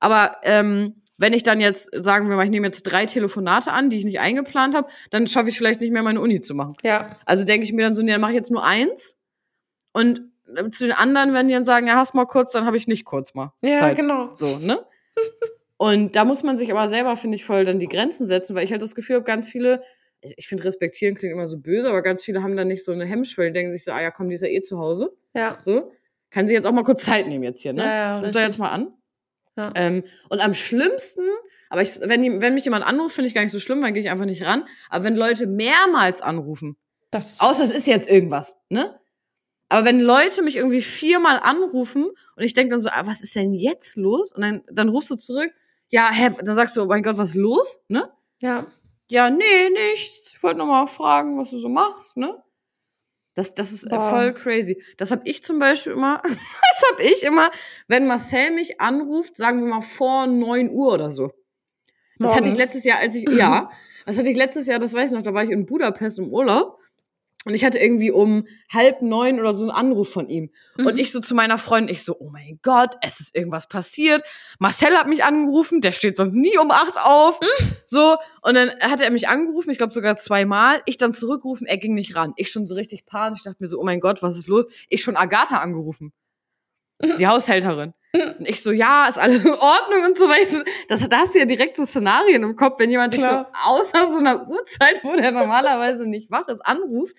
Aber 0.00 0.36
ähm, 0.42 1.02
wenn 1.18 1.32
ich 1.32 1.42
dann 1.42 1.60
jetzt, 1.60 1.90
sagen 1.92 2.28
wir 2.28 2.36
mal, 2.36 2.44
ich 2.44 2.50
nehme 2.50 2.66
jetzt 2.66 2.84
drei 2.84 3.04
Telefonate 3.04 3.72
an, 3.72 3.90
die 3.90 3.98
ich 3.98 4.04
nicht 4.04 4.20
eingeplant 4.20 4.74
habe, 4.74 4.88
dann 5.10 5.26
schaffe 5.26 5.48
ich 5.48 5.58
vielleicht 5.58 5.80
nicht 5.80 5.92
mehr 5.92 6.02
meine 6.02 6.20
Uni 6.20 6.40
zu 6.40 6.54
machen. 6.54 6.74
Ja. 6.82 7.16
Also 7.26 7.44
denke 7.44 7.64
ich 7.64 7.72
mir 7.72 7.82
dann 7.82 7.94
so, 7.94 8.02
nee, 8.02 8.12
dann 8.12 8.20
mache 8.20 8.32
ich 8.32 8.36
jetzt 8.36 8.50
nur 8.50 8.64
eins. 8.64 9.18
Und 9.92 10.22
äh, 10.54 10.70
zu 10.70 10.86
den 10.86 10.94
anderen, 10.94 11.34
wenn 11.34 11.48
die 11.48 11.54
dann 11.54 11.64
sagen, 11.64 11.88
ja, 11.88 11.96
hast 11.96 12.14
mal 12.14 12.26
kurz, 12.26 12.52
dann 12.52 12.66
habe 12.66 12.76
ich 12.76 12.86
nicht 12.86 13.04
kurz 13.04 13.34
mal. 13.34 13.52
Ja, 13.62 13.76
Zeit. 13.76 13.96
genau. 13.96 14.30
So, 14.34 14.58
ne? 14.58 14.84
Und 15.76 16.16
da 16.16 16.24
muss 16.24 16.42
man 16.42 16.56
sich 16.56 16.72
aber 16.72 16.88
selber, 16.88 17.16
finde 17.16 17.36
ich, 17.36 17.44
voll 17.44 17.64
dann 17.64 17.78
die 17.78 17.88
Grenzen 17.88 18.26
setzen, 18.26 18.56
weil 18.56 18.64
ich 18.64 18.72
halt 18.72 18.82
das 18.82 18.96
Gefühl 18.96 19.16
habe, 19.16 19.24
ganz 19.24 19.48
viele, 19.48 19.82
ich, 20.20 20.34
ich 20.36 20.48
finde, 20.48 20.64
respektieren 20.64 21.14
klingt 21.14 21.32
immer 21.32 21.46
so 21.46 21.58
böse, 21.58 21.88
aber 21.88 22.02
ganz 22.02 22.24
viele 22.24 22.42
haben 22.42 22.56
dann 22.56 22.66
nicht 22.66 22.84
so 22.84 22.90
eine 22.90 23.06
Hemmschwelle, 23.06 23.52
denken 23.52 23.72
sich 23.72 23.84
so, 23.84 23.92
ah 23.92 24.02
ja, 24.02 24.10
komm, 24.10 24.28
die 24.28 24.34
ist 24.34 24.42
ja 24.42 24.48
eh 24.48 24.62
zu 24.62 24.78
Hause. 24.78 25.16
Ja. 25.34 25.58
So. 25.62 25.92
Kann 26.30 26.46
sie 26.46 26.54
jetzt 26.54 26.66
auch 26.66 26.72
mal 26.72 26.84
kurz 26.84 27.04
Zeit 27.04 27.26
nehmen 27.26 27.44
jetzt 27.44 27.62
hier, 27.62 27.72
ne? 27.72 27.82
Ja, 27.84 27.94
ja, 27.94 28.18
Ruf 28.18 28.30
da 28.30 28.40
jetzt 28.40 28.58
mal 28.58 28.70
an. 28.70 28.92
Ja. 29.56 29.72
Ähm, 29.74 30.04
und 30.28 30.40
am 30.40 30.54
schlimmsten, 30.54 31.22
aber 31.68 31.82
ich, 31.82 31.98
wenn, 32.00 32.40
wenn 32.40 32.54
mich 32.54 32.64
jemand 32.64 32.84
anruft, 32.84 33.14
finde 33.14 33.28
ich 33.28 33.34
gar 33.34 33.42
nicht 33.42 33.52
so 33.52 33.58
schlimm, 33.58 33.80
dann 33.80 33.92
gehe 33.92 34.02
ich 34.02 34.10
einfach 34.10 34.24
nicht 34.24 34.44
ran. 34.44 34.64
Aber 34.88 35.04
wenn 35.04 35.16
Leute 35.16 35.46
mehrmals 35.46 36.22
anrufen, 36.22 36.76
Das 37.10 37.40
außer 37.40 37.64
es 37.64 37.74
ist 37.74 37.86
jetzt 37.86 38.08
irgendwas, 38.08 38.56
ne? 38.68 38.98
Aber 39.68 39.84
wenn 39.84 40.00
Leute 40.00 40.42
mich 40.42 40.56
irgendwie 40.56 40.80
viermal 40.80 41.40
anrufen 41.40 42.06
und 42.36 42.42
ich 42.42 42.54
denke 42.54 42.70
dann 42.70 42.80
so, 42.80 42.88
ah, 42.90 43.02
was 43.04 43.20
ist 43.20 43.36
denn 43.36 43.52
jetzt 43.52 43.96
los? 43.96 44.32
Und 44.32 44.40
dann, 44.42 44.62
dann 44.70 44.88
rufst 44.88 45.10
du 45.10 45.16
zurück, 45.16 45.50
ja, 45.88 46.10
hä, 46.10 46.30
dann 46.42 46.54
sagst 46.54 46.76
du, 46.76 46.82
oh 46.82 46.86
mein 46.86 47.02
Gott, 47.02 47.18
was 47.18 47.30
ist 47.30 47.34
los, 47.34 47.78
ne? 47.88 48.10
Ja. 48.38 48.66
Ja, 49.10 49.30
nee, 49.30 49.70
nichts. 49.70 50.34
Ich 50.34 50.42
wollte 50.42 50.58
nur 50.58 50.66
mal 50.66 50.86
fragen, 50.86 51.38
was 51.38 51.50
du 51.50 51.58
so 51.58 51.68
machst, 51.68 52.16
ne? 52.16 52.42
Das, 53.38 53.54
das 53.54 53.70
ist 53.70 53.84
äh, 53.84 53.90
Boah. 53.90 54.00
voll 54.00 54.34
crazy. 54.34 54.82
Das 54.96 55.12
habe 55.12 55.22
ich 55.24 55.44
zum 55.44 55.60
Beispiel 55.60 55.92
immer, 55.92 56.20
das 56.24 56.90
habe 56.90 57.04
ich 57.04 57.22
immer, 57.22 57.52
wenn 57.86 58.08
Marcel 58.08 58.50
mich 58.50 58.80
anruft, 58.80 59.36
sagen 59.36 59.60
wir 59.60 59.68
mal 59.68 59.80
vor 59.80 60.26
9 60.26 60.70
Uhr 60.70 60.94
oder 60.94 61.12
so. 61.12 61.30
Das 62.18 62.30
hatte 62.30 62.48
ich 62.48 62.54
Morgens? 62.54 62.58
letztes 62.58 62.84
Jahr, 62.84 62.98
als 62.98 63.14
ich, 63.14 63.30
ja, 63.30 63.70
das 64.06 64.18
hatte 64.18 64.28
ich 64.28 64.36
letztes 64.36 64.66
Jahr, 64.66 64.80
das 64.80 64.92
weiß 64.92 65.12
ich 65.12 65.16
noch, 65.16 65.22
da 65.22 65.34
war 65.34 65.44
ich 65.44 65.50
in 65.50 65.66
Budapest 65.66 66.18
im 66.18 66.32
Urlaub. 66.32 66.77
Und 67.48 67.54
ich 67.54 67.64
hatte 67.64 67.78
irgendwie 67.78 68.10
um 68.10 68.46
halb 68.70 69.00
neun 69.00 69.40
oder 69.40 69.54
so 69.54 69.62
einen 69.62 69.70
Anruf 69.70 70.12
von 70.12 70.28
ihm. 70.28 70.50
Mhm. 70.76 70.86
Und 70.86 71.00
ich 71.00 71.12
so 71.12 71.20
zu 71.20 71.34
meiner 71.34 71.56
Freundin, 71.56 71.94
ich 71.94 72.04
so, 72.04 72.14
oh 72.18 72.28
mein 72.28 72.58
Gott, 72.62 72.96
es 73.00 73.20
ist 73.20 73.34
irgendwas 73.34 73.68
passiert. 73.68 74.22
Marcel 74.58 74.94
hat 74.98 75.08
mich 75.08 75.24
angerufen, 75.24 75.80
der 75.80 75.92
steht 75.92 76.18
sonst 76.18 76.34
nie 76.34 76.58
um 76.58 76.70
acht 76.70 76.98
auf. 77.02 77.40
So, 77.86 78.18
und 78.42 78.52
dann 78.52 78.70
hat 78.82 79.00
er 79.00 79.10
mich 79.10 79.28
angerufen, 79.28 79.70
ich 79.70 79.78
glaube 79.78 79.94
sogar 79.94 80.18
zweimal. 80.18 80.82
Ich 80.84 80.98
dann 80.98 81.14
zurückrufen, 81.14 81.66
er 81.66 81.78
ging 81.78 81.94
nicht 81.94 82.14
ran. 82.16 82.34
Ich 82.36 82.50
schon 82.50 82.66
so 82.66 82.74
richtig 82.74 83.06
panisch, 83.06 83.44
dachte 83.44 83.56
mir 83.60 83.68
so, 83.68 83.80
oh 83.80 83.84
mein 83.84 84.00
Gott, 84.00 84.22
was 84.22 84.36
ist 84.36 84.46
los? 84.46 84.66
Ich 84.90 85.00
schon 85.00 85.16
Agatha 85.16 85.56
angerufen. 85.56 86.12
Die 87.00 87.26
Haushälterin. 87.26 87.94
Und 88.12 88.48
ich 88.48 88.62
so, 88.62 88.72
ja, 88.72 89.06
ist 89.08 89.18
alles 89.18 89.44
in 89.44 89.52
Ordnung 89.52 90.04
und 90.06 90.16
so, 90.16 90.28
weißt 90.28 90.52
du, 90.54 90.64
das, 90.88 91.06
da 91.08 91.18
hast 91.18 91.34
du 91.34 91.40
ja 91.40 91.44
direkt 91.44 91.76
so 91.76 91.84
Szenarien 91.84 92.42
im 92.42 92.56
Kopf, 92.56 92.78
wenn 92.78 92.90
jemand 92.90 93.12
dich 93.12 93.20
so 93.20 93.26
Klar. 93.26 93.52
außer 93.66 94.08
so 94.10 94.18
einer 94.18 94.48
Uhrzeit, 94.48 95.04
wo 95.04 95.14
der 95.14 95.30
normalerweise 95.30 96.06
nicht 96.08 96.30
wach 96.30 96.48
ist, 96.48 96.60
anruft. 96.64 97.14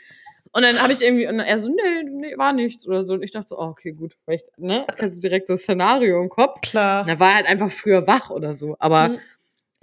Und 0.52 0.64
dann 0.64 0.82
habe 0.82 0.92
ich 0.92 1.02
irgendwie, 1.04 1.28
und 1.28 1.40
er 1.40 1.60
so, 1.60 1.70
nee, 1.70 2.04
nee, 2.10 2.38
war 2.38 2.54
nichts 2.54 2.88
oder 2.88 3.04
so. 3.04 3.14
Und 3.14 3.22
ich 3.22 3.30
dachte 3.30 3.50
so, 3.50 3.60
oh, 3.60 3.66
okay, 3.66 3.92
gut. 3.92 4.16
Ich, 4.28 4.42
ne, 4.58 4.84
hast 5.00 5.18
du 5.18 5.22
direkt 5.22 5.46
so 5.46 5.54
ein 5.54 5.60
Szenario 5.60 6.20
im 6.24 6.30
Kopf. 6.30 6.62
Klar. 6.62 7.04
Und 7.04 7.10
er 7.10 7.20
war 7.20 7.36
halt 7.36 7.46
einfach 7.46 7.70
früher 7.70 8.08
wach 8.08 8.32
oder 8.32 8.56
so. 8.56 8.76
Aber 8.80 9.10
Mhm. 9.10 9.20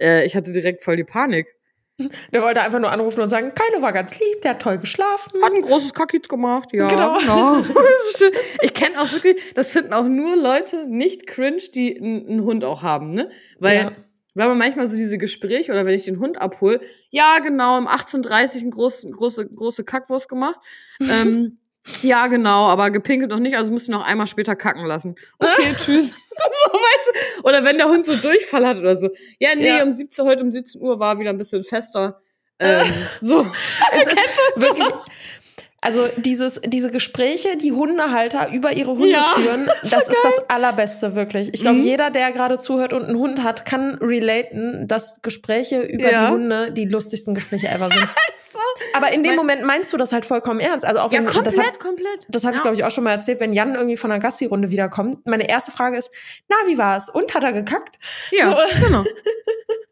äh, 0.01 0.25
ich 0.25 0.35
hatte 0.35 0.51
direkt 0.51 0.83
voll 0.83 0.97
die 0.97 1.05
Panik. 1.05 1.47
Der 2.33 2.41
wollte 2.41 2.61
einfach 2.61 2.79
nur 2.79 2.91
anrufen 2.91 3.21
und 3.21 3.29
sagen, 3.29 3.53
Kylo 3.55 3.81
war 3.81 3.91
ganz 3.93 4.17
lieb, 4.19 4.41
der 4.43 4.51
hat 4.51 4.61
toll 4.61 4.77
geschlafen. 4.77 5.41
Hat 5.41 5.51
ein 5.53 5.61
großes 5.61 5.93
Kakit 5.93 6.29
gemacht, 6.29 6.69
ja. 6.73 6.87
Genau. 6.87 7.17
genau. 7.19 7.63
Ich 8.61 8.73
kenne 8.73 9.01
auch 9.01 9.11
wirklich, 9.11 9.41
das 9.55 9.71
finden 9.71 9.93
auch 9.93 10.07
nur 10.07 10.35
Leute 10.35 10.85
nicht 10.87 11.25
cringe, 11.27 11.61
die 11.73 11.97
einen 11.99 12.43
Hund 12.43 12.63
auch 12.63 12.83
haben, 12.83 13.11
ne? 13.13 13.29
Weil 13.59 13.77
Ja. 13.77 13.91
wir 14.35 14.43
haben 14.43 14.57
manchmal 14.57 14.87
so 14.87 14.95
diese 14.97 15.17
Gespräche 15.17 15.71
oder 15.71 15.85
wenn 15.85 15.93
ich 15.95 16.05
den 16.05 16.19
Hund 16.19 16.39
abhole, 16.39 16.81
ja, 17.09 17.39
genau, 17.39 17.77
um 17.77 17.87
18.30 17.87 18.61
ein 18.61 18.71
groß, 18.71 19.07
große, 19.11 19.47
große 19.47 19.83
Kackwurst 19.83 20.29
gemacht. 20.29 20.59
ähm, 21.01 21.57
ja, 22.01 22.27
genau, 22.27 22.67
aber 22.67 22.91
gepinkelt 22.91 23.31
noch 23.31 23.39
nicht, 23.39 23.55
also 23.57 23.71
musst 23.71 23.87
du 23.87 23.91
noch 23.91 24.05
einmal 24.05 24.27
später 24.27 24.55
kacken 24.55 24.85
lassen. 24.85 25.15
Okay, 25.39 25.73
tschüss. 25.77 26.11
so, 26.11 26.73
weißt 26.73 27.11
du? 27.37 27.43
Oder 27.47 27.63
wenn 27.63 27.77
der 27.77 27.87
Hund 27.87 28.05
so 28.05 28.15
Durchfall 28.15 28.65
hat 28.67 28.77
oder 28.77 28.95
so. 28.95 29.09
Ja, 29.39 29.49
nee, 29.55 29.67
Ja. 29.67 29.83
um 29.83 29.91
17, 29.91 30.25
heute 30.25 30.43
um 30.43 30.51
17 30.51 30.81
Uhr 30.81 30.99
war 30.99 31.19
wieder 31.19 31.29
ein 31.31 31.37
bisschen 31.37 31.63
fester. 31.63 32.21
Ähm, 32.59 32.85
so. 33.21 33.45
Es 33.93 34.07
ist 34.07 34.61
wirklich, 34.61 34.87
also 35.79 36.07
dieses, 36.17 36.59
diese 36.65 36.91
Gespräche, 36.91 37.55
die 37.55 37.71
Hundehalter 37.71 38.51
über 38.51 38.73
ihre 38.73 38.91
Hunde 38.91 39.09
Ja, 39.11 39.33
führen, 39.35 39.67
das 39.83 40.07
ist 40.09 40.19
das 40.23 40.49
Allerbeste, 40.49 41.15
wirklich. 41.15 41.49
Ich 41.53 41.61
glaube, 41.61 41.77
Mhm. 41.77 41.83
jeder, 41.83 42.09
der 42.09 42.31
gerade 42.31 42.57
zuhört 42.57 42.93
und 42.93 43.03
einen 43.05 43.17
Hund 43.17 43.43
hat, 43.43 43.65
kann 43.65 43.95
relaten, 44.01 44.87
dass 44.87 45.21
Gespräche 45.21 45.81
über 45.81 46.11
Ja. 46.11 46.25
die 46.27 46.31
Hunde 46.33 46.71
die 46.71 46.85
lustigsten 46.85 47.33
Gespräche 47.35 47.69
ever 47.69 47.89
sind. 47.91 48.07
Aber 48.93 49.11
in 49.11 49.23
dem 49.23 49.31
Mein- 49.31 49.37
Moment 49.37 49.63
meinst 49.63 49.91
du 49.93 49.97
das 49.97 50.11
halt 50.13 50.25
vollkommen 50.25 50.59
ernst. 50.59 50.85
Also 50.85 50.99
auch 50.99 51.11
Ja, 51.11 51.19
wenn 51.19 51.25
komplett, 51.25 51.47
das 51.47 51.57
hat, 51.65 51.79
komplett. 51.79 52.25
das 52.29 52.43
habe 52.43 52.53
ich, 52.53 52.57
Ja. 52.59 52.61
glaube 52.63 52.75
ich, 52.77 52.83
auch 52.83 52.91
schon 52.91 53.03
mal 53.03 53.11
erzählt, 53.11 53.39
wenn 53.39 53.53
Jan 53.53 53.75
irgendwie 53.75 53.97
von 53.97 54.11
einer 54.11 54.19
Gassi-Runde 54.21 54.71
wiederkommt. 54.71 55.25
Meine 55.25 55.49
erste 55.49 55.71
Frage 55.71 55.97
ist, 55.97 56.11
na, 56.47 56.55
wie 56.65 56.77
war's? 56.77 57.09
Und 57.09 57.33
hat 57.35 57.43
er 57.43 57.53
gekackt? 57.53 57.97
Ja, 58.31 58.57
genau. 58.85 59.03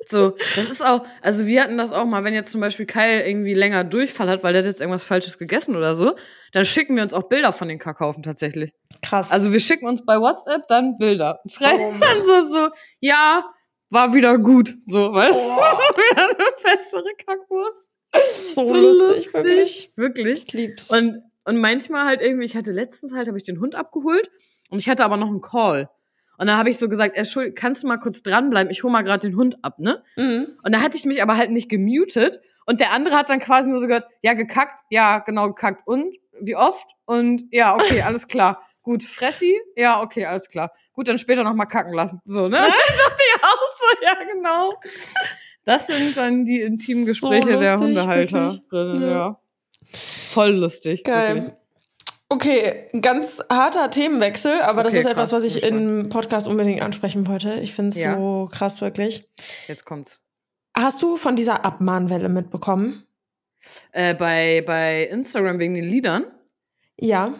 So, 0.08 0.36
das 0.56 0.70
ist 0.70 0.86
auch, 0.86 1.02
also 1.24 1.48
wir 1.48 1.64
hatten 1.64 1.80
das 1.80 1.92
auch 1.92 2.06
mal, 2.06 2.24
wenn 2.24 2.36
jetzt 2.36 2.52
zum 2.52 2.62
Beispiel 2.62 2.86
Kyle 2.86 3.26
irgendwie 3.28 3.56
länger 3.56 3.84
Durchfall 3.84 4.30
hat, 4.30 4.44
weil 4.44 4.54
der 4.54 4.62
hat 4.62 4.68
jetzt 4.68 4.80
irgendwas 4.80 5.04
Falsches 5.04 5.40
gegessen 5.40 5.76
oder 5.76 5.96
so, 5.96 6.14
dann 6.52 6.64
schicken 6.64 6.96
wir 6.96 7.02
uns 7.02 7.12
auch 7.16 7.24
Bilder 7.24 7.52
von 7.52 7.68
den 7.68 7.80
Kackhaufen 7.80 8.22
tatsächlich. 8.22 8.72
Krass. 9.02 9.32
Also 9.32 9.52
wir 9.52 9.60
schicken 9.60 9.88
uns 9.88 10.06
bei 10.06 10.20
WhatsApp 10.20 10.68
dann 10.68 10.94
Bilder. 10.98 11.40
Und 11.44 11.50
schreiben 11.52 11.80
Oh 11.86 11.90
Mann. 11.92 12.02
dann 12.02 12.22
so, 12.22 12.46
so, 12.46 12.70
ja, 13.00 13.46
war 13.90 14.14
wieder 14.14 14.38
gut. 14.38 14.76
So, 14.86 15.12
weißt 15.12 15.48
du? 15.48 15.52
Oh. 15.54 15.56
So 15.56 15.98
wieder 15.98 16.24
eine 16.24 16.46
festere 16.56 17.10
Kackwurst. 17.26 17.90
So, 18.56 18.74
lustig, 18.74 19.34
wirklich. 19.34 19.92
Wirklich. 19.96 20.46
Ich 20.46 20.54
lieb's. 20.54 20.92
Und, 20.92 21.24
und 21.46 21.58
manchmal 21.58 22.06
halt 22.06 22.22
irgendwie, 22.22 22.46
ich 22.46 22.56
hatte 22.56 22.72
letztens 22.72 23.14
halt, 23.14 23.28
habe 23.28 23.38
ich 23.38 23.44
den 23.44 23.60
Hund 23.60 23.76
abgeholt 23.76 24.30
und 24.70 24.80
ich 24.80 24.90
hatte 24.90 25.04
aber 25.04 25.18
noch 25.18 25.28
einen 25.28 25.42
Call. 25.42 25.90
Und 26.38 26.48
dann 26.48 26.58
habe 26.58 26.70
ich 26.70 26.78
so 26.78 26.90
gesagt, 26.90 27.18
Entschuldigung, 27.18 27.56
kannst 27.56 27.84
du 27.84 27.88
mal 27.88 27.98
kurz 27.98 28.22
dranbleiben? 28.22 28.70
Ich 28.70 28.84
hole 28.84 28.92
mal 28.92 29.04
gerade 29.04 29.28
den 29.28 29.38
Hund 29.38 29.64
ab, 29.64 29.80
ne? 29.80 30.04
mhm. 30.18 30.58
Und 30.64 30.72
da 30.74 30.82
hatte 30.82 30.98
ich 30.98 31.06
mich 31.06 31.22
aber 31.22 31.38
halt 31.38 31.52
nicht 31.52 31.70
gemutet. 31.70 32.42
Und 32.66 32.80
der 32.80 32.92
andere 32.92 33.16
hat 33.16 33.30
dann 33.30 33.40
quasi 33.40 33.70
nur 33.70 33.80
so 33.80 33.88
gehört, 33.88 34.08
ja, 34.22 34.34
gekackt, 34.34 34.82
ja, 34.90 35.20
genau, 35.20 35.48
gekackt. 35.48 35.88
Und 35.88 36.16
wie 36.42 36.56
oft? 36.56 36.88
Und 37.06 37.44
ja, 37.52 37.76
okay, 37.76 38.02
alles 38.06 38.28
klar. 38.28 38.62
Gut, 38.82 39.04
Fressi? 39.04 39.60
Ja, 39.76 40.02
okay, 40.02 40.26
alles 40.26 40.48
klar. 40.48 40.72
Gut, 40.94 41.08
dann 41.08 41.18
später 41.18 41.44
noch 41.44 41.54
mal 41.54 41.66
kacken 41.66 41.94
lassen. 41.94 42.22
So, 42.26 42.48
ne? 42.48 42.58
Dann 42.58 42.70
dachte 42.70 43.24
ich 43.36 43.44
auch 43.44 43.76
so, 43.80 43.86
ja, 44.04 44.14
genau. 44.32 44.74
Das 45.66 45.88
sind 45.88 46.16
dann 46.16 46.46
die 46.46 46.62
intimen 46.62 47.04
So 47.06 47.10
Gespräche 47.10 47.58
der 47.58 47.74
lustig, 47.74 47.80
Hundehalter. 47.80 48.62
Ja. 48.72 48.96
Ja. 49.00 49.40
Voll 49.92 50.52
lustig. 50.52 51.04
Geil. 51.04 51.36
Wirklich. 51.36 51.54
Okay, 52.28 52.90
ganz 53.02 53.42
harter 53.52 53.90
Themenwechsel, 53.92 54.62
aber 54.62 54.82
das 54.84 54.94
Okay, 54.94 55.00
ist 55.02 55.06
etwas, 55.06 55.30
krass, 55.30 55.44
was 55.44 55.44
ich 55.44 55.64
im 55.64 56.10
Podcast 56.10 56.48
unbedingt 56.48 56.82
ansprechen 56.82 57.28
wollte. 57.28 57.56
Ich 57.56 57.74
finde 57.76 57.90
es 57.96 58.04
Ja. 58.04 58.18
so 58.18 58.50
krass, 58.52 58.82
wirklich. 58.82 59.28
Jetzt 59.68 59.86
kommt's. 59.86 60.20
Hast 60.76 61.02
du 61.04 61.18
von 61.18 61.36
dieser 61.36 61.64
Abmahnwelle 61.66 62.28
mitbekommen? 62.30 63.04
Äh, 63.92 64.16
bei, 64.16 64.64
bei 64.66 65.04
Instagram 65.04 65.60
wegen 65.60 65.76
den 65.76 65.84
Liedern. 65.86 66.26
Ja. 67.00 67.36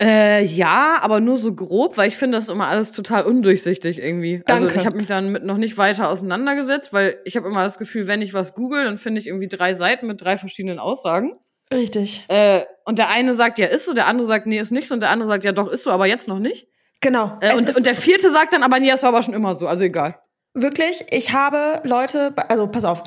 Äh, 0.00 0.44
ja, 0.44 0.98
aber 1.00 1.20
nur 1.20 1.36
so 1.36 1.54
grob, 1.54 1.96
weil 1.96 2.08
ich 2.08 2.16
finde 2.16 2.38
das 2.38 2.48
immer 2.48 2.68
alles 2.68 2.92
total 2.92 3.24
undurchsichtig 3.24 3.98
irgendwie. 3.98 4.42
Also 4.46 4.66
Danke. 4.66 4.80
ich 4.80 4.86
habe 4.86 4.96
mich 4.96 5.06
dann 5.06 5.32
mit 5.32 5.44
noch 5.44 5.56
nicht 5.56 5.76
weiter 5.76 6.08
auseinandergesetzt, 6.08 6.92
weil 6.92 7.20
ich 7.24 7.36
habe 7.36 7.48
immer 7.48 7.64
das 7.64 7.78
Gefühl, 7.78 8.06
wenn 8.06 8.22
ich 8.22 8.32
was 8.32 8.54
google, 8.54 8.84
dann 8.84 8.98
finde 8.98 9.20
ich 9.20 9.26
irgendwie 9.26 9.48
drei 9.48 9.74
Seiten 9.74 10.06
mit 10.06 10.20
drei 10.20 10.36
verschiedenen 10.36 10.78
Aussagen. 10.78 11.36
Richtig. 11.72 12.24
Äh, 12.28 12.62
und 12.84 12.98
der 12.98 13.10
eine 13.10 13.34
sagt, 13.34 13.58
ja, 13.58 13.66
ist 13.66 13.86
so, 13.86 13.92
der 13.92 14.06
andere 14.06 14.26
sagt, 14.26 14.46
nee, 14.46 14.60
ist 14.60 14.70
nicht 14.70 14.86
so, 14.86 14.94
und 14.94 15.00
der 15.00 15.10
andere 15.10 15.28
sagt, 15.28 15.44
ja, 15.44 15.52
doch, 15.52 15.68
ist 15.68 15.82
so, 15.82 15.90
aber 15.90 16.06
jetzt 16.06 16.28
noch 16.28 16.38
nicht. 16.38 16.68
Genau. 17.00 17.36
Äh, 17.40 17.56
und, 17.56 17.74
und 17.76 17.84
der 17.84 17.94
vierte 17.94 18.30
sagt 18.30 18.52
dann, 18.52 18.62
aber 18.62 18.78
nee, 18.78 18.90
das 18.90 19.02
war 19.02 19.10
aber 19.10 19.22
schon 19.22 19.34
immer 19.34 19.54
so, 19.54 19.66
also 19.66 19.84
egal. 19.84 20.20
wirklich, 20.54 21.04
ich 21.10 21.32
habe 21.32 21.82
Leute, 21.84 22.32
also 22.48 22.68
pass 22.68 22.84
auf. 22.84 23.02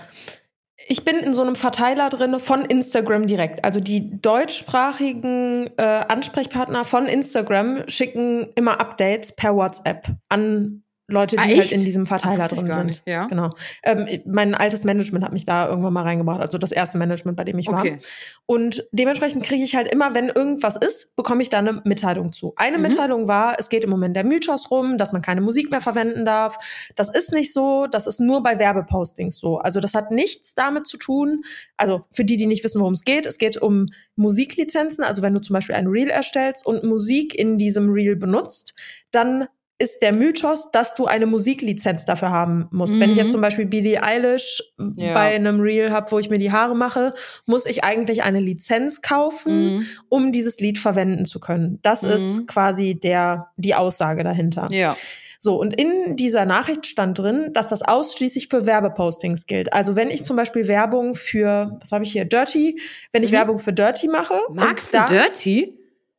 Ich 0.88 1.06
bin 1.06 1.18
in 1.18 1.34
so 1.34 1.42
einem 1.42 1.56
Verteiler 1.56 2.10
drin 2.10 2.40
von 2.40 2.66
Instagram 2.66 3.28
direkt. 3.28 3.64
Also 3.64 3.80
die 3.80 4.20
deutschsprachigen 4.22 5.70
äh, 5.78 5.84
Ansprechpartner 6.08 6.86
von 6.86 7.06
Instagram 7.06 7.84
schicken 7.88 8.50
immer 8.56 8.80
Updates 8.80 9.36
per 9.36 9.56
WhatsApp 9.56 10.08
an 10.30 10.84
Leute, 11.12 11.36
die 11.36 11.42
Ah, 11.42 11.46
halt 11.58 11.72
in 11.72 11.84
diesem 11.84 12.06
Verteiler 12.06 12.48
drin 12.48 12.72
sind. 12.72 13.04
ja. 13.06 13.26
Genau. 13.28 13.50
Ähm, 13.84 14.08
mein 14.26 14.56
altes 14.56 14.84
Management 14.84 15.24
hat 15.24 15.34
mich 15.34 15.46
da 15.46 15.68
irgendwann 15.68 15.94
mal 15.94 16.04
reingebracht, 16.04 16.42
also 16.42 16.58
das 16.58 16.72
erste 16.72 16.98
Management, 16.98 17.38
bei 17.38 17.44
dem 17.44 17.60
ich 17.60 17.68
war. 17.68 17.80
Okay. 17.82 18.00
Und 18.46 18.86
dementsprechend 18.92 19.44
kriege 19.46 19.64
ich 19.64 19.76
halt 19.76 19.88
immer, 19.88 20.14
wenn 20.16 20.30
irgendwas 20.30 20.76
ist, 20.76 21.16
bekomme 21.16 21.42
ich 21.42 21.50
da 21.50 21.60
eine 21.60 21.82
Mitteilung 21.86 22.32
zu. 22.32 22.54
Eine 22.56 22.78
Mhm. 22.78 22.84
Mitteilung 22.84 23.28
war, 23.28 23.56
es 23.60 23.70
geht 23.70 23.84
im 23.84 23.90
Moment 23.90 24.16
der 24.16 24.24
Mythos 24.24 24.72
rum, 24.72 24.98
dass 24.98 25.12
man 25.14 25.22
keine 25.22 25.42
Musik 25.42 25.70
mehr 25.72 25.82
verwenden 25.82 26.26
darf. 26.26 26.58
Das 26.96 27.10
ist 27.10 27.32
nicht 27.32 27.54
so, 27.54 27.88
das 27.88 28.08
ist 28.08 28.20
nur 28.20 28.42
bei 28.44 28.58
Werbepostings 28.60 29.38
so. 29.38 29.58
Also 29.60 29.80
das 29.80 29.94
hat 29.94 30.12
nichts 30.12 30.56
damit 30.56 30.88
zu 30.88 30.98
tun, 30.98 31.44
also 31.78 32.06
für 32.12 32.26
die, 32.26 32.38
die 32.38 32.48
nicht 32.48 32.64
wissen, 32.64 32.80
worum 32.80 32.94
es 32.94 33.04
geht, 33.04 33.26
es 33.26 33.38
geht 33.38 33.62
um 33.62 33.86
Musiklizenzen. 34.16 35.04
Also 35.04 35.22
wenn 35.22 35.34
du 35.34 35.42
zum 35.42 35.54
Beispiel 35.54 35.76
ein 35.76 35.88
Reel 35.88 36.10
erstellst 36.10 36.66
und 36.66 36.84
Musik 36.84 37.36
in 37.38 37.58
diesem 37.58 37.92
Reel 37.92 38.16
benutzt, 38.16 38.74
dann 39.12 39.48
ist 39.82 40.02
der 40.02 40.14
Mythos, 40.14 40.72
dass 40.72 40.96
du 40.96 41.06
eine 41.08 41.26
Musiklizenz 41.26 42.06
dafür 42.06 42.30
haben 42.30 42.68
musst. 42.72 42.94
Wenn 43.00 43.10
ich 43.10 43.16
Mhm. 43.18 43.22
jetzt 43.24 43.32
zum 43.32 43.42
Beispiel 43.42 43.66
Billie 43.66 44.02
Eilish 44.02 44.62
Ja. 44.96 45.14
bei 45.14 45.36
einem 45.36 45.60
Reel 45.60 45.92
habe, 45.92 46.12
wo 46.12 46.20
ich 46.20 46.30
mir 46.30 46.38
die 46.40 46.52
Haare 46.52 46.76
mache, 46.76 47.14
muss 47.46 47.66
ich 47.66 47.84
eigentlich 47.84 48.24
eine 48.24 48.40
Lizenz 48.40 49.02
kaufen, 49.02 49.78
Mhm. 49.78 49.86
um 50.10 50.32
dieses 50.32 50.60
Lied 50.60 50.78
verwenden 50.80 51.26
zu 51.26 51.40
können. 51.40 51.80
Das 51.82 52.04
Mhm. 52.04 52.10
ist 52.12 52.48
quasi 52.48 52.96
der, 53.00 53.48
die 53.58 53.76
Aussage 53.76 54.24
dahinter. 54.24 54.68
Ja. 54.72 54.96
So, 55.44 55.60
und 55.60 55.74
in 55.74 56.16
dieser 56.18 56.46
Nachricht 56.46 56.86
stand 56.86 57.18
drin, 57.18 57.50
dass 57.54 57.68
das 57.68 57.82
ausschließlich 57.82 58.48
für 58.48 58.68
Werbepostings 58.68 59.48
gilt. 59.48 59.74
Also 59.74 59.96
wenn 59.96 60.12
ich 60.12 60.24
zum 60.24 60.36
Beispiel 60.36 60.68
Werbung 60.68 61.16
für, 61.16 61.78
was 61.80 61.92
habe 61.92 62.04
ich 62.04 62.12
hier, 62.12 62.26
Dirty, 62.26 62.80
wenn 63.12 63.24
ich 63.24 63.32
Mhm. 63.32 63.36
Werbung 63.38 63.58
für 63.58 63.74
Dirty 63.74 64.08
mache, 64.08 64.36
Magst 64.54 64.94
du 64.94 65.00
da- 65.00 65.06
Dirty? 65.08 65.74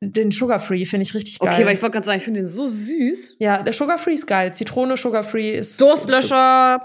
Den 0.05 0.33
Sugar 0.33 0.59
Free 0.59 0.85
finde 0.85 1.03
ich 1.03 1.15
richtig 1.15 1.38
geil. 1.38 1.53
Okay, 1.53 1.65
weil 1.65 1.75
ich 1.75 1.83
wollte 1.83 1.93
gerade 1.95 2.07
sagen, 2.07 2.19
ich 2.19 2.25
finde 2.25 2.41
den 2.41 2.47
so 2.49 2.67
süß. 2.67 3.37
ja, 3.38 3.62
der 3.62 3.73
Sugar 3.73 3.99
Free 3.99 4.15
ist 4.15 4.27
geil. 4.27 4.53
Zitrone 4.53 4.97
Sugar 4.97 5.23
Free 5.23 5.53
ist 5.53 5.81
Durstlöscher. 5.81 6.81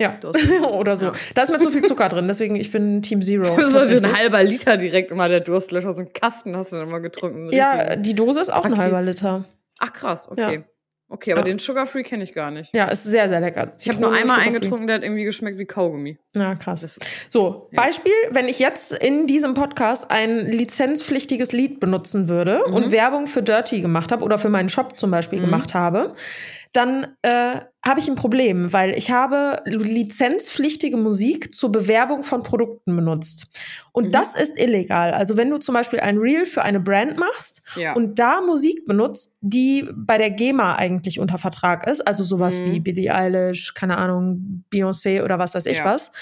Ja, 0.00 0.16
Durstlöscher. 0.20 0.72
oder 0.78 0.94
so. 0.94 1.06
Ja. 1.06 1.12
Da 1.34 1.42
ist 1.42 1.50
mir 1.50 1.58
zu 1.58 1.70
viel 1.70 1.82
Zucker 1.82 2.08
drin, 2.08 2.28
deswegen 2.28 2.54
ich 2.54 2.70
bin 2.70 3.02
Team 3.02 3.20
Zero. 3.20 3.60
so 3.68 3.78
ein 3.80 4.16
halber 4.16 4.44
Liter 4.44 4.76
direkt 4.76 5.10
immer 5.10 5.28
der 5.28 5.40
Durstlöscher, 5.40 5.92
so 5.92 6.02
ein 6.02 6.12
Kasten 6.12 6.56
hast 6.56 6.72
du 6.72 6.76
dann 6.76 6.88
immer 6.88 7.00
getrunken. 7.00 7.48
so 7.48 7.52
ja, 7.52 7.96
die 7.96 8.14
Dose 8.14 8.40
ist 8.40 8.50
auch 8.50 8.64
ein 8.64 8.72
Paket. 8.72 8.78
halber 8.78 9.02
Liter. 9.02 9.44
Ach 9.78 9.92
krass, 9.92 10.28
okay. 10.30 10.54
Ja. 10.56 10.62
Okay, 11.08 11.32
aber 11.32 11.42
Ja. 11.42 11.44
den 11.44 11.58
Sugar 11.60 11.86
Free 11.86 12.02
kenne 12.02 12.24
ich 12.24 12.32
gar 12.32 12.50
nicht. 12.50 12.74
Ja, 12.74 12.86
ist 12.86 13.04
sehr, 13.04 13.28
sehr 13.28 13.40
lecker. 13.40 13.72
Ich 13.80 13.88
habe 13.88 14.00
nur 14.00 14.10
einmal 14.12 14.40
eingetrunken, 14.40 14.88
der 14.88 14.96
hat 14.96 15.02
irgendwie 15.04 15.22
geschmeckt 15.22 15.56
wie 15.58 15.64
Kaugummi. 15.64 16.18
Ja, 16.34 16.56
krass. 16.56 16.80
Das, 16.80 16.98
So, 17.28 17.68
Ja. 17.70 17.82
Beispiel, 17.82 18.12
wenn 18.32 18.48
ich 18.48 18.58
jetzt 18.58 18.92
in 18.92 19.28
diesem 19.28 19.54
Podcast 19.54 20.10
ein 20.10 20.46
lizenzpflichtiges 20.46 21.52
Lied 21.52 21.78
benutzen 21.78 22.28
würde 22.28 22.60
Mhm. 22.66 22.74
und 22.74 22.90
Werbung 22.92 23.28
für 23.28 23.42
Dirty 23.42 23.80
gemacht 23.82 24.10
habe 24.10 24.24
oder 24.24 24.38
für 24.38 24.48
meinen 24.48 24.68
Shop 24.68 24.98
zum 24.98 25.10
Beispiel 25.12 25.38
Mhm. 25.38 25.44
gemacht 25.44 25.74
habe, 25.74 26.14
dann 26.76 27.16
äh, 27.22 27.60
habe 27.84 28.00
ich 28.00 28.08
ein 28.08 28.16
Problem, 28.16 28.72
weil 28.72 28.90
ich 28.96 29.10
habe 29.10 29.62
lizenzpflichtige 29.64 30.96
Musik 30.96 31.54
zur 31.54 31.72
Bewerbung 31.72 32.22
von 32.22 32.42
Produkten 32.42 32.94
benutzt. 32.96 33.46
Und 33.92 34.06
Mhm. 34.06 34.10
das 34.10 34.34
ist 34.34 34.58
illegal. 34.58 35.12
Also 35.12 35.36
wenn 35.36 35.50
du 35.50 35.58
zum 35.58 35.74
Beispiel 35.74 36.00
ein 36.00 36.18
Reel 36.18 36.46
für 36.46 36.62
eine 36.62 36.80
Brand 36.80 37.16
machst 37.16 37.62
Ja. 37.76 37.94
und 37.94 38.18
da 38.18 38.40
Musik 38.40 38.84
benutzt, 38.86 39.34
die 39.40 39.88
bei 39.94 40.18
der 40.18 40.30
GEMA 40.30 40.74
eigentlich 40.76 41.18
unter 41.20 41.38
Vertrag 41.38 41.86
ist, 41.88 42.06
also 42.06 42.24
sowas 42.24 42.58
Mhm. 42.60 42.72
wie 42.72 42.80
Billie 42.80 43.14
Eilish, 43.14 43.74
keine 43.74 43.96
Ahnung, 43.98 44.64
Beyoncé 44.72 45.22
oder 45.24 45.38
was 45.38 45.54
weiß 45.54 45.66
ich 45.66 45.78
Ja. 45.78 45.84
was, 45.86 46.12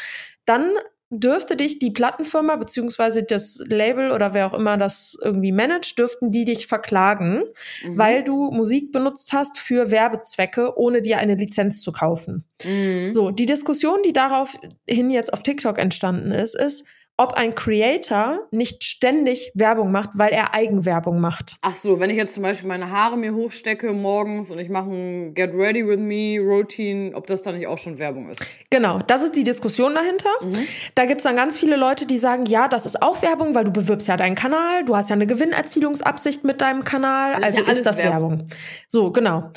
dann 0.46 0.70
dürfte 1.10 1.54
dich 1.56 1.78
die 1.78 1.90
Plattenfirma 1.90 2.56
beziehungsweise 2.56 3.22
das 3.22 3.62
Label 3.66 4.10
oder 4.10 4.34
wer 4.34 4.46
auch 4.46 4.54
immer 4.54 4.76
das 4.76 5.16
irgendwie 5.22 5.52
managt, 5.52 5.98
dürften 5.98 6.30
die 6.32 6.44
dich 6.44 6.66
verklagen, 6.66 7.44
Mhm. 7.84 7.98
weil 7.98 8.24
du 8.24 8.50
Musik 8.50 8.90
benutzt 8.90 9.32
hast 9.32 9.58
für 9.58 9.90
Werbezwecke, 9.90 10.76
ohne 10.76 11.02
dir 11.02 11.18
eine 11.18 11.34
Lizenz 11.36 11.80
zu 11.80 11.92
kaufen. 11.92 12.44
Mhm. 12.64 13.14
So, 13.14 13.30
die 13.30 13.46
Diskussion, 13.46 13.98
die 14.04 14.12
daraufhin 14.12 15.10
jetzt 15.10 15.32
auf 15.32 15.42
TikTok 15.42 15.78
entstanden 15.78 16.32
ist, 16.32 16.54
ist, 16.56 16.84
ob 17.16 17.34
ein 17.34 17.54
Creator 17.54 18.40
nicht 18.50 18.82
ständig 18.82 19.52
Werbung 19.54 19.92
macht, 19.92 20.10
weil 20.14 20.32
er 20.32 20.52
Eigenwerbung 20.52 21.20
macht. 21.20 21.54
Ach 21.62 21.74
so, 21.74 22.00
wenn 22.00 22.10
ich 22.10 22.16
jetzt 22.16 22.34
zum 22.34 22.42
Beispiel 22.42 22.68
meine 22.68 22.90
Haare 22.90 23.16
mir 23.16 23.34
hochstecke 23.34 23.92
morgens 23.92 24.50
und 24.50 24.58
ich 24.58 24.68
mache 24.68 24.90
ein 24.90 25.34
Get 25.34 25.54
Ready 25.54 25.86
With 25.86 26.00
Me 26.00 26.40
Routine, 26.40 27.14
ob 27.14 27.28
das 27.28 27.44
dann 27.44 27.56
nicht 27.56 27.68
auch 27.68 27.78
schon 27.78 27.98
Werbung 27.98 28.30
ist. 28.30 28.44
Genau, 28.70 28.98
das 28.98 29.22
ist 29.22 29.36
die 29.36 29.44
Diskussion 29.44 29.94
dahinter. 29.94 30.30
Mhm. 30.40 30.66
Da 30.96 31.04
gibt's 31.04 31.22
dann 31.22 31.36
ganz 31.36 31.56
viele 31.56 31.76
Leute, 31.76 32.06
die 32.06 32.18
sagen, 32.18 32.46
ja, 32.46 32.66
das 32.66 32.84
ist 32.84 33.00
auch 33.00 33.22
Werbung, 33.22 33.54
weil 33.54 33.64
du 33.64 33.70
bewirbst 33.70 34.08
ja 34.08 34.16
deinen 34.16 34.34
Kanal, 34.34 34.84
du 34.84 34.96
hast 34.96 35.08
ja 35.08 35.14
eine 35.14 35.26
Gewinnerzielungsabsicht 35.26 36.42
mit 36.42 36.60
deinem 36.60 36.82
Kanal, 36.82 37.32
ist 37.32 37.44
also 37.44 37.60
ja 37.60 37.64
alles 37.66 37.76
ist 37.78 37.86
das 37.86 37.98
Werbung. 37.98 38.30
Werbung. 38.38 38.48
So, 38.88 39.12
genau. 39.12 39.52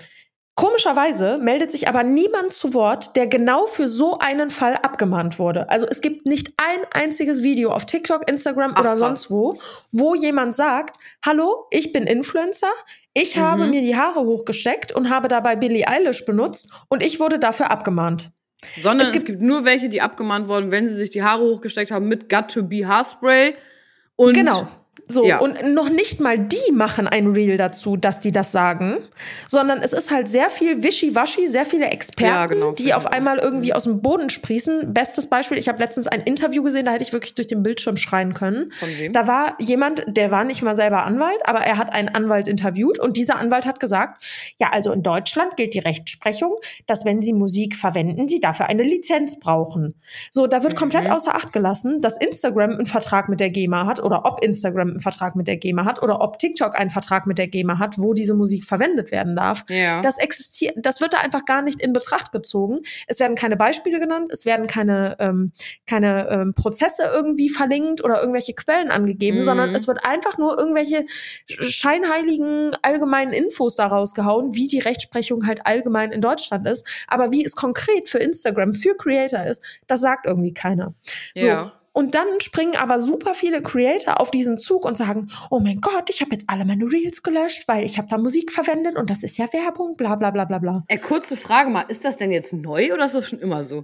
Komischerweise 0.58 1.38
meldet 1.38 1.72
sich 1.72 1.88
aber 1.88 2.02
niemand 2.02 2.52
zu 2.52 2.74
Wort, 2.74 3.16
der 3.16 3.28
genau 3.28 3.68
für 3.68 3.88
so 3.88 4.18
einen 4.18 4.50
Fall 4.50 4.74
abgemahnt 4.76 5.38
wurde. 5.38 5.70
Also 5.70 5.86
es 5.88 6.02
gibt 6.02 6.26
nicht 6.26 6.52
ein 6.58 6.80
einziges 6.92 7.44
Video 7.44 7.70
auf 7.72 7.86
TikTok, 7.86 8.28
Instagram 8.28 8.72
Ach, 8.74 8.80
oder 8.80 8.90
krass. 8.90 9.00
sonst 9.00 9.30
wo, 9.30 9.60
wo 9.92 10.16
jemand 10.16 10.56
sagt, 10.56 10.98
hallo, 11.24 11.68
ich 11.70 11.94
bin 11.94 12.08
Influencer, 12.08 12.72
ich 13.14 13.38
habe 13.38 13.66
Mhm. 13.66 13.70
mir 13.70 13.82
die 13.82 13.96
Haare 13.96 14.22
hochgesteckt 14.22 14.92
und 14.92 15.12
habe 15.12 15.28
dabei 15.28 15.56
Billie 15.56 15.88
Eilish 15.88 16.26
benutzt 16.26 16.72
und 16.90 17.06
ich 17.06 17.20
wurde 17.20 17.38
dafür 17.38 17.70
abgemahnt. 17.70 18.32
Sondern 18.82 19.02
Es 19.02 19.10
es 19.10 19.14
gibt- 19.14 19.26
gibt, 19.28 19.42
nur 19.44 19.64
welche, 19.64 19.90
die 19.90 20.02
abgemahnt 20.02 20.48
wurden, 20.48 20.72
wenn 20.72 20.88
sie 20.90 20.96
sich 20.96 21.12
die 21.12 21.22
Haare 21.22 21.44
hochgesteckt 21.44 21.92
haben 21.92 22.08
mit 22.08 22.30
Got 22.30 22.52
to 22.52 22.64
Be 22.64 22.88
Haarspray. 22.88 23.54
Und 24.16 24.34
Genau. 24.34 24.68
So, 25.08 25.26
Ja. 25.26 25.40
und 25.40 25.74
noch 25.74 25.90
nicht 25.90 26.20
mal 26.20 26.38
die 26.40 26.72
machen 26.74 27.08
ein 27.08 27.28
Reel 27.28 27.58
dazu, 27.58 27.98
dass 27.98 28.20
die 28.20 28.32
das 28.32 28.52
sagen, 28.52 28.98
sondern 29.48 29.82
es 29.82 29.94
ist 29.94 30.12
halt 30.12 30.28
sehr 30.28 30.50
viel 30.50 30.84
Wischiwaschi, 30.84 31.48
sehr 31.48 31.66
viele 31.66 31.86
Experten, 31.88 32.34
Ja, 32.34 32.46
genau, 32.48 32.72
die 32.74 32.84
finde 32.84 32.98
auf 32.98 33.06
einmal 33.08 33.38
irgendwie 33.38 33.74
aus 33.74 33.84
dem 33.86 34.02
Boden 34.02 34.30
sprießen. 34.30 34.94
Bestes 34.94 35.28
Beispiel, 35.28 35.58
ich 35.58 35.68
habe 35.70 35.80
letztens 35.80 36.08
ein 36.08 36.22
Interview 36.22 36.64
gesehen, 36.64 36.86
da 36.86 36.92
hätte 36.92 37.04
ich 37.04 37.14
wirklich 37.14 37.36
durch 37.36 37.48
den 37.48 37.64
Bildschirm 37.64 37.98
schreien 37.98 38.34
können. 38.34 38.72
Von 38.72 38.90
wem? 38.98 39.14
Da 39.14 39.28
war 39.28 39.56
jemand, 39.60 40.04
der 40.08 40.32
war 40.32 40.44
nicht 40.44 40.62
mal 40.62 40.76
selber 40.76 41.06
Anwalt, 41.06 41.40
aber 41.46 41.60
er 41.60 41.78
hat 41.78 41.92
einen 41.92 42.10
Anwalt 42.10 42.48
interviewt 42.48 43.00
und 43.00 43.18
dieser 43.18 43.38
Anwalt 43.38 43.66
hat 43.66 43.80
gesagt, 43.80 44.24
ja, 44.58 44.70
also 44.72 44.92
in 44.92 45.04
Deutschland 45.04 45.56
gilt 45.58 45.74
die 45.74 45.80
Rechtsprechung, 45.80 46.56
dass 46.86 47.06
wenn 47.06 47.22
Sie 47.22 47.34
Musik 47.34 47.76
verwenden, 47.76 48.28
Sie 48.28 48.40
dafür 48.40 48.68
eine 48.68 48.84
Lizenz 48.84 49.40
brauchen. 49.40 49.94
So, 50.32 50.48
da 50.48 50.64
wird 50.64 50.74
Mhm. 50.74 50.78
komplett 50.78 51.10
außer 51.10 51.36
Acht 51.36 51.54
gelassen, 51.54 52.02
dass 52.02 52.18
Instagram 52.18 52.72
einen 52.72 52.86
Vertrag 52.86 53.30
mit 53.30 53.40
der 53.40 53.50
GEMA 53.50 53.86
hat 53.86 54.02
oder 54.04 54.26
ob 54.26 54.44
Instagram 54.44 54.87
einen 54.92 55.00
Vertrag 55.00 55.36
mit 55.36 55.48
der 55.48 55.58
GEMA 55.58 55.86
hat 55.86 56.02
oder 56.02 56.22
ob 56.22 56.40
TikTok 56.40 56.78
einen 56.78 56.90
Vertrag 56.90 57.28
mit 57.28 57.38
der 57.38 57.48
GEMA 57.48 57.80
hat, 57.80 57.98
wo 57.98 58.14
diese 58.14 58.34
Musik 58.34 58.66
verwendet 58.66 59.12
werden 59.12 59.36
darf. 59.36 59.64
ja. 59.70 60.02
Das 60.02 60.18
existiert, 60.18 60.76
das 60.78 61.02
wird 61.02 61.14
da 61.14 61.20
einfach 61.20 61.46
gar 61.46 61.62
nicht 61.62 61.80
in 61.82 61.94
Betracht 61.94 62.32
gezogen. 62.32 62.80
Es 63.08 63.20
werden 63.20 63.36
keine 63.36 63.58
Beispiele 63.58 64.00
genannt, 64.00 64.30
es 64.32 64.46
werden 64.46 64.68
keine, 64.68 65.16
ähm, 65.20 65.52
keine 65.86 66.28
ähm, 66.30 66.54
Prozesse 66.54 67.04
irgendwie 67.14 67.50
verlinkt 67.50 68.04
oder 68.04 68.20
irgendwelche 68.20 68.54
Quellen 68.54 68.92
angegeben, 68.92 69.38
Mhm. 69.38 69.44
sondern 69.44 69.76
es 69.76 69.88
wird 69.88 70.06
einfach 70.06 70.38
nur 70.38 70.58
irgendwelche 70.58 71.06
scheinheiligen 71.48 72.72
allgemeinen 72.82 73.34
Infos 73.34 73.76
daraus 73.76 74.14
gehauen, 74.14 74.56
wie 74.56 74.68
die 74.68 74.80
Rechtsprechung 74.80 75.46
halt 75.48 75.66
allgemein 75.66 76.12
in 76.12 76.22
Deutschland 76.22 76.68
ist. 76.68 76.86
Aber 77.08 77.32
wie 77.32 77.44
es 77.44 77.56
konkret 77.56 78.10
für 78.10 78.20
Instagram, 78.20 78.74
für 78.74 78.96
Creator 78.96 79.44
ist, 79.44 79.62
das 79.88 80.02
sagt 80.02 80.26
irgendwie 80.26 80.54
keiner. 80.54 80.94
So. 81.36 81.48
Und 81.98 82.14
dann 82.14 82.28
springen 82.42 82.76
aber 82.76 83.00
super 83.00 83.34
viele 83.34 83.64
Creator 83.64 84.22
auf 84.22 84.30
diesen 84.30 84.60
Zug 84.60 84.86
und 84.86 84.96
sagen, 84.96 85.32
oh 85.50 85.60
mein 85.60 85.82
Gott, 85.82 86.12
ich 86.12 86.22
habe 86.22 86.30
jetzt 86.30 86.46
alle 86.48 86.64
meine 86.64 86.86
Reels 86.86 87.24
gelöscht, 87.24 87.68
weil 87.68 87.84
ich 87.86 87.98
habe 87.98 88.08
da 88.08 88.20
Musik 88.20 88.52
verwendet 88.52 88.96
und 88.96 89.10
das 89.10 89.24
ist 89.24 89.36
ja 89.40 89.52
Werbung, 89.52 89.96
bla 89.98 90.16
bla 90.16 90.30
bla 90.30 90.46
bla 90.46 90.60
bla. 90.60 90.84
Äh, 90.90 91.00
kurze 91.00 91.36
Frage 91.36 91.72
mal, 91.72 91.86
ist 91.88 92.06
das 92.06 92.18
denn 92.18 92.32
jetzt 92.32 92.54
neu 92.54 92.94
oder 92.94 93.06
ist 93.06 93.16
das 93.16 93.28
schon 93.28 93.40
immer 93.40 93.64
so? 93.64 93.84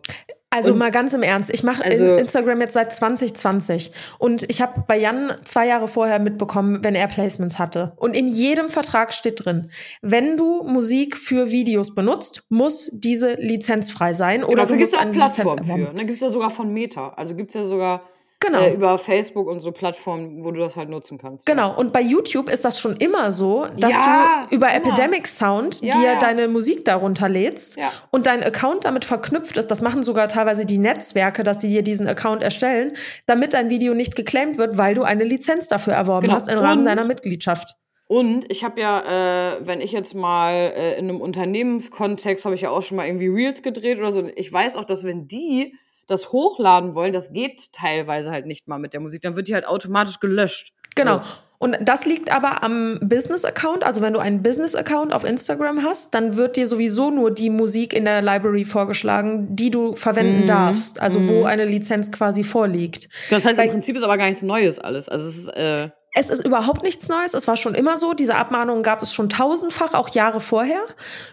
Also 0.53 0.71
Und- 0.73 0.77
mal 0.77 0.91
ganz 0.91 1.13
im 1.13 1.23
Ernst, 1.23 1.49
ich 1.49 1.63
mache 1.63 1.83
Also- 1.83 2.15
Instagram 2.17 2.61
jetzt 2.61 2.73
seit 2.73 2.93
2020 2.93 3.91
und 4.19 4.43
ich 4.49 4.61
habe 4.61 4.83
bei 4.87 4.97
Jan 4.99 5.33
zwei 5.43 5.67
Jahre 5.67 5.87
vorher 5.87 6.19
mitbekommen, 6.19 6.83
wenn 6.83 6.95
er 6.95 7.07
Placements 7.07 7.57
hatte. 7.59 7.93
Und 7.97 8.15
in 8.15 8.27
jedem 8.27 8.69
Vertrag 8.69 9.13
steht 9.13 9.43
drin, 9.45 9.69
wenn 10.01 10.37
du 10.37 10.63
Musik 10.63 11.17
für 11.17 11.49
Videos 11.51 11.95
benutzt, 11.95 12.43
muss 12.49 12.89
diese 12.93 13.33
lizenzfrei 13.35 14.13
sein 14.13 14.43
oder 14.43 14.51
du 14.51 14.57
dafür 14.61 14.77
gibt 14.77 14.89
es 14.89 14.93
musst 14.93 15.05
auch 15.07 15.11
Plattformen 15.11 15.63
für. 15.63 15.93
Ne? 15.93 16.05
Gibt 16.05 16.17
es 16.17 16.21
ja 16.21 16.29
sogar 16.29 16.49
von 16.51 16.71
Meta. 16.71 17.13
Also 17.15 17.35
gibt 17.35 17.49
es 17.49 17.55
ja 17.55 17.63
sogar 17.63 18.03
Genau. 18.45 18.59
äh, 18.61 18.73
über 18.73 18.97
Facebook 18.97 19.47
und 19.47 19.59
so 19.61 19.71
Plattformen, 19.71 20.43
wo 20.43 20.51
du 20.51 20.59
das 20.59 20.75
halt 20.77 20.89
nutzen 20.89 21.17
kannst. 21.17 21.45
Genau, 21.45 21.75
und 21.75 21.93
bei 21.93 22.01
YouTube 22.01 22.49
ist 22.49 22.65
das 22.65 22.79
schon 22.79 22.95
immer 22.97 23.31
so, 23.31 23.65
dass 23.77 23.91
Ja, 23.91 24.45
du 24.49 24.55
über 24.55 24.67
immer. 24.67 24.75
Epidemic 24.75 25.27
Sound 25.27 25.81
Ja, 25.81 25.97
dir 25.97 26.05
ja. 26.13 26.19
deine 26.19 26.47
Musik 26.47 26.85
darunter 26.85 27.29
lädst 27.29 27.77
Ja. 27.77 27.91
und 28.11 28.25
dein 28.27 28.43
Account 28.43 28.85
damit 28.85 29.05
verknüpft 29.05 29.57
ist. 29.57 29.71
Das 29.71 29.81
machen 29.81 30.03
sogar 30.03 30.27
teilweise 30.27 30.65
die 30.65 30.77
Netzwerke, 30.77 31.43
dass 31.43 31.61
sie 31.61 31.69
dir 31.69 31.81
diesen 31.83 32.07
Account 32.07 32.43
erstellen, 32.43 32.95
damit 33.25 33.53
dein 33.53 33.69
Video 33.69 33.93
nicht 33.93 34.15
geclaimed 34.15 34.57
wird, 34.57 34.77
weil 34.77 34.93
du 34.95 35.03
eine 35.03 35.23
Lizenz 35.23 35.67
dafür 35.67 35.93
erworben 35.93 36.23
Genau. 36.27 36.35
hast 36.35 36.49
im 36.49 36.59
Rahmen 36.59 36.79
Und- 36.79 36.85
deiner 36.85 37.05
Mitgliedschaft. 37.05 37.75
Und 38.07 38.51
ich 38.51 38.63
habe 38.63 38.79
ja, 38.81 39.55
äh, 39.55 39.65
wenn 39.65 39.79
ich 39.81 39.91
jetzt 39.93 40.13
mal 40.13 40.53
äh, 40.75 40.99
in 40.99 41.09
einem 41.09 41.21
Unternehmenskontext, 41.21 42.45
habe 42.45 42.53
ich 42.55 42.61
ja 42.61 42.69
auch 42.69 42.83
schon 42.83 42.97
mal 42.97 43.07
irgendwie 43.07 43.27
Reels 43.27 43.63
gedreht 43.63 43.97
oder 43.97 44.11
so. 44.11 44.19
Und 44.19 44.31
ich 44.35 44.51
weiß 44.51 44.75
auch, 44.75 44.85
dass 44.85 45.03
wenn 45.03 45.27
die 45.27 45.73
das 46.07 46.31
hochladen 46.31 46.95
wollen, 46.95 47.13
das 47.13 47.31
geht 47.33 47.71
teilweise 47.73 48.31
halt 48.31 48.45
nicht 48.45 48.67
mal 48.67 48.79
mit 48.79 48.93
der 48.93 48.99
Musik. 48.99 49.21
Dann 49.21 49.35
wird 49.35 49.47
die 49.47 49.53
halt 49.53 49.67
automatisch 49.67 50.19
gelöscht. 50.19 50.73
Genau. 50.95 51.17
So. 51.19 51.23
Und 51.59 51.77
das 51.81 52.05
liegt 52.05 52.29
aber 52.29 52.61
am 52.61 52.99
Business-Account. 53.01 53.85
Also 53.85 54.01
wenn 54.01 54.11
du 54.11 54.19
einen 54.19 54.43
Business-Account 54.43 55.13
auf 55.13 55.23
Instagram 55.23 55.81
hast, 55.83 56.13
dann 56.13 56.35
wird 56.35 56.57
dir 56.57 56.67
sowieso 56.67 57.09
nur 57.09 57.31
die 57.31 57.49
Musik 57.49 57.93
in 57.93 58.03
der 58.03 58.21
Library 58.21 58.65
vorgeschlagen, 58.65 59.55
die 59.55 59.71
du 59.71 59.95
verwenden 59.95 60.41
Mhm. 60.41 60.47
darfst. 60.47 60.99
Also 61.01 61.25
wo 61.29 61.39
Mhm. 61.41 61.45
eine 61.45 61.63
Lizenz 61.65 62.11
quasi 62.11 62.43
vorliegt. 62.43 63.07
Das 63.29 63.45
heißt, 63.45 63.55
Bei- 63.55 63.63
im 63.65 63.71
Prinzip 63.71 63.95
ist 63.95 64.03
aber 64.03 64.17
gar 64.17 64.27
nichts 64.27 64.43
Neues 64.43 64.77
alles. 64.77 65.07
Also 65.07 65.25
es 65.25 65.37
ist, 65.37 65.47
äh, 65.55 65.89
Es 66.15 66.29
ist 66.29 66.45
überhaupt 66.45 66.83
nichts 66.83 67.09
Neues. 67.09 67.33
Es 67.33 67.47
war 67.47 67.57
schon 67.57 67.73
immer 67.73 67.97
so. 67.97 68.13
Diese 68.13 68.35
Abmahnungen 68.35 68.83
gab 68.83 69.01
es 69.01 69.11
schon 69.13 69.29
tausendfach, 69.29 69.95
auch 69.95 70.09
Jahre 70.09 70.39
vorher. 70.39 70.81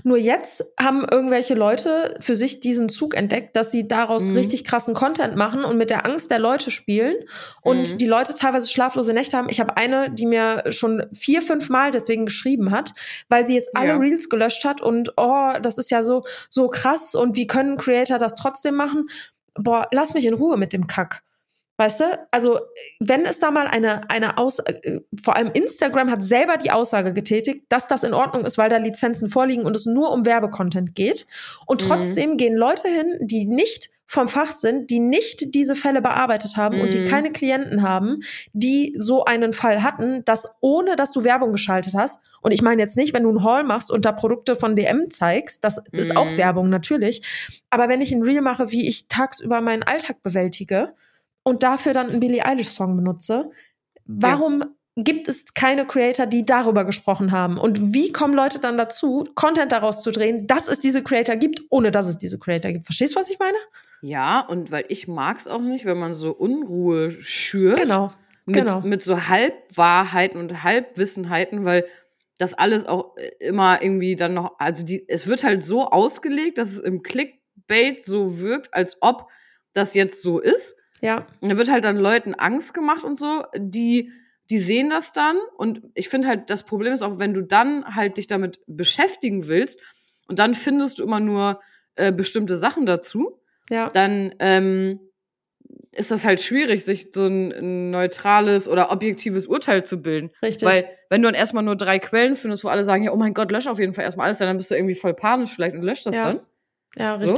Nur 0.05 0.17
jetzt 0.17 0.65
haben 0.79 1.05
irgendwelche 1.11 1.53
Leute 1.55 2.17
für 2.21 2.35
sich 2.35 2.61
diesen 2.61 2.89
Zug 2.89 3.15
entdeckt, 3.15 3.57
dass 3.57 3.71
sie 3.71 3.87
daraus 3.87 4.29
Mhm. 4.29 4.37
richtig 4.37 4.65
krassen 4.65 4.95
Content 4.95 5.37
machen 5.37 5.65
und 5.65 5.77
mit 5.77 5.91
der 5.91 6.07
Angst 6.07 6.31
der 6.31 6.39
Leute 6.39 6.71
spielen 6.71 7.15
und 7.61 7.93
Mhm. 7.93 7.99
die 7.99 8.07
Leute 8.07 8.33
teilweise 8.35 8.69
schlaflose 8.69 9.13
Nächte 9.13 9.37
haben. 9.37 9.51
Ich 9.51 9.61
habe 9.61 9.77
eine, 9.77 10.11
die 10.11 10.25
mir 10.25 10.65
schon 10.71 11.05
vier, 11.13 11.43
fünf 11.43 11.69
Mal 11.69 11.91
deswegen 11.91 12.25
geschrieben 12.25 12.71
hat, 12.71 12.95
weil 13.29 13.45
sie 13.47 13.55
jetzt 13.55 13.77
alle 13.77 13.89
Ja. 13.89 13.97
Reels 13.99 14.31
gelöscht 14.31 14.65
hat 14.65 14.81
und 14.81 15.13
oh, 15.19 15.53
das 15.61 15.77
ist 15.77 15.91
ja 15.91 16.03
so, 16.03 16.25
so 16.49 16.69
krass 16.69 17.15
und 17.15 17.37
wie 17.37 17.47
können 17.47 17.77
Creator 17.77 18.17
das 18.17 18.35
trotzdem 18.35 18.77
machen? 18.77 19.09
Boah, 19.55 19.89
lass 19.93 20.15
mich 20.15 20.25
in 20.25 20.33
Ruhe 20.33 20.57
mit 20.57 20.73
dem 20.73 20.87
Kack. 20.87 21.23
Weißt 21.81 22.01
du? 22.01 22.05
Also, 22.31 22.61
wenn 22.99 23.25
es 23.25 23.39
da 23.39 23.51
mal 23.51 23.67
eine, 23.67 24.11
eine 24.11 24.37
Aus, 24.37 24.59
äh, 24.59 25.01
vor 25.23 25.35
allem 25.37 25.51
Instagram 25.55 26.11
hat 26.11 26.23
selber 26.23 26.59
die 26.59 26.71
Aussage 26.73 27.15
getätigt, 27.15 27.65
dass 27.71 27.87
das 27.89 28.05
in 28.05 28.13
Ordnung 28.13 28.45
ist, 28.45 28.59
weil 28.59 28.69
da 28.69 28.77
Lizenzen 28.77 29.31
vorliegen 29.31 29.65
und 29.65 29.75
es 29.75 29.87
nur 29.87 30.13
um 30.13 30.27
Werbecontent 30.27 30.95
geht. 30.95 31.27
Und 31.65 31.83
Mhm. 31.83 31.87
trotzdem 31.89 32.37
gehen 32.37 32.55
Leute 32.55 32.87
hin, 32.87 33.17
die 33.23 33.47
nicht 33.47 33.89
vom 34.05 34.29
Fach 34.29 34.53
sind, 34.53 34.91
die 34.91 35.01
nicht 35.01 35.55
diese 35.55 35.75
Fälle 35.75 36.03
bearbeitet 36.03 36.59
haben 36.59 36.83
und 36.83 36.93
die 36.93 37.01
Mhm. 37.01 37.05
keine 37.05 37.33
Klienten 37.33 37.81
haben, 37.81 38.21
die 38.53 38.93
so 38.99 39.25
einen 39.25 39.55
Fall 39.55 39.83
hatten, 39.83 40.23
dass 40.27 40.53
ohne 40.61 40.97
dass 40.97 41.13
du 41.13 41.25
Werbung 41.25 41.53
geschaltet 41.53 41.95
hast, 41.97 42.21
und 42.43 42.51
ich 42.53 42.61
meine 42.61 42.83
jetzt 42.83 42.99
nicht, 42.99 43.15
wenn 43.15 43.23
du 43.23 43.31
einen 43.31 43.43
Haul 43.43 43.65
machst 43.65 43.91
und 43.91 44.05
da 44.05 44.13
Produkte 44.13 44.55
von 44.55 44.77
DM 44.77 45.09
zeigst, 45.09 45.65
das 45.65 45.81
ist 45.97 46.15
auch 46.15 46.33
Mhm. 46.33 46.37
Werbung 46.37 46.69
natürlich, 46.69 47.23
aber 47.71 47.89
wenn 47.89 48.03
ich 48.03 48.13
ein 48.13 48.23
Reel 48.23 48.43
mache, 48.43 48.71
wie 48.71 48.87
ich 48.87 49.09
tagsüber 49.09 49.63
meinen 49.63 49.83
Alltag 49.83 50.23
bewältige 50.23 50.93
und 51.43 51.63
dafür 51.63 51.93
dann 51.93 52.11
einen 52.11 52.21
Billie 52.21 52.45
Eilish 52.45 52.69
Song 52.69 52.97
benutze, 52.97 53.51
warum 54.05 54.65
gibt 54.97 55.29
es 55.29 55.55
keine 55.55 55.87
Creator, 55.87 56.27
die 56.27 56.45
darüber 56.45 56.85
gesprochen 56.85 57.33
haben? 57.33 57.59
Und 57.59 57.95
wie 57.95 58.13
kommen 58.13 58.35
Leute 58.35 58.59
dann 58.59 58.77
dazu, 58.77 59.25
Content 59.35 59.73
daraus 59.73 60.03
zu 60.03 60.11
drehen, 60.11 60.47
dass 60.47 60.69
es 60.69 60.81
diese 60.81 61.03
Creator 61.03 61.37
gibt, 61.37 61.63
ohne 61.71 61.91
dass 61.91 62.09
es 62.09 62.19
diese 62.19 62.39
Creator 62.39 62.73
gibt? 62.73 62.87
Verstehst 62.87 63.15
du, 63.15 63.21
was 63.21 63.31
ich 63.31 63.39
meine? 63.39 63.57
ja, 64.03 64.41
und 64.41 64.71
weil 64.71 64.85
ich 64.89 65.09
mag 65.09 65.39
es 65.39 65.47
auch 65.47 65.61
nicht, 65.61 65.85
wenn 65.85 65.99
man 65.99 66.15
so 66.15 66.33
Unruhe 66.33 67.11
schürt. 67.11 67.81
Genau. 67.81 68.13
mit, 68.47 68.57
genau. 68.57 68.81
mit 68.81 69.03
so 69.03 69.29
Halbwahrheiten 69.29 70.41
und 70.41 70.63
Halbwissenheiten, 70.63 71.65
weil 71.65 71.87
das 72.39 72.55
alles 72.55 72.87
auch 72.87 73.17
äh, 73.17 73.31
immer 73.41 73.83
irgendwie 73.83 74.17
dann 74.17 74.35
noch, 74.35 74.59
also 74.59 74.85
die, 74.85 75.07
es 75.09 75.27
wird 75.27 75.45
halt 75.45 75.63
so 75.63 75.87
ausgelegt, 75.87 76.57
dass 76.59 76.71
es 76.71 76.81
im 76.81 77.03
Clickbait 77.03 78.05
so 78.05 78.41
wirkt, 78.41 78.73
als 78.73 78.97
ob 79.01 79.31
das 79.75 79.95
jetzt 79.95 80.23
so 80.23 80.41
ist. 80.41 80.75
Ja. 81.01 81.27
Und 81.41 81.49
da 81.51 81.57
wird 81.57 81.71
halt 81.71 81.85
dann 81.85 81.97
Leuten 81.97 82.35
Angst 82.35 82.75
gemacht 82.75 83.05
und 83.05 83.15
so, 83.15 83.45
die, 83.57 84.11
die 84.51 84.59
sehen 84.59 84.91
das 84.91 85.13
dann. 85.13 85.37
Und 85.57 85.83
ich 85.95 86.09
finde 86.09 86.29
halt, 86.29 86.51
das 86.51 86.63
Problem 86.65 86.93
ist 86.93 87.03
auch, 87.03 87.19
wenn 87.19 87.35
du 87.35 87.43
dann 87.43 87.85
halt 87.95 88.17
dich 88.19 88.27
damit 88.27 88.61
beschäftigen 88.67 89.47
willst 89.49 89.79
und 90.29 90.39
dann 90.39 90.55
findest 90.55 90.99
du 90.99 91.05
immer 91.05 91.21
nur 91.21 91.61
äh, 91.97 92.13
bestimmte 92.13 92.57
Sachen 92.57 92.87
dazu, 92.87 93.41
Ja. 93.71 93.89
dann 93.91 94.35
ähm, 94.39 95.01
ist 95.93 96.11
das 96.13 96.25
halt 96.25 96.41
schwierig, 96.41 96.85
sich 96.85 97.09
so 97.13 97.27
ein, 97.27 97.91
neutrales 97.91 98.69
oder 98.69 98.93
objektives 98.93 99.47
Urteil 99.49 99.85
zu 99.85 100.01
bilden. 100.03 100.31
Richtig. 100.43 100.67
Weil, 100.69 100.89
wenn 101.09 101.21
du 101.23 101.27
dann 101.27 101.35
erstmal 101.35 101.65
nur 101.65 101.75
drei 101.77 101.99
Quellen 101.99 102.37
findest, 102.37 102.63
wo 102.63 102.69
alle 102.69 102.85
sagen, 102.85 103.03
ja, 103.03 103.13
oh 103.13 103.17
mein 103.17 103.35
Gott, 103.35 103.51
lösch 103.51 103.67
auf 103.67 103.81
jeden 103.81 103.93
Fall 103.95 104.05
erstmal 104.05 104.27
alles, 104.27 104.39
dann 104.39 104.57
bist 104.57 104.71
du 104.71 104.77
irgendwie 104.77 104.95
voll 104.95 105.15
panisch 105.15 105.51
vielleicht 105.55 105.75
und 105.75 105.83
löscht 105.83 106.07
das 106.07 106.17
Ja. 106.17 106.23
dann. 106.23 106.41
Ja, 106.97 107.21
So? 107.21 107.35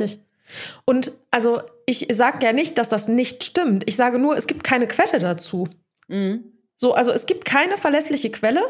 Und 0.84 1.12
also 1.30 1.62
ich 1.86 2.08
sage 2.12 2.44
ja 2.44 2.52
nicht, 2.52 2.78
dass 2.78 2.88
das 2.88 3.08
nicht 3.08 3.44
stimmt. 3.44 3.84
Ich 3.86 3.96
sage 3.96 4.18
nur, 4.18 4.36
es 4.36 4.46
gibt 4.46 4.64
keine 4.64 4.86
Quelle 4.86 5.18
dazu. 5.18 5.66
Mhm. 6.08 6.44
So, 6.76 6.94
also 6.94 7.12
es 7.12 7.26
gibt 7.26 7.44
keine 7.44 7.76
verlässliche 7.78 8.30
Quelle, 8.30 8.62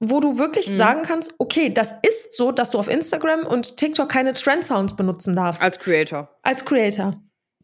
wo 0.00 0.20
du 0.20 0.38
wirklich 0.38 0.68
Mhm. 0.70 0.76
sagen 0.76 1.02
kannst, 1.02 1.34
okay, 1.38 1.70
das 1.72 1.94
ist 2.06 2.36
so, 2.36 2.52
dass 2.52 2.70
du 2.70 2.78
auf 2.78 2.88
Instagram 2.88 3.46
und 3.46 3.76
TikTok 3.76 4.08
keine 4.08 4.32
Trend-Sounds 4.32 4.96
benutzen 4.96 5.34
darfst 5.36 5.62
Als 5.62 5.78
Creator. 5.78 6.28
als 6.42 6.64
Creator. 6.64 7.14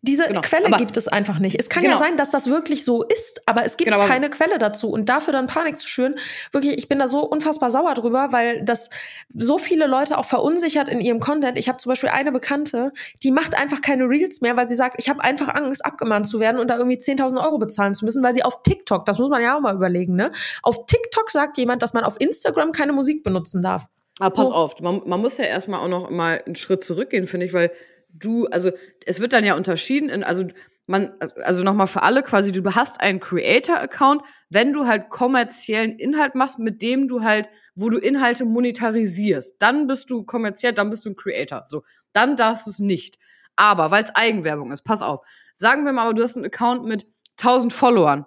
Diese 0.07 0.25
Genau, 0.27 0.43
Quelle 0.43 0.67
aber- 0.67 0.77
gibt 0.77 0.99
es 0.99 1.09
einfach 1.09 1.39
nicht. 1.39 1.59
Es 1.59 1.71
kann 1.71 1.83
Genau. 1.83 1.95
ja 1.95 1.99
sein, 1.99 2.19
dass 2.19 2.31
das 2.31 2.49
wirklich 2.51 2.85
so 2.85 3.03
ist, 3.03 3.41
aber 3.47 3.65
es 3.65 3.79
gibt 3.79 3.91
Genau, 3.91 4.05
keine 4.05 4.29
Quelle 4.29 4.59
dazu. 4.59 4.91
Und 4.91 5.09
dafür 5.09 5.33
dann 5.33 5.47
Panik 5.47 5.79
zu 5.79 5.89
schüren, 5.89 6.17
wirklich, 6.53 6.77
ich 6.77 6.89
bin 6.89 6.99
da 6.99 7.09
so 7.09 7.21
unfassbar 7.21 7.71
sauer 7.71 7.95
drüber, 7.95 8.29
weil 8.31 8.63
das 8.65 8.91
so 9.35 9.57
viele 9.57 9.87
Leute 9.87 10.19
auch 10.19 10.27
verunsichert 10.27 10.91
in 10.91 11.01
ihrem 11.01 11.21
Content. 11.21 11.57
Ich 11.57 11.69
habe 11.69 11.79
zum 11.79 11.89
Beispiel 11.91 12.11
eine 12.11 12.33
Bekannte, 12.33 12.91
die 13.23 13.31
macht 13.31 13.55
einfach 13.57 13.81
keine 13.81 14.05
Reels 14.05 14.43
mehr, 14.43 14.57
weil 14.59 14.69
sie 14.69 14.75
sagt, 14.75 14.97
ich 14.99 15.09
habe 15.09 15.25
einfach 15.25 15.49
Angst, 15.55 15.85
abgemahnt 15.85 16.27
zu 16.27 16.39
werden 16.39 16.59
und 16.61 16.69
da 16.69 16.77
irgendwie 16.77 16.99
10.000 16.99 17.43
Euro 17.43 17.57
bezahlen 17.57 17.95
zu 17.95 18.05
müssen, 18.05 18.23
weil 18.23 18.35
sie 18.35 18.43
auf 18.43 18.63
TikTok, 18.63 19.07
das 19.07 19.19
muss 19.19 19.31
man 19.31 19.41
ja 19.43 19.57
auch 19.57 19.61
mal 19.61 19.75
überlegen, 19.75 20.17
ne? 20.17 20.31
Auf 20.63 20.85
TikTok 20.87 21.31
sagt 21.31 21.57
jemand, 21.57 21.83
dass 21.83 21.95
man 21.95 22.05
auf 22.05 22.17
Instagram 22.21 22.73
keine 22.73 22.93
Musik 22.93 23.23
benutzen 23.25 23.63
darf. 23.63 23.87
Aber 24.21 24.31
pass 24.31 24.49
So. 24.49 24.55
auf, 24.55 24.81
man, 24.81 25.01
man 25.07 25.21
muss 25.21 25.39
ja 25.39 25.47
erstmal 25.47 25.81
auch 25.81 25.89
noch 25.89 26.11
mal 26.11 26.43
einen 26.45 26.55
Schritt 26.57 26.85
zurückgehen, 26.85 27.27
finde 27.27 27.47
ich, 27.47 27.53
weil 27.55 27.73
du, 28.15 28.47
also 28.47 28.71
es 29.05 29.21
wird 29.21 29.33
dann 29.33 29.45
ja 29.45 29.57
unterschieden 29.57 30.09
in, 30.09 30.25
also 30.25 30.45
man, 30.87 31.13
also 31.43 31.63
nochmal 31.63 31.87
für 31.87 32.03
alle 32.03 32.23
quasi, 32.23 32.53
du 32.53 32.63
hast 32.75 33.01
einen 33.01 33.21
Creator-Account, 33.21 34.23
wenn 34.51 34.73
du 34.73 34.87
halt 34.87 35.09
kommerziellen 35.09 35.99
Inhalt 35.99 36.35
machst, 36.35 36.59
mit 36.59 36.83
dem 36.83 37.09
du 37.09 37.23
halt, 37.23 37.49
wo 37.75 37.89
du 37.89 37.99
Inhalte 37.99 38.45
monetarisierst, 38.45 39.57
dann 39.59 39.87
bist 39.87 40.11
du 40.11 40.25
kommerziell, 40.25 40.73
dann 40.73 40.91
bist 40.91 41.07
du 41.07 41.11
ein 41.11 41.17
Creator. 41.17 41.63
So, 41.67 41.83
dann 42.13 42.37
darfst 42.37 42.67
du 42.67 42.71
es 42.71 42.79
nicht. 42.79 43.19
Aber 43.57 43.91
weil 43.91 44.05
es 44.05 44.15
Eigenwerbung 44.15 44.73
ist, 44.73 44.83
pass 44.83 45.01
auf. 45.01 45.27
Sagen 45.57 45.85
wir 45.85 45.93
mal, 45.93 46.13
du 46.13 46.23
hast 46.23 46.37
einen 46.37 46.47
Account 46.47 46.85
mit 46.85 47.07
1000 47.41 47.73
Followern 47.73 48.27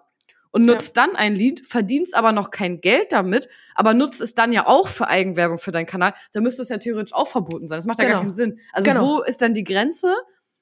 und 0.51 0.65
Ja. 0.67 0.73
nutzt 0.73 0.97
dann 0.97 1.15
ein 1.15 1.35
Lied, 1.35 1.65
verdienst 1.67 2.15
aber 2.15 2.31
noch 2.31 2.51
kein 2.51 2.81
Geld 2.81 3.11
damit, 3.11 3.47
aber 3.75 3.93
nutzt 3.93 4.21
es 4.21 4.33
dann 4.33 4.53
ja 4.53 4.65
auch 4.67 4.87
für 4.87 5.07
Eigenwerbung 5.07 5.57
für 5.57 5.71
deinen 5.71 5.85
Kanal, 5.85 6.13
dann 6.33 6.43
müsste 6.43 6.61
es 6.61 6.69
ja 6.69 6.77
theoretisch 6.77 7.13
auch 7.13 7.27
verboten 7.27 7.67
sein. 7.67 7.77
Das 7.79 7.85
macht 7.85 7.99
ja 7.99 8.05
gar 8.05 8.11
Genau. 8.13 8.21
keinen 8.21 8.33
Sinn. 8.33 8.59
Also 8.73 8.89
Genau. 8.91 9.01
wo 9.05 9.21
ist 9.23 9.41
dann 9.41 9.53
die 9.53 9.63
Grenze 9.63 10.13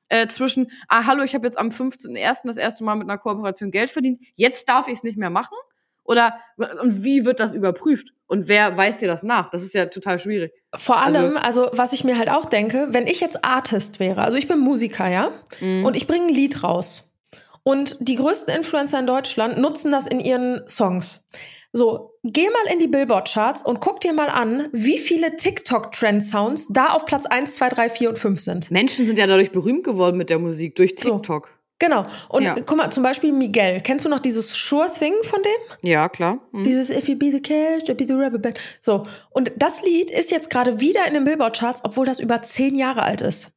äh, 0.10 0.28
zwischen, 0.28 0.70
ah, 0.88 1.08
hallo, 1.08 1.24
ich 1.24 1.34
habe 1.34 1.48
jetzt 1.48 1.58
am 1.58 1.70
15.01. 1.72 2.48
das 2.48 2.58
erste 2.58 2.84
Mal 2.84 2.94
mit 2.96 3.10
einer 3.10 3.18
Kooperation 3.18 3.72
Geld 3.72 3.90
verdient, 3.90 4.22
jetzt 4.36 4.70
darf 4.70 4.88
ich 4.88 4.94
es 4.96 5.04
nicht 5.04 5.18
mehr 5.18 5.32
machen? 5.32 5.58
Oder 6.04 6.36
und 6.84 7.04
wie 7.04 7.26
wird 7.26 7.40
das 7.40 7.56
überprüft? 7.56 8.14
Und 8.28 8.48
wer 8.48 8.78
weist 8.78 9.02
dir 9.02 9.08
das 9.08 9.24
nach? 9.24 9.50
Das 9.50 9.64
ist 9.64 9.74
ja 9.74 9.88
total 9.88 10.20
schwierig. 10.20 10.52
Vor 10.76 10.98
Also- 10.98 11.18
allem, 11.18 11.38
also, 11.38 11.70
was 11.74 11.94
ich 11.94 12.04
mir 12.04 12.20
halt 12.20 12.30
auch 12.30 12.46
denke, 12.46 12.90
wenn 12.92 13.08
ich 13.08 13.20
jetzt 13.20 13.44
Artist 13.44 14.00
wäre, 14.00 14.22
also 14.22 14.38
ich 14.38 14.48
bin 14.48 14.60
Musiker, 14.60 15.08
ja, 15.10 15.32
Mhm. 15.60 15.84
und 15.86 15.96
ich 15.96 16.06
bringe 16.06 16.28
ein 16.28 16.34
Lied 16.34 16.62
raus. 16.62 17.15
Und 17.68 17.98
die 18.00 18.16
größten 18.16 18.54
Influencer 18.56 19.00
in 19.00 19.08
Deutschland 19.08 19.58
nutzen 19.58 19.92
das 19.92 20.06
in 20.06 20.20
ihren 20.20 20.62
Songs. 20.70 21.24
So, 21.74 22.14
geh 22.24 22.48
mal 22.50 22.72
in 22.72 22.80
die 22.80 22.88
Billboard-Charts 22.88 23.64
und 23.64 23.82
guck 23.82 24.00
dir 24.00 24.14
mal 24.14 24.30
an, 24.30 24.70
wie 24.72 24.98
viele 25.00 25.36
TikTok-Trend-Sounds 25.36 26.68
da 26.72 26.90
auf 26.92 27.06
Platz 27.06 27.26
1, 27.26 27.56
2, 27.56 27.70
3, 27.70 27.90
4 27.90 28.10
und 28.10 28.20
5 28.20 28.40
sind. 28.40 28.72
Menschen 28.72 29.06
sind 29.06 29.18
ja 29.20 29.28
dadurch 29.28 29.52
berühmt 29.52 29.84
geworden 29.84 30.16
mit 30.18 30.30
der 30.30 30.40
Musik, 30.40 30.76
durch 30.76 30.94
So. 30.98 31.16
TikTok. 31.16 31.50
Genau. 31.80 32.06
Und 32.30 32.44
Ja. 32.44 32.56
guck 32.66 32.78
mal, 32.78 32.90
zum 32.92 33.04
Beispiel 33.04 33.34
Miguel. 33.34 33.82
Kennst 33.82 34.06
du 34.06 34.10
noch 34.10 34.20
dieses 34.20 34.50
Sure 34.52 34.90
Thing 34.98 35.14
von 35.24 35.42
dem? 35.44 35.90
Ja, 35.90 36.08
klar. 36.08 36.40
Mhm. 36.54 36.64
Dieses 36.64 36.90
If 36.90 37.10
you 37.10 37.18
be 37.18 37.32
the 37.32 37.42
cash, 37.42 37.84
I'll 37.90 37.96
be 37.96 38.06
the 38.08 38.14
rubber 38.14 38.38
band. 38.40 38.58
So. 38.80 39.04
Und 39.32 39.52
das 39.58 39.82
Lied 39.82 40.10
ist 40.10 40.32
jetzt 40.32 40.50
gerade 40.50 40.80
wieder 40.80 41.06
in 41.08 41.16
den 41.16 41.26
Billboard-Charts, 41.26 41.82
obwohl 41.84 42.06
das 42.06 42.22
über 42.22 42.42
zehn 42.44 42.76
Jahre 42.76 43.02
alt 43.04 43.20
ist. 43.20 43.52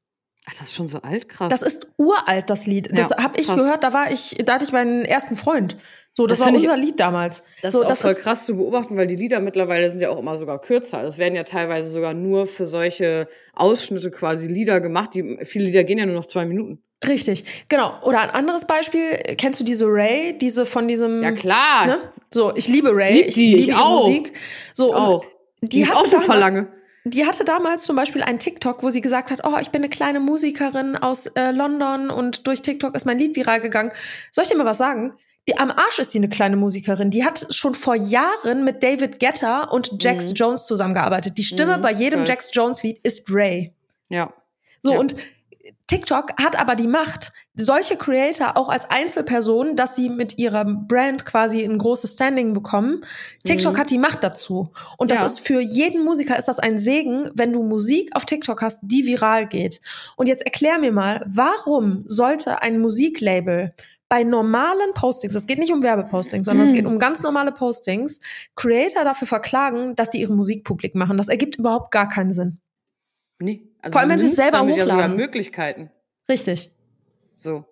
Ach, 0.47 0.53
das 0.59 0.69
ist 0.69 0.75
schon 0.75 0.89
so 0.89 1.03
alt, 1.03 1.29
krass. 1.29 1.49
Das 1.51 1.61
ist 1.63 1.87
uralt, 1.99 2.49
das 2.49 2.67
Lied. 2.67 2.89
Das 2.97 3.11
Ja, 3.11 3.23
habe 3.23 3.39
ich 3.39 3.47
krass. 3.47 3.57
gehört, 3.59 3.85
da 3.85 3.93
war 3.93 4.11
ich, 4.11 4.37
da 4.45 4.55
hatte 4.55 4.65
ich 4.65 4.73
meinen 4.73 5.05
ersten 5.05 5.37
Freund. 5.37 5.77
So, 6.15 6.27
das, 6.27 6.39
Das 6.39 6.47
war 6.47 6.53
find 6.53 6.65
ich- 6.65 6.69
unser 6.71 6.81
Lied 6.81 6.99
damals. 6.99 7.43
Das 7.61 7.75
so, 7.75 7.83
ist 7.83 7.87
auch 7.87 7.97
voll 7.97 8.15
krass 8.15 8.47
zu 8.47 8.57
beobachten, 8.57 8.97
weil 8.97 9.07
die 9.07 9.15
Lieder 9.17 9.41
mittlerweile 9.41 9.91
sind 9.91 10.01
ja 10.01 10.09
auch 10.11 10.19
immer 10.19 10.37
sogar 10.39 10.61
kürzer. 10.61 11.05
Es 11.05 11.19
werden 11.19 11.35
ja 11.37 11.45
teilweise 11.45 11.91
sogar 11.91 12.15
nur 12.15 12.47
für 12.47 12.67
solche 12.67 13.29
Ausschnitte 13.55 14.11
quasi 14.11 14.49
Lieder 14.49 14.81
gemacht. 14.81 15.15
Die, 15.15 15.39
viele 15.45 15.67
Lieder 15.67 15.85
gehen 15.85 15.99
ja 15.99 16.07
nur 16.07 16.15
noch 16.17 16.25
zwei 16.25 16.45
Minuten. 16.47 16.83
Richtig, 17.07 17.45
genau. 17.69 17.93
Oder 18.03 18.21
ein 18.23 18.31
anderes 18.31 18.67
Beispiel, 18.67 19.13
kennst 19.37 19.61
du 19.61 19.65
diese 19.65 19.85
Ray, 19.87 20.37
diese 20.37 20.67
von 20.67 20.89
diesem. 20.89 21.23
Ja, 21.23 21.31
klar. 21.33 21.87
Ne? 21.87 21.99
So, 22.33 22.57
ich 22.57 22.67
liebe 22.67 22.91
Ray, 22.93 23.13
Lieb 23.13 23.27
ich 23.29 23.35
die, 23.35 23.55
liebe 23.55 23.61
ich 23.71 23.75
auch. 23.77 24.09
Musik. 24.09 24.33
So, 24.75 24.91
und 24.91 24.97
auch. 24.97 25.25
Die, 25.63 25.69
Die 25.69 25.81
ist 25.83 25.91
hatte 25.91 26.01
auch 26.01 26.07
schon 26.07 26.21
verlange. 26.21 26.69
Die 27.05 27.25
hatte 27.25 27.45
damals 27.45 27.85
zum 27.85 27.97
Beispiel 27.97 28.23
einen 28.23 28.39
TikTok, 28.39 28.83
wo 28.83 28.91
sie 28.91 29.01
gesagt 29.01 29.31
hat, 29.31 29.41
oh, 29.45 29.57
ich 29.61 29.71
bin 29.71 29.81
eine 29.83 29.89
kleine 29.89 30.21
Musikerin 30.21 30.97
aus 30.97 31.27
äh, 31.27 31.53
London 31.53 32.11
und 32.11 32.47
durch 32.47 32.61
TikTok 32.63 32.95
ist 32.95 33.07
mein 33.07 33.19
Lied 33.19 33.35
viral 33.37 33.61
gegangen. 33.61 33.93
Soll 34.31 34.45
ich 34.45 34.51
dir 34.51 34.57
mal 34.57 34.67
was 34.67 34.79
sagen? 34.79 35.15
Die, 35.49 35.57
am 35.57 35.71
Arsch 35.71 35.99
ist 35.99 36.13
sie 36.13 36.19
eine 36.19 36.29
kleine 36.29 36.57
Musikerin. 36.57 37.11
Die 37.11 37.25
hat 37.25 37.47
schon 37.55 37.75
vor 37.75 37.95
Jahren 37.95 38.65
mit 38.65 38.83
David 38.83 39.19
Guetta 39.21 39.63
und 39.65 40.03
Jax 40.03 40.29
Mhm. 40.31 40.35
Jones 40.35 40.67
zusammengearbeitet. 40.67 41.39
Die 41.39 41.45
Stimme 41.45 41.79
Mhm, 41.79 41.83
bei 41.83 41.93
jedem. 41.93 42.25
Jax 42.27 42.51
Jones 42.53 42.83
Lied 42.83 42.99
ist 43.03 43.25
Ray. 43.31 43.73
Ja. 44.11 44.33
So, 44.83 44.93
Ja. 44.93 44.99
und 44.99 45.17
TikTok 45.89 46.33
hat 46.41 46.57
aber 46.59 46.75
die 46.77 46.87
Macht, 46.87 47.33
solche 47.55 47.97
Creator 47.97 48.57
auch 48.57 48.69
als 48.69 48.89
Einzelpersonen, 48.91 49.75
dass 49.75 49.97
sie 49.97 50.11
mit 50.11 50.39
ihrer 50.39 50.65
Brand 50.65 51.25
quasi 51.25 51.65
ein 51.65 51.79
großes 51.79 52.13
Standing 52.13 52.53
bekommen. 52.55 53.01
TikTok 53.45 53.73
Mhm. 53.75 53.79
hat 53.79 53.91
die 53.91 53.99
Macht 53.99 54.23
dazu. 54.23 54.71
Und 54.99 55.11
das 55.11 55.21
Ja. 55.21 55.27
ist 55.27 55.41
für 55.41 55.61
jeden 55.61 56.05
Musiker 56.05 56.39
ist 56.39 56.47
das 56.47 56.59
ein 56.61 56.79
Segen, 56.79 57.31
wenn 57.35 57.53
du 57.53 57.63
Musik 57.63 58.11
auf 58.15 58.25
TikTok 58.27 58.63
hast, 58.63 58.81
die 58.83 59.07
viral 59.07 59.49
geht. 59.49 59.81
Und 60.17 60.29
jetzt 60.29 60.43
erklär 60.45 60.79
mir 60.79 60.93
mal, 60.93 61.25
warum 61.27 62.05
sollte 62.07 62.63
ein 62.63 62.79
Musiklabel 62.81 63.75
bei 64.11 64.25
normalen 64.25 64.93
Postings, 64.95 65.35
es 65.35 65.47
geht 65.47 65.59
nicht 65.59 65.73
um 65.73 65.83
Werbepostings, 65.83 66.47
sondern 66.47 66.65
es 66.67 66.71
Mhm. 66.73 66.77
geht 66.77 66.87
um 66.87 66.99
ganz 66.99 67.23
normale 67.23 67.53
Postings, 67.53 68.21
Creator 68.57 69.05
dafür 69.05 69.27
verklagen, 69.27 69.97
dass 69.97 70.11
die 70.11 70.21
ihre 70.21 70.35
Musik 70.35 70.65
publik 70.65 70.95
machen. 70.95 71.17
Das 71.19 71.29
ergibt 71.29 71.57
überhaupt 71.57 71.91
gar 71.91 72.09
keinen 72.09 72.31
Sinn. 72.33 72.59
Nee. 73.39 73.68
Also 73.81 73.93
Vor 73.93 74.01
allem, 74.01 74.11
wenn 74.11 74.21
sie 74.21 74.27
es 74.27 74.37
selber 74.37 74.59
damit 74.59 74.77
ja 74.77 74.85
sogar 74.85 74.97
hochladen. 74.99 75.17
Möglichkeiten. 75.17 75.91
Richtig. 76.29 76.73
So. 77.35 77.65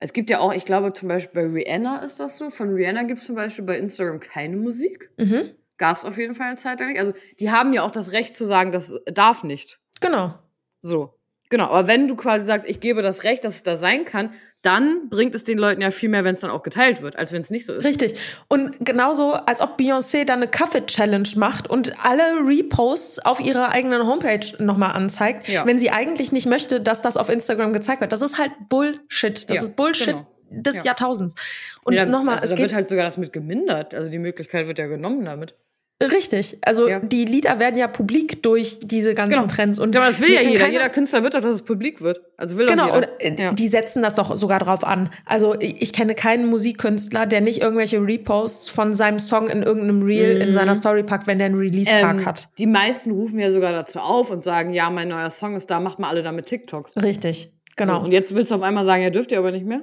Es 0.00 0.12
gibt 0.12 0.30
ja 0.30 0.40
auch, 0.40 0.52
ich 0.52 0.64
glaube 0.64 0.92
zum 0.92 1.08
Beispiel 1.08 1.42
bei 1.42 1.48
Rihanna 1.48 1.98
ist 1.98 2.18
das 2.18 2.38
so. 2.38 2.50
Von 2.50 2.70
Rihanna 2.70 3.04
gibt 3.04 3.20
es 3.20 3.26
zum 3.26 3.36
Beispiel 3.36 3.64
bei 3.64 3.78
Instagram 3.78 4.18
keine 4.18 4.56
Musik. 4.56 5.10
Mhm. 5.16 5.54
Gab 5.78 5.96
es 5.96 6.04
auf 6.04 6.18
jeden 6.18 6.34
Fall 6.34 6.48
eine 6.48 6.56
Zeit 6.56 6.80
lang 6.80 6.90
nicht. 6.90 7.00
Also 7.00 7.12
die 7.38 7.50
haben 7.50 7.72
ja 7.72 7.82
auch 7.82 7.90
das 7.90 8.12
Recht 8.12 8.34
zu 8.34 8.44
sagen, 8.44 8.72
das 8.72 8.94
darf 9.06 9.44
nicht. 9.44 9.80
Genau. 10.00 10.34
So. 10.80 11.14
Genau, 11.52 11.66
aber 11.66 11.86
wenn 11.86 12.08
du 12.08 12.16
quasi 12.16 12.46
sagst, 12.46 12.66
ich 12.66 12.80
gebe 12.80 13.02
das 13.02 13.24
Recht, 13.24 13.44
dass 13.44 13.56
es 13.56 13.62
da 13.62 13.76
sein 13.76 14.06
kann, 14.06 14.30
dann 14.62 15.10
bringt 15.10 15.34
es 15.34 15.44
den 15.44 15.58
Leuten 15.58 15.82
ja 15.82 15.90
viel 15.90 16.08
mehr, 16.08 16.24
wenn 16.24 16.34
es 16.34 16.40
dann 16.40 16.50
auch 16.50 16.62
geteilt 16.62 17.02
wird, 17.02 17.18
als 17.18 17.30
wenn 17.34 17.42
es 17.42 17.50
nicht 17.50 17.66
so 17.66 17.74
ist. 17.74 17.84
Richtig. 17.84 18.18
Und 18.48 18.76
genauso, 18.80 19.34
als 19.34 19.60
ob 19.60 19.78
Beyoncé 19.78 20.24
dann 20.24 20.38
eine 20.38 20.48
Kaffee-Challenge 20.48 21.28
macht 21.36 21.68
und 21.68 21.92
alle 22.02 22.22
Reposts 22.48 23.18
auf 23.18 23.38
ihrer 23.38 23.68
eigenen 23.68 24.06
Homepage 24.06 24.46
nochmal 24.64 24.92
anzeigt, 24.92 25.46
Ja. 25.46 25.66
wenn 25.66 25.78
sie 25.78 25.90
eigentlich 25.90 26.32
nicht 26.32 26.46
möchte, 26.46 26.80
dass 26.80 27.02
das 27.02 27.18
auf 27.18 27.28
Instagram 27.28 27.74
gezeigt 27.74 28.00
wird. 28.00 28.12
Das 28.12 28.22
ist 28.22 28.38
halt 28.38 28.52
Bullshit. 28.70 29.50
Das 29.50 29.58
Ja, 29.58 29.62
ist 29.64 29.76
Bullshit 29.76 30.06
genau. 30.06 30.26
des 30.48 30.76
Ja. 30.76 30.84
Jahrtausends. 30.84 31.34
Und 31.84 31.92
Ja, 31.92 32.06
nochmal, 32.06 32.36
also 32.36 32.44
es 32.46 32.50
da 32.52 32.56
wird 32.56 32.72
halt 32.72 32.88
sogar 32.88 33.04
das 33.04 33.18
mit 33.18 33.30
gemindert. 33.34 33.92
Also 33.94 34.10
die 34.10 34.18
Möglichkeit 34.18 34.68
wird 34.68 34.78
ja 34.78 34.86
genommen 34.86 35.26
damit. 35.26 35.54
Richtig. 36.10 36.58
Also 36.62 36.88
Ja. 36.88 37.00
die 37.00 37.24
Lieder 37.24 37.58
werden 37.58 37.76
ja 37.76 37.88
publik 37.88 38.42
durch 38.42 38.78
diese 38.82 39.14
ganzen 39.14 39.34
Genau. 39.34 39.46
Trends. 39.46 39.78
Und 39.78 39.96
Aber 39.96 40.06
das 40.06 40.20
will 40.20 40.32
ja 40.32 40.40
jeder. 40.40 40.68
Jeder 40.68 40.88
Künstler 40.88 41.22
wird 41.22 41.34
doch, 41.34 41.40
dass 41.40 41.54
es 41.54 41.62
publik 41.62 42.00
wird. 42.00 42.20
Also 42.36 42.56
will 42.56 42.66
Genau, 42.66 42.94
und 42.96 43.08
äh, 43.20 43.34
Ja. 43.38 43.52
die 43.52 43.68
setzen 43.68 44.02
das 44.02 44.14
doch 44.16 44.36
sogar 44.36 44.58
drauf 44.58 44.84
an. 44.84 45.10
Also 45.26 45.54
ich, 45.58 45.92
kenne 45.92 46.14
keinen 46.14 46.46
Musikkünstler, 46.46 47.26
der 47.26 47.40
nicht 47.40 47.60
irgendwelche 47.60 47.98
Reposts 48.00 48.68
von 48.68 48.94
seinem 48.94 49.18
Song 49.18 49.48
in 49.48 49.62
irgendeinem 49.62 50.02
Reel 50.02 50.40
in 50.40 50.48
Mhm. 50.48 50.52
seiner 50.52 50.74
Story 50.74 51.02
packt, 51.02 51.26
wenn 51.26 51.38
der 51.38 51.46
einen 51.46 51.58
Release-Tag 51.58 52.20
Ähm, 52.20 52.26
hat. 52.26 52.48
Die 52.58 52.66
meisten 52.66 53.10
rufen 53.10 53.38
ja 53.38 53.50
sogar 53.50 53.72
dazu 53.72 53.98
auf 54.00 54.30
und 54.30 54.42
sagen, 54.42 54.72
ja, 54.72 54.90
mein 54.90 55.08
neuer 55.08 55.30
Song 55.30 55.54
ist 55.56 55.70
da, 55.70 55.80
macht 55.80 55.98
mal 55.98 56.08
alle 56.08 56.22
damit 56.22 56.46
TikToks. 56.46 56.96
Richtig, 57.02 57.50
Genau. 57.76 58.00
So, 58.00 58.04
und 58.04 58.12
jetzt 58.12 58.34
willst 58.34 58.50
du 58.50 58.54
auf 58.54 58.62
einmal 58.62 58.84
sagen, 58.84 59.02
ja, 59.02 59.10
dürft 59.10 59.32
ihr 59.32 59.38
aber 59.38 59.50
nicht 59.50 59.64
mehr? 59.64 59.80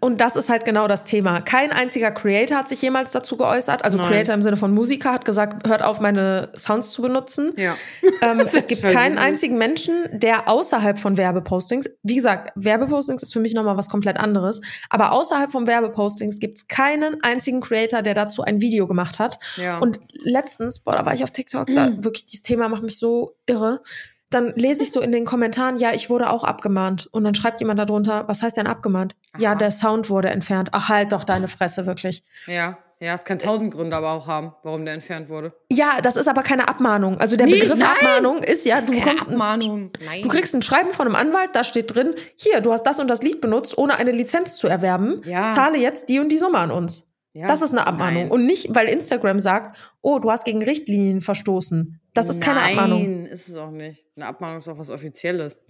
Und 0.00 0.20
das 0.20 0.34
ist 0.34 0.48
halt 0.48 0.64
genau 0.64 0.88
das 0.88 1.04
Thema. 1.04 1.40
Kein 1.40 1.70
einziger 1.70 2.10
Creator 2.10 2.58
hat 2.58 2.68
sich 2.68 2.82
jemals 2.82 3.12
dazu 3.12 3.36
geäußert. 3.36 3.84
Also 3.84 3.98
Nein. 3.98 4.08
Creator 4.08 4.34
im 4.34 4.42
Sinne 4.42 4.56
von 4.56 4.72
Musiker 4.72 5.12
hat 5.12 5.24
gesagt, 5.24 5.68
hört 5.68 5.82
auf, 5.82 6.00
meine 6.00 6.50
Sounds 6.56 6.90
zu 6.90 7.02
benutzen. 7.02 7.52
Ja. 7.56 7.76
Ähm, 8.20 8.40
es 8.40 8.66
gibt 8.66 8.82
keinen 8.82 9.18
einzigen 9.18 9.58
Menschen, 9.58 9.94
der 10.12 10.48
außerhalb 10.48 10.98
von 10.98 11.16
Werbepostings, 11.16 11.88
wie 12.02 12.16
gesagt, 12.16 12.50
Werbepostings 12.56 13.22
ist 13.22 13.32
für 13.32 13.40
mich 13.40 13.54
nochmal 13.54 13.76
was 13.76 13.88
komplett 13.88 14.16
anderes, 14.16 14.60
aber 14.88 15.12
außerhalb 15.12 15.52
von 15.52 15.66
Werbepostings 15.66 16.40
gibt 16.40 16.58
es 16.58 16.68
keinen 16.68 17.22
einzigen 17.22 17.60
Creator, 17.60 18.02
der 18.02 18.14
dazu 18.14 18.42
ein 18.42 18.60
Video 18.60 18.88
gemacht 18.88 19.18
hat. 19.20 19.38
Ja. 19.56 19.78
Und 19.78 20.00
letztens, 20.24 20.80
boah, 20.80 20.92
da 20.92 21.06
war 21.06 21.14
ich 21.14 21.22
auf 21.22 21.30
TikTok, 21.30 21.68
da 21.68 21.92
wirklich, 22.02 22.26
dieses 22.26 22.42
Thema 22.42 22.68
macht 22.68 22.82
mich 22.82 22.98
so 22.98 23.36
irre. 23.46 23.82
Dann 24.30 24.52
lese 24.54 24.82
ich 24.84 24.92
so 24.92 25.00
in 25.00 25.12
den 25.12 25.24
Kommentaren, 25.24 25.76
ja, 25.76 25.92
ich 25.92 26.08
wurde 26.08 26.30
auch 26.30 26.44
abgemahnt. 26.44 27.08
Und 27.10 27.24
dann 27.24 27.34
schreibt 27.34 27.60
jemand 27.60 27.80
darunter, 27.80 28.28
was 28.28 28.42
heißt 28.42 28.56
denn 28.56 28.66
abgemahnt? 28.68 29.14
Ja, 29.38 29.50
Aha. 29.50 29.58
der 29.58 29.70
Sound 29.72 30.08
wurde 30.08 30.30
entfernt. 30.30 30.70
Ach, 30.72 30.88
halt 30.88 31.12
doch 31.12 31.24
deine 31.24 31.48
Fresse, 31.48 31.86
wirklich. 31.86 32.22
ja. 32.46 32.78
Ja, 33.02 33.14
es 33.14 33.24
kann 33.24 33.38
tausend 33.38 33.72
Gründe 33.72 33.96
aber 33.96 34.10
auch 34.12 34.26
haben, 34.26 34.52
warum 34.62 34.84
der 34.84 34.92
entfernt 34.92 35.30
wurde. 35.30 35.54
Ja, 35.72 36.02
das 36.02 36.16
ist 36.16 36.28
aber 36.28 36.42
keine 36.42 36.68
Abmahnung. 36.68 37.18
Also 37.18 37.34
der 37.34 37.46
Nee, 37.46 37.60
Begriff 37.60 37.78
nein. 37.78 37.88
Abmahnung 37.88 38.42
ist 38.42 38.66
ja, 38.66 38.76
ist 38.76 38.90
du 38.90 38.92
bekommst 38.92 39.28
ein 39.28 39.32
Abmahnung. 39.36 39.90
Nein. 40.04 40.20
Du 40.22 40.28
kriegst 40.28 40.54
ein 40.54 40.60
Schreiben 40.60 40.90
von 40.90 41.06
einem 41.06 41.16
Anwalt, 41.16 41.48
da 41.54 41.64
steht 41.64 41.94
drin, 41.94 42.14
hier, 42.36 42.60
du 42.60 42.70
hast 42.72 42.82
das 42.82 43.00
und 43.00 43.08
das 43.08 43.22
Lied 43.22 43.40
benutzt, 43.40 43.78
ohne 43.78 43.96
eine 43.96 44.12
Lizenz 44.12 44.56
zu 44.56 44.68
erwerben. 44.68 45.22
Ja. 45.24 45.48
Zahle 45.48 45.78
jetzt 45.78 46.10
die 46.10 46.20
und 46.20 46.28
die 46.28 46.36
Summe 46.36 46.58
an 46.58 46.70
uns. 46.70 47.09
Ja. 47.32 47.46
Das 47.48 47.62
ist 47.62 47.70
eine 47.70 47.86
Abmahnung. 47.86 48.22
Nein. 48.24 48.30
Und 48.32 48.46
nicht, 48.46 48.74
weil 48.74 48.88
Instagram 48.88 49.38
sagt, 49.38 49.76
oh, 50.00 50.18
du 50.18 50.30
hast 50.30 50.44
gegen 50.44 50.62
Richtlinien 50.62 51.20
verstoßen. 51.20 52.00
Das 52.12 52.28
ist 52.28 52.40
keine 52.42 52.60
Nein, 52.60 52.78
Abmahnung. 52.78 53.26
ist 53.26 53.48
es 53.48 53.56
auch 53.56 53.70
nicht. 53.70 54.04
Eine 54.16 54.26
Abmahnung 54.26 54.58
ist 54.58 54.68
auch 54.68 54.78
was 54.78 54.90
Offizielles. 54.90 55.60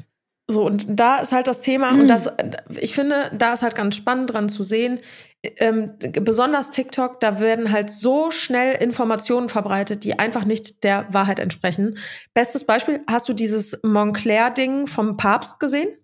So, 0.48 0.64
und 0.66 0.86
da 0.88 1.18
ist 1.18 1.32
halt 1.32 1.46
das 1.46 1.60
Thema, 1.60 1.90
Hm. 1.92 2.00
und 2.00 2.08
das, 2.08 2.28
ich 2.80 2.94
finde, 2.94 3.30
da 3.36 3.52
ist 3.52 3.62
halt 3.62 3.74
ganz 3.76 3.94
spannend 3.94 4.32
dran 4.32 4.48
zu 4.48 4.62
sehen, 4.64 4.98
ähm, 5.42 5.92
besonders 6.00 6.70
TikTok, 6.70 7.20
da 7.20 7.40
werden 7.40 7.70
halt 7.70 7.90
so 7.90 8.30
schnell 8.30 8.74
Informationen 8.82 9.48
verbreitet, 9.48 10.02
die 10.02 10.18
einfach 10.18 10.44
nicht 10.44 10.82
der 10.82 11.06
Wahrheit 11.12 11.38
entsprechen. 11.38 11.98
Bestes 12.34 12.64
Beispiel, 12.64 13.00
hast 13.06 13.28
du 13.28 13.32
dieses 13.32 13.78
Montclair-Ding 13.84 14.86
vom 14.86 15.16
Papst 15.16 15.60
gesehen? 15.60 15.88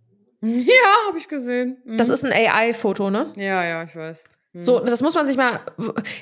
Ja, 0.43 1.09
habe 1.09 1.17
ich 1.19 1.29
gesehen. 1.29 1.79
Mhm. 1.87 1.97
Das 1.97 2.11
ist 2.11 2.25
ein 2.25 2.31
AI-Foto, 2.33 3.09
ne? 3.11 3.33
Ja, 3.37 3.65
ja, 3.65 3.83
ich 3.85 3.97
weiß. 3.97 4.23
Mhm. 4.57 4.63
So, 4.63 4.81
das 4.81 5.03
muss 5.03 5.15
man 5.15 5.27
sich 5.27 5.37
mal. 5.37 5.61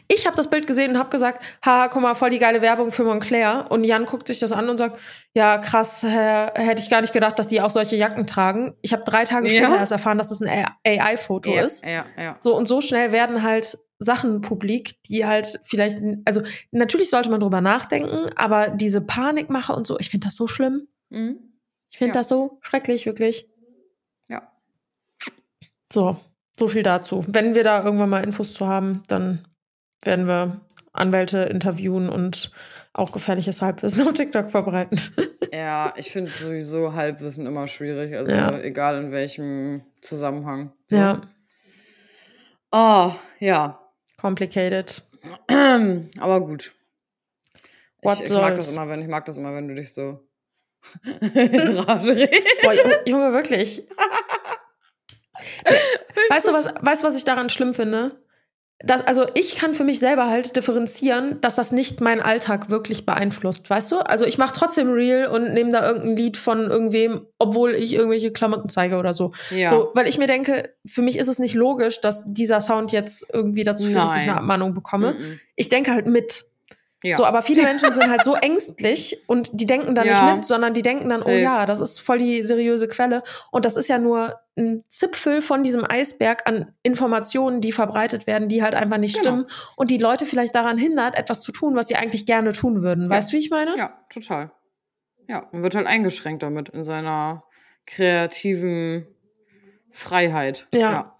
Ich 0.08 0.26
habe 0.26 0.36
das 0.36 0.50
Bild 0.50 0.66
gesehen 0.66 0.90
und 0.92 0.98
habe 0.98 1.10
gesagt, 1.10 1.44
haha, 1.64 1.86
guck 1.88 2.02
mal, 2.02 2.14
voll 2.16 2.30
die 2.30 2.40
geile 2.40 2.62
Werbung 2.62 2.90
für 2.90 3.04
Montclair. 3.04 3.66
Und 3.70 3.84
Jan 3.84 4.06
guckt 4.06 4.26
sich 4.26 4.40
das 4.40 4.50
an 4.50 4.68
und 4.68 4.76
sagt, 4.76 4.98
ja, 5.34 5.58
krass, 5.58 6.02
hä, 6.02 6.48
hätte 6.54 6.82
ich 6.82 6.90
gar 6.90 7.00
nicht 7.00 7.12
gedacht, 7.12 7.38
dass 7.38 7.46
die 7.46 7.60
auch 7.60 7.70
solche 7.70 7.94
Jacken 7.94 8.26
tragen. 8.26 8.74
Ich 8.82 8.92
habe 8.92 9.04
drei 9.04 9.22
Tage 9.24 9.46
Ja. 9.48 9.66
später 9.66 9.78
erst 9.78 9.92
erfahren, 9.92 10.18
dass 10.18 10.32
es 10.32 10.40
ein 10.40 10.66
AI-Foto 10.84 11.50
ja, 11.50 11.62
ist. 11.62 11.84
Ja, 11.84 12.04
ja. 12.18 12.36
So 12.40 12.56
und 12.56 12.66
so 12.66 12.80
schnell 12.80 13.12
werden 13.12 13.42
halt 13.44 13.78
Sachen 14.00 14.40
publik, 14.40 15.00
die 15.04 15.24
halt 15.24 15.60
vielleicht, 15.62 15.98
also 16.24 16.42
natürlich 16.72 17.10
sollte 17.10 17.30
man 17.30 17.38
drüber 17.38 17.60
nachdenken, 17.60 18.26
aber 18.34 18.68
diese 18.68 19.00
Panikmache 19.00 19.72
und 19.72 19.86
so, 19.86 19.96
ich 20.00 20.10
finde 20.10 20.26
das 20.26 20.34
so 20.34 20.48
schlimm. 20.48 20.88
Mhm. 21.10 21.38
Ich 21.90 21.98
finde 21.98 22.14
Ja. 22.14 22.20
das 22.20 22.28
so 22.28 22.58
schrecklich, 22.62 23.06
wirklich. 23.06 23.46
Ja. 24.28 24.50
So, 25.92 26.16
so 26.58 26.68
viel 26.68 26.82
dazu. 26.82 27.24
Wenn 27.26 27.54
wir 27.54 27.64
da 27.64 27.82
irgendwann 27.84 28.10
mal 28.10 28.24
Infos 28.24 28.52
zu 28.52 28.66
haben, 28.66 29.02
dann 29.08 29.46
werden 30.02 30.26
wir 30.26 30.60
Anwälte 30.92 31.38
interviewen 31.40 32.08
und 32.08 32.52
auch 32.92 33.10
gefährliches 33.12 33.60
Halbwissen 33.62 34.06
auf 34.06 34.14
TikTok 34.14 34.50
verbreiten. 34.50 35.00
Ja, 35.52 35.94
ich 35.96 36.10
finde 36.10 36.32
sowieso 36.32 36.94
Halbwissen 36.94 37.46
immer 37.46 37.68
schwierig. 37.68 38.16
Also 38.16 38.34
Ja. 38.34 38.58
egal 38.58 39.00
in 39.00 39.12
welchem 39.12 39.82
Zusammenhang. 40.02 40.72
So. 40.88 40.96
Ja, 40.96 41.20
Oh, 42.72 43.12
ja. 43.38 43.78
complicated. 44.20 45.02
Aber 45.48 46.40
gut. 46.40 46.74
What 48.02 48.18
Ich, 48.18 48.24
ich 48.26 48.32
mag 48.32 48.56
das 48.56 48.72
immer, 48.72 48.88
wenn 48.88 49.00
ich 49.02 49.06
mag 49.06 49.24
das 49.26 49.36
immer, 49.38 49.54
wenn 49.54 49.68
du 49.68 49.74
dich 49.74 49.94
so 49.94 50.26
in 51.04 51.14
Rage 51.78 52.08
redest. 52.08 52.62
Boah, 52.62 52.72
Junge, 53.06 53.32
wirklich. 53.32 53.86
weißt 56.30 56.48
du, 56.48 56.52
was, 56.52 56.66
weißt, 56.80 57.04
was 57.04 57.16
ich 57.16 57.24
daran 57.24 57.48
schlimm 57.48 57.74
finde? 57.74 58.12
Das, 58.80 59.06
also 59.06 59.24
ich 59.34 59.56
kann 59.56 59.72
für 59.72 59.84
mich 59.84 59.98
selber 59.98 60.28
halt 60.28 60.56
differenzieren, 60.56 61.40
dass 61.40 61.54
das 61.54 61.70
nicht 61.72 62.00
meinen 62.00 62.20
Alltag 62.20 62.70
wirklich 62.70 63.06
beeinflusst, 63.06 63.70
weißt 63.70 63.92
du? 63.92 63.98
Also 63.98 64.26
ich 64.26 64.36
mache 64.36 64.52
trotzdem 64.52 64.90
Real 64.90 65.28
und 65.28 65.54
nehme 65.54 65.70
da 65.70 65.86
irgendein 65.86 66.16
Lied 66.16 66.36
von 66.36 66.70
irgendwem, 66.70 67.26
obwohl 67.38 67.72
ich 67.74 67.94
irgendwelche 67.94 68.32
Klamotten 68.32 68.68
zeige 68.68 68.96
oder 68.96 69.12
so. 69.12 69.32
Ja. 69.50 69.70
so. 69.70 69.90
Weil 69.94 70.08
ich 70.08 70.18
mir 70.18 70.26
denke, 70.26 70.74
für 70.86 71.02
mich 71.02 71.18
ist 71.18 71.28
es 71.28 71.38
nicht 71.38 71.54
logisch, 71.54 72.00
dass 72.00 72.24
dieser 72.26 72.60
Sound 72.60 72.92
jetzt 72.92 73.26
irgendwie 73.32 73.64
dazu 73.64 73.86
führt, 73.86 73.96
dass 73.96 74.10
ich 74.10 74.16
Nein. 74.16 74.30
eine 74.30 74.38
Abmahnung 74.38 74.74
bekomme. 74.74 75.12
Mhm. 75.12 75.40
Ich 75.56 75.68
denke 75.68 75.92
halt 75.92 76.06
mit. 76.06 76.44
Ja. 77.04 77.16
So, 77.16 77.24
aber 77.24 77.42
viele 77.42 77.62
Menschen 77.62 77.92
sind 77.92 78.08
halt 78.10 78.22
so 78.24 78.34
ängstlich 78.34 79.22
und 79.28 79.50
die 79.60 79.66
denken 79.66 79.94
dann 79.94 80.06
Ja. 80.06 80.24
nicht 80.26 80.36
mit, 80.36 80.44
sondern 80.46 80.72
die 80.74 80.82
denken 80.82 81.08
dann, 81.10 81.18
oh 81.20 81.24
Safe. 81.24 81.38
ja, 81.38 81.66
das 81.66 81.78
ist 81.80 82.00
voll 82.00 82.18
die 82.18 82.42
seriöse 82.44 82.88
Quelle. 82.88 83.22
Und 83.50 83.64
das 83.66 83.76
ist 83.76 83.88
ja 83.88 83.98
nur 83.98 84.40
ein 84.56 84.84
Zipfel 84.88 85.42
von 85.42 85.62
diesem 85.64 85.84
Eisberg 85.88 86.42
an 86.46 86.72
Informationen, 86.82 87.60
die 87.60 87.72
verbreitet 87.72 88.26
werden, 88.26 88.48
die 88.48 88.62
halt 88.62 88.74
einfach 88.74 88.96
nicht 88.98 89.16
Genau. 89.18 89.28
stimmen 89.42 89.46
und 89.76 89.90
die 89.90 89.98
Leute 89.98 90.24
vielleicht 90.26 90.54
daran 90.54 90.78
hindert, 90.78 91.14
etwas 91.16 91.40
zu 91.40 91.52
tun, 91.52 91.76
was 91.76 91.88
sie 91.88 91.96
eigentlich 91.96 92.24
gerne 92.24 92.52
tun 92.52 92.82
würden. 92.82 93.10
Weißt 93.10 93.32
du, 93.32 93.36
wie 93.36 93.40
ich 93.40 93.50
meine? 93.50 93.76
ja, 93.76 93.98
total. 94.12 94.50
Ja, 95.28 95.46
man 95.52 95.62
wird 95.62 95.74
halt 95.74 95.86
eingeschränkt 95.86 96.42
damit 96.42 96.68
in 96.70 96.84
seiner 96.84 97.44
kreativen 97.86 99.06
Freiheit. 99.90 100.66
Ja. 100.72 101.14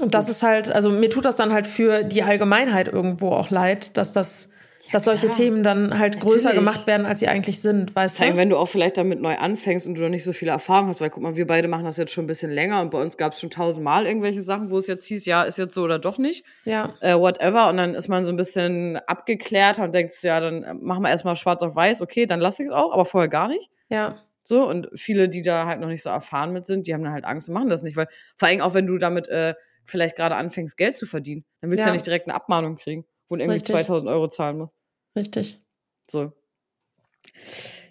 Und 0.00 0.14
das 0.14 0.28
ist 0.28 0.42
halt, 0.42 0.70
also 0.70 0.90
mir 0.90 1.10
tut 1.10 1.24
das 1.24 1.36
dann 1.36 1.52
halt 1.52 1.66
für 1.66 2.04
die 2.04 2.22
Allgemeinheit 2.22 2.88
irgendwo 2.88 3.30
auch 3.30 3.50
leid, 3.50 3.96
dass 3.96 4.12
das, 4.12 4.48
dass 4.94 5.04
solche 5.04 5.26
klar. 5.26 5.36
Themen 5.36 5.62
dann 5.62 5.98
halt 5.98 6.20
größer 6.20 6.50
Natürlich. 6.50 6.54
gemacht 6.72 6.86
werden, 6.86 7.04
als 7.06 7.18
sie 7.18 7.28
eigentlich 7.28 7.60
sind, 7.60 7.94
weißt 7.94 8.16
Vor 8.16 8.26
allem, 8.26 8.34
du? 8.36 8.40
wenn 8.40 8.50
du 8.50 8.56
auch 8.56 8.68
vielleicht 8.68 8.96
damit 8.96 9.20
neu 9.20 9.34
anfängst 9.36 9.86
und 9.86 9.96
du 9.96 10.02
noch 10.02 10.08
nicht 10.08 10.24
so 10.24 10.32
viele 10.32 10.52
Erfahrung 10.52 10.88
hast, 10.88 11.00
weil 11.00 11.10
guck 11.10 11.22
mal, 11.22 11.36
wir 11.36 11.46
beide 11.46 11.68
machen 11.68 11.84
das 11.84 11.96
jetzt 11.96 12.12
schon 12.12 12.24
ein 12.24 12.28
bisschen 12.28 12.50
länger 12.50 12.80
und 12.80 12.90
bei 12.90 13.00
uns 13.02 13.16
gab 13.16 13.32
es 13.32 13.40
schon 13.40 13.50
tausendmal 13.50 14.06
irgendwelche 14.06 14.42
Sachen, 14.42 14.70
wo 14.70 14.78
es 14.78 14.86
jetzt 14.86 15.04
hieß, 15.06 15.24
ja, 15.26 15.42
ist 15.42 15.58
jetzt 15.58 15.74
so 15.74 15.82
oder 15.82 15.98
doch 15.98 16.18
nicht, 16.18 16.44
Ja, 16.64 16.94
äh, 17.00 17.14
whatever. 17.14 17.68
Und 17.68 17.76
dann 17.76 17.94
ist 17.94 18.08
man 18.08 18.24
so 18.24 18.32
ein 18.32 18.36
bisschen 18.36 18.96
abgeklärter 19.06 19.82
und 19.84 19.94
denkt, 19.94 20.12
ja, 20.22 20.40
dann 20.40 20.62
äh, 20.62 20.74
machen 20.74 21.02
wir 21.02 21.10
erstmal 21.10 21.36
schwarz 21.36 21.62
auf 21.62 21.74
weiß, 21.76 22.00
okay, 22.02 22.26
dann 22.26 22.40
lasse 22.40 22.62
ich 22.62 22.68
es 22.68 22.74
auch, 22.74 22.92
aber 22.92 23.04
vorher 23.04 23.28
gar 23.28 23.48
nicht. 23.48 23.70
ja, 23.88 24.16
So, 24.44 24.68
und 24.68 24.88
viele, 24.94 25.28
die 25.28 25.42
da 25.42 25.66
halt 25.66 25.80
noch 25.80 25.88
nicht 25.88 26.02
so 26.02 26.10
erfahren 26.10 26.52
mit 26.52 26.66
sind, 26.66 26.86
die 26.86 26.94
haben 26.94 27.02
dann 27.02 27.12
halt 27.14 27.24
Angst 27.24 27.48
und 27.48 27.54
machen 27.54 27.68
das 27.68 27.82
nicht, 27.82 27.96
weil 27.96 28.06
vor 28.36 28.48
allem 28.48 28.60
auch 28.60 28.74
wenn 28.74 28.86
du 28.86 28.98
damit 28.98 29.26
äh, 29.28 29.54
vielleicht 29.86 30.16
gerade 30.16 30.36
anfängst, 30.36 30.76
Geld 30.76 30.96
zu 30.96 31.06
verdienen, 31.06 31.44
dann 31.60 31.70
willst 31.70 31.80
du 31.82 31.86
Ja. 31.86 31.88
ja 31.88 31.92
nicht 31.94 32.06
direkt 32.06 32.26
eine 32.26 32.34
Abmahnung 32.34 32.76
kriegen, 32.76 33.04
wo 33.28 33.36
du 33.36 33.42
irgendwie 33.42 33.56
Richtig. 33.58 33.74
2000 33.74 34.10
Euro 34.10 34.28
zahlen 34.28 34.58
musst. 34.58 34.72
Richtig. 35.16 35.60
So. 36.08 36.32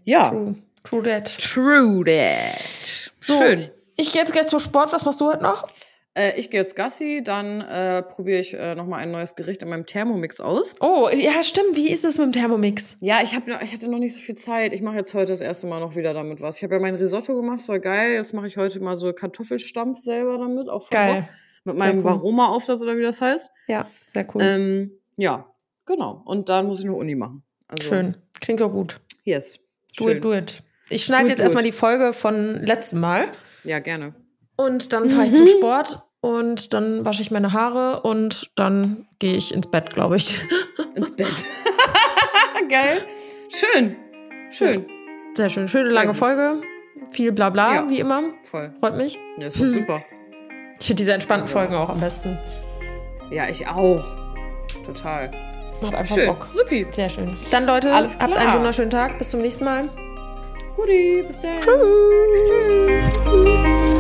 Ja. 0.04 0.30
True. 0.30 0.56
True 0.84 1.04
that. 1.04 1.38
True 1.38 2.04
that. 2.06 3.12
So, 3.20 3.38
Schön. 3.38 3.72
Ich 3.96 4.12
gehe 4.12 4.22
jetzt 4.22 4.34
gleich 4.34 4.48
zum 4.48 4.60
Sport. 4.60 4.92
Was 4.92 5.06
machst 5.06 5.22
du 5.22 5.26
heute 5.26 5.44
noch? 5.44 5.68
Äh, 6.16 6.40
ich 6.40 6.52
gehe 6.52 6.60
jetzt 6.60 6.76
Gassi, 6.76 7.22
dann 7.24 7.62
äh, 7.62 8.04
probiere 8.04 8.40
ich 8.40 8.54
äh, 8.54 8.76
nochmal 8.76 9.00
ein 9.00 9.12
neues 9.12 9.36
Gericht 9.36 9.64
in 9.64 9.70
meinem 9.70 9.86
Thermomix 9.86 10.40
aus. 10.40 10.76
Oh, 10.80 11.10
ja, 11.12 11.44
stimmt. 11.44 11.76
Wie 11.76 11.90
ist 11.90 12.06
es 12.06 12.20
mit 12.20 12.28
dem 12.28 12.34
Thermomix? 12.34 12.98
Ja, 13.02 13.22
ich, 13.24 13.36
hab, 13.36 13.48
ich 13.48 13.74
hatte 13.74 13.90
noch 13.90 13.98
nicht 13.98 14.14
so 14.14 14.20
viel 14.20 14.36
Zeit. 14.36 14.74
Ich 14.74 14.82
mache 14.82 14.98
jetzt 14.98 15.14
heute 15.16 15.32
das 15.32 15.42
erste 15.42 15.66
Mal 15.66 15.80
noch 15.80 15.96
wieder 15.96 16.14
damit 16.14 16.42
was. 16.42 16.58
Ich 16.58 16.64
habe 16.64 16.76
ja 16.76 16.80
mein 16.80 16.96
Risotto 16.96 17.36
gemacht, 17.36 17.62
das 17.62 17.70
war 17.70 17.80
geil. 17.80 18.14
Jetzt 18.14 18.34
mache 18.34 18.48
ich 18.48 18.58
heute 18.58 18.80
mal 18.80 18.96
so 18.96 19.12
Kartoffelstampf 19.12 20.00
selber 20.02 20.38
damit. 20.38 20.70
Auch 20.70 20.90
Geil. 20.90 21.22
Bock. 21.22 21.30
Mit 21.66 21.78
meinem 21.78 22.00
cool. 22.00 22.04
Varoma-Aufsatz 22.04 22.84
oder 22.84 22.98
wie 22.98 23.04
das 23.04 23.22
heißt. 23.22 23.50
Ja, 23.68 23.84
sehr 23.84 24.28
cool. 24.36 24.42
Ähm, 24.44 24.92
ja, 25.16 25.48
genau. 25.86 26.22
Und 26.26 26.50
dann 26.50 26.68
muss 26.68 26.80
ich 26.80 26.86
noch 26.86 26.96
Uni 26.96 27.16
machen. 27.16 27.44
Also, 27.68 27.88
Schön. 27.90 28.18
Klingt 28.42 28.62
auch 28.62 28.72
gut. 28.72 29.00
Yes. 29.24 29.60
Do 29.98 30.06
Schön. 30.06 30.18
it, 30.18 30.24
do 30.24 30.34
it. 30.34 30.64
Ich 30.90 31.06
schneide 31.06 31.30
jetzt 31.30 31.40
erstmal 31.40 31.64
die 31.64 31.72
Folge 31.72 32.14
von 32.14 32.62
letztem 32.64 33.00
Mal. 33.00 33.28
Ja, 33.64 33.80
gerne. 33.80 34.14
Und 34.58 34.92
dann 34.94 35.10
fahre 35.10 35.26
ich 35.26 35.34
zum 35.34 35.48
Sport. 35.48 36.02
Und 36.22 36.74
dann 36.74 37.04
wasche 37.06 37.22
ich 37.22 37.32
meine 37.32 37.54
Haare. 37.54 38.02
Und 38.02 38.52
dann 38.56 39.08
gehe 39.20 39.36
ich 39.36 39.54
ins 39.54 39.70
Bett, 39.70 39.94
glaube 39.94 40.18
ich. 40.18 40.42
Ins 40.96 41.12
Bett. 41.16 41.28
geil. 42.70 43.00
Schön. 43.50 43.96
Schön. 44.52 44.86
Sehr 45.36 45.50
schön. 45.50 45.68
Schöne 45.68 45.86
Sehr 45.88 45.96
lange 45.96 46.10
gut. 46.10 46.18
Folge. 46.18 46.62
Viel 47.10 47.32
Blabla, 47.32 47.74
Ja. 47.76 47.90
wie 47.90 48.00
immer. 48.00 48.24
Voll. 48.44 48.74
Freut 48.80 48.96
mich. 48.96 49.18
Ja, 49.38 49.48
ist 49.48 49.60
doch 49.60 49.68
super. 49.68 50.04
Ich 50.80 50.88
finde 50.88 51.02
diese 51.02 51.14
entspannten 51.14 51.44
Also. 51.48 51.54
Folgen 51.60 51.76
auch 51.76 51.90
am 51.90 52.00
besten. 52.00 52.38
Ja, 53.32 53.50
ich 53.50 53.68
auch. 53.68 54.04
Total. 54.86 55.32
Macht 55.84 55.96
einfach 55.96 56.16
Schön. 56.16 56.28
Bock. 56.28 56.48
Supi. 56.52 56.88
Sehr 56.92 57.10
schön. 57.10 57.32
Dann, 57.52 57.66
Leute, 57.66 57.94
Alles 57.94 58.18
habt 58.20 58.36
einen 58.36 58.54
wunderschönen 58.54 58.92
Tag. 58.92 59.18
Bis 59.18 59.30
zum 59.30 59.42
nächsten 59.42 59.64
Mal. 59.66 59.90
Guti. 60.76 61.24
Bis 61.28 61.42
dann. 61.42 61.62
Tschüss. 61.62 63.12
Tschüss. 63.26 63.93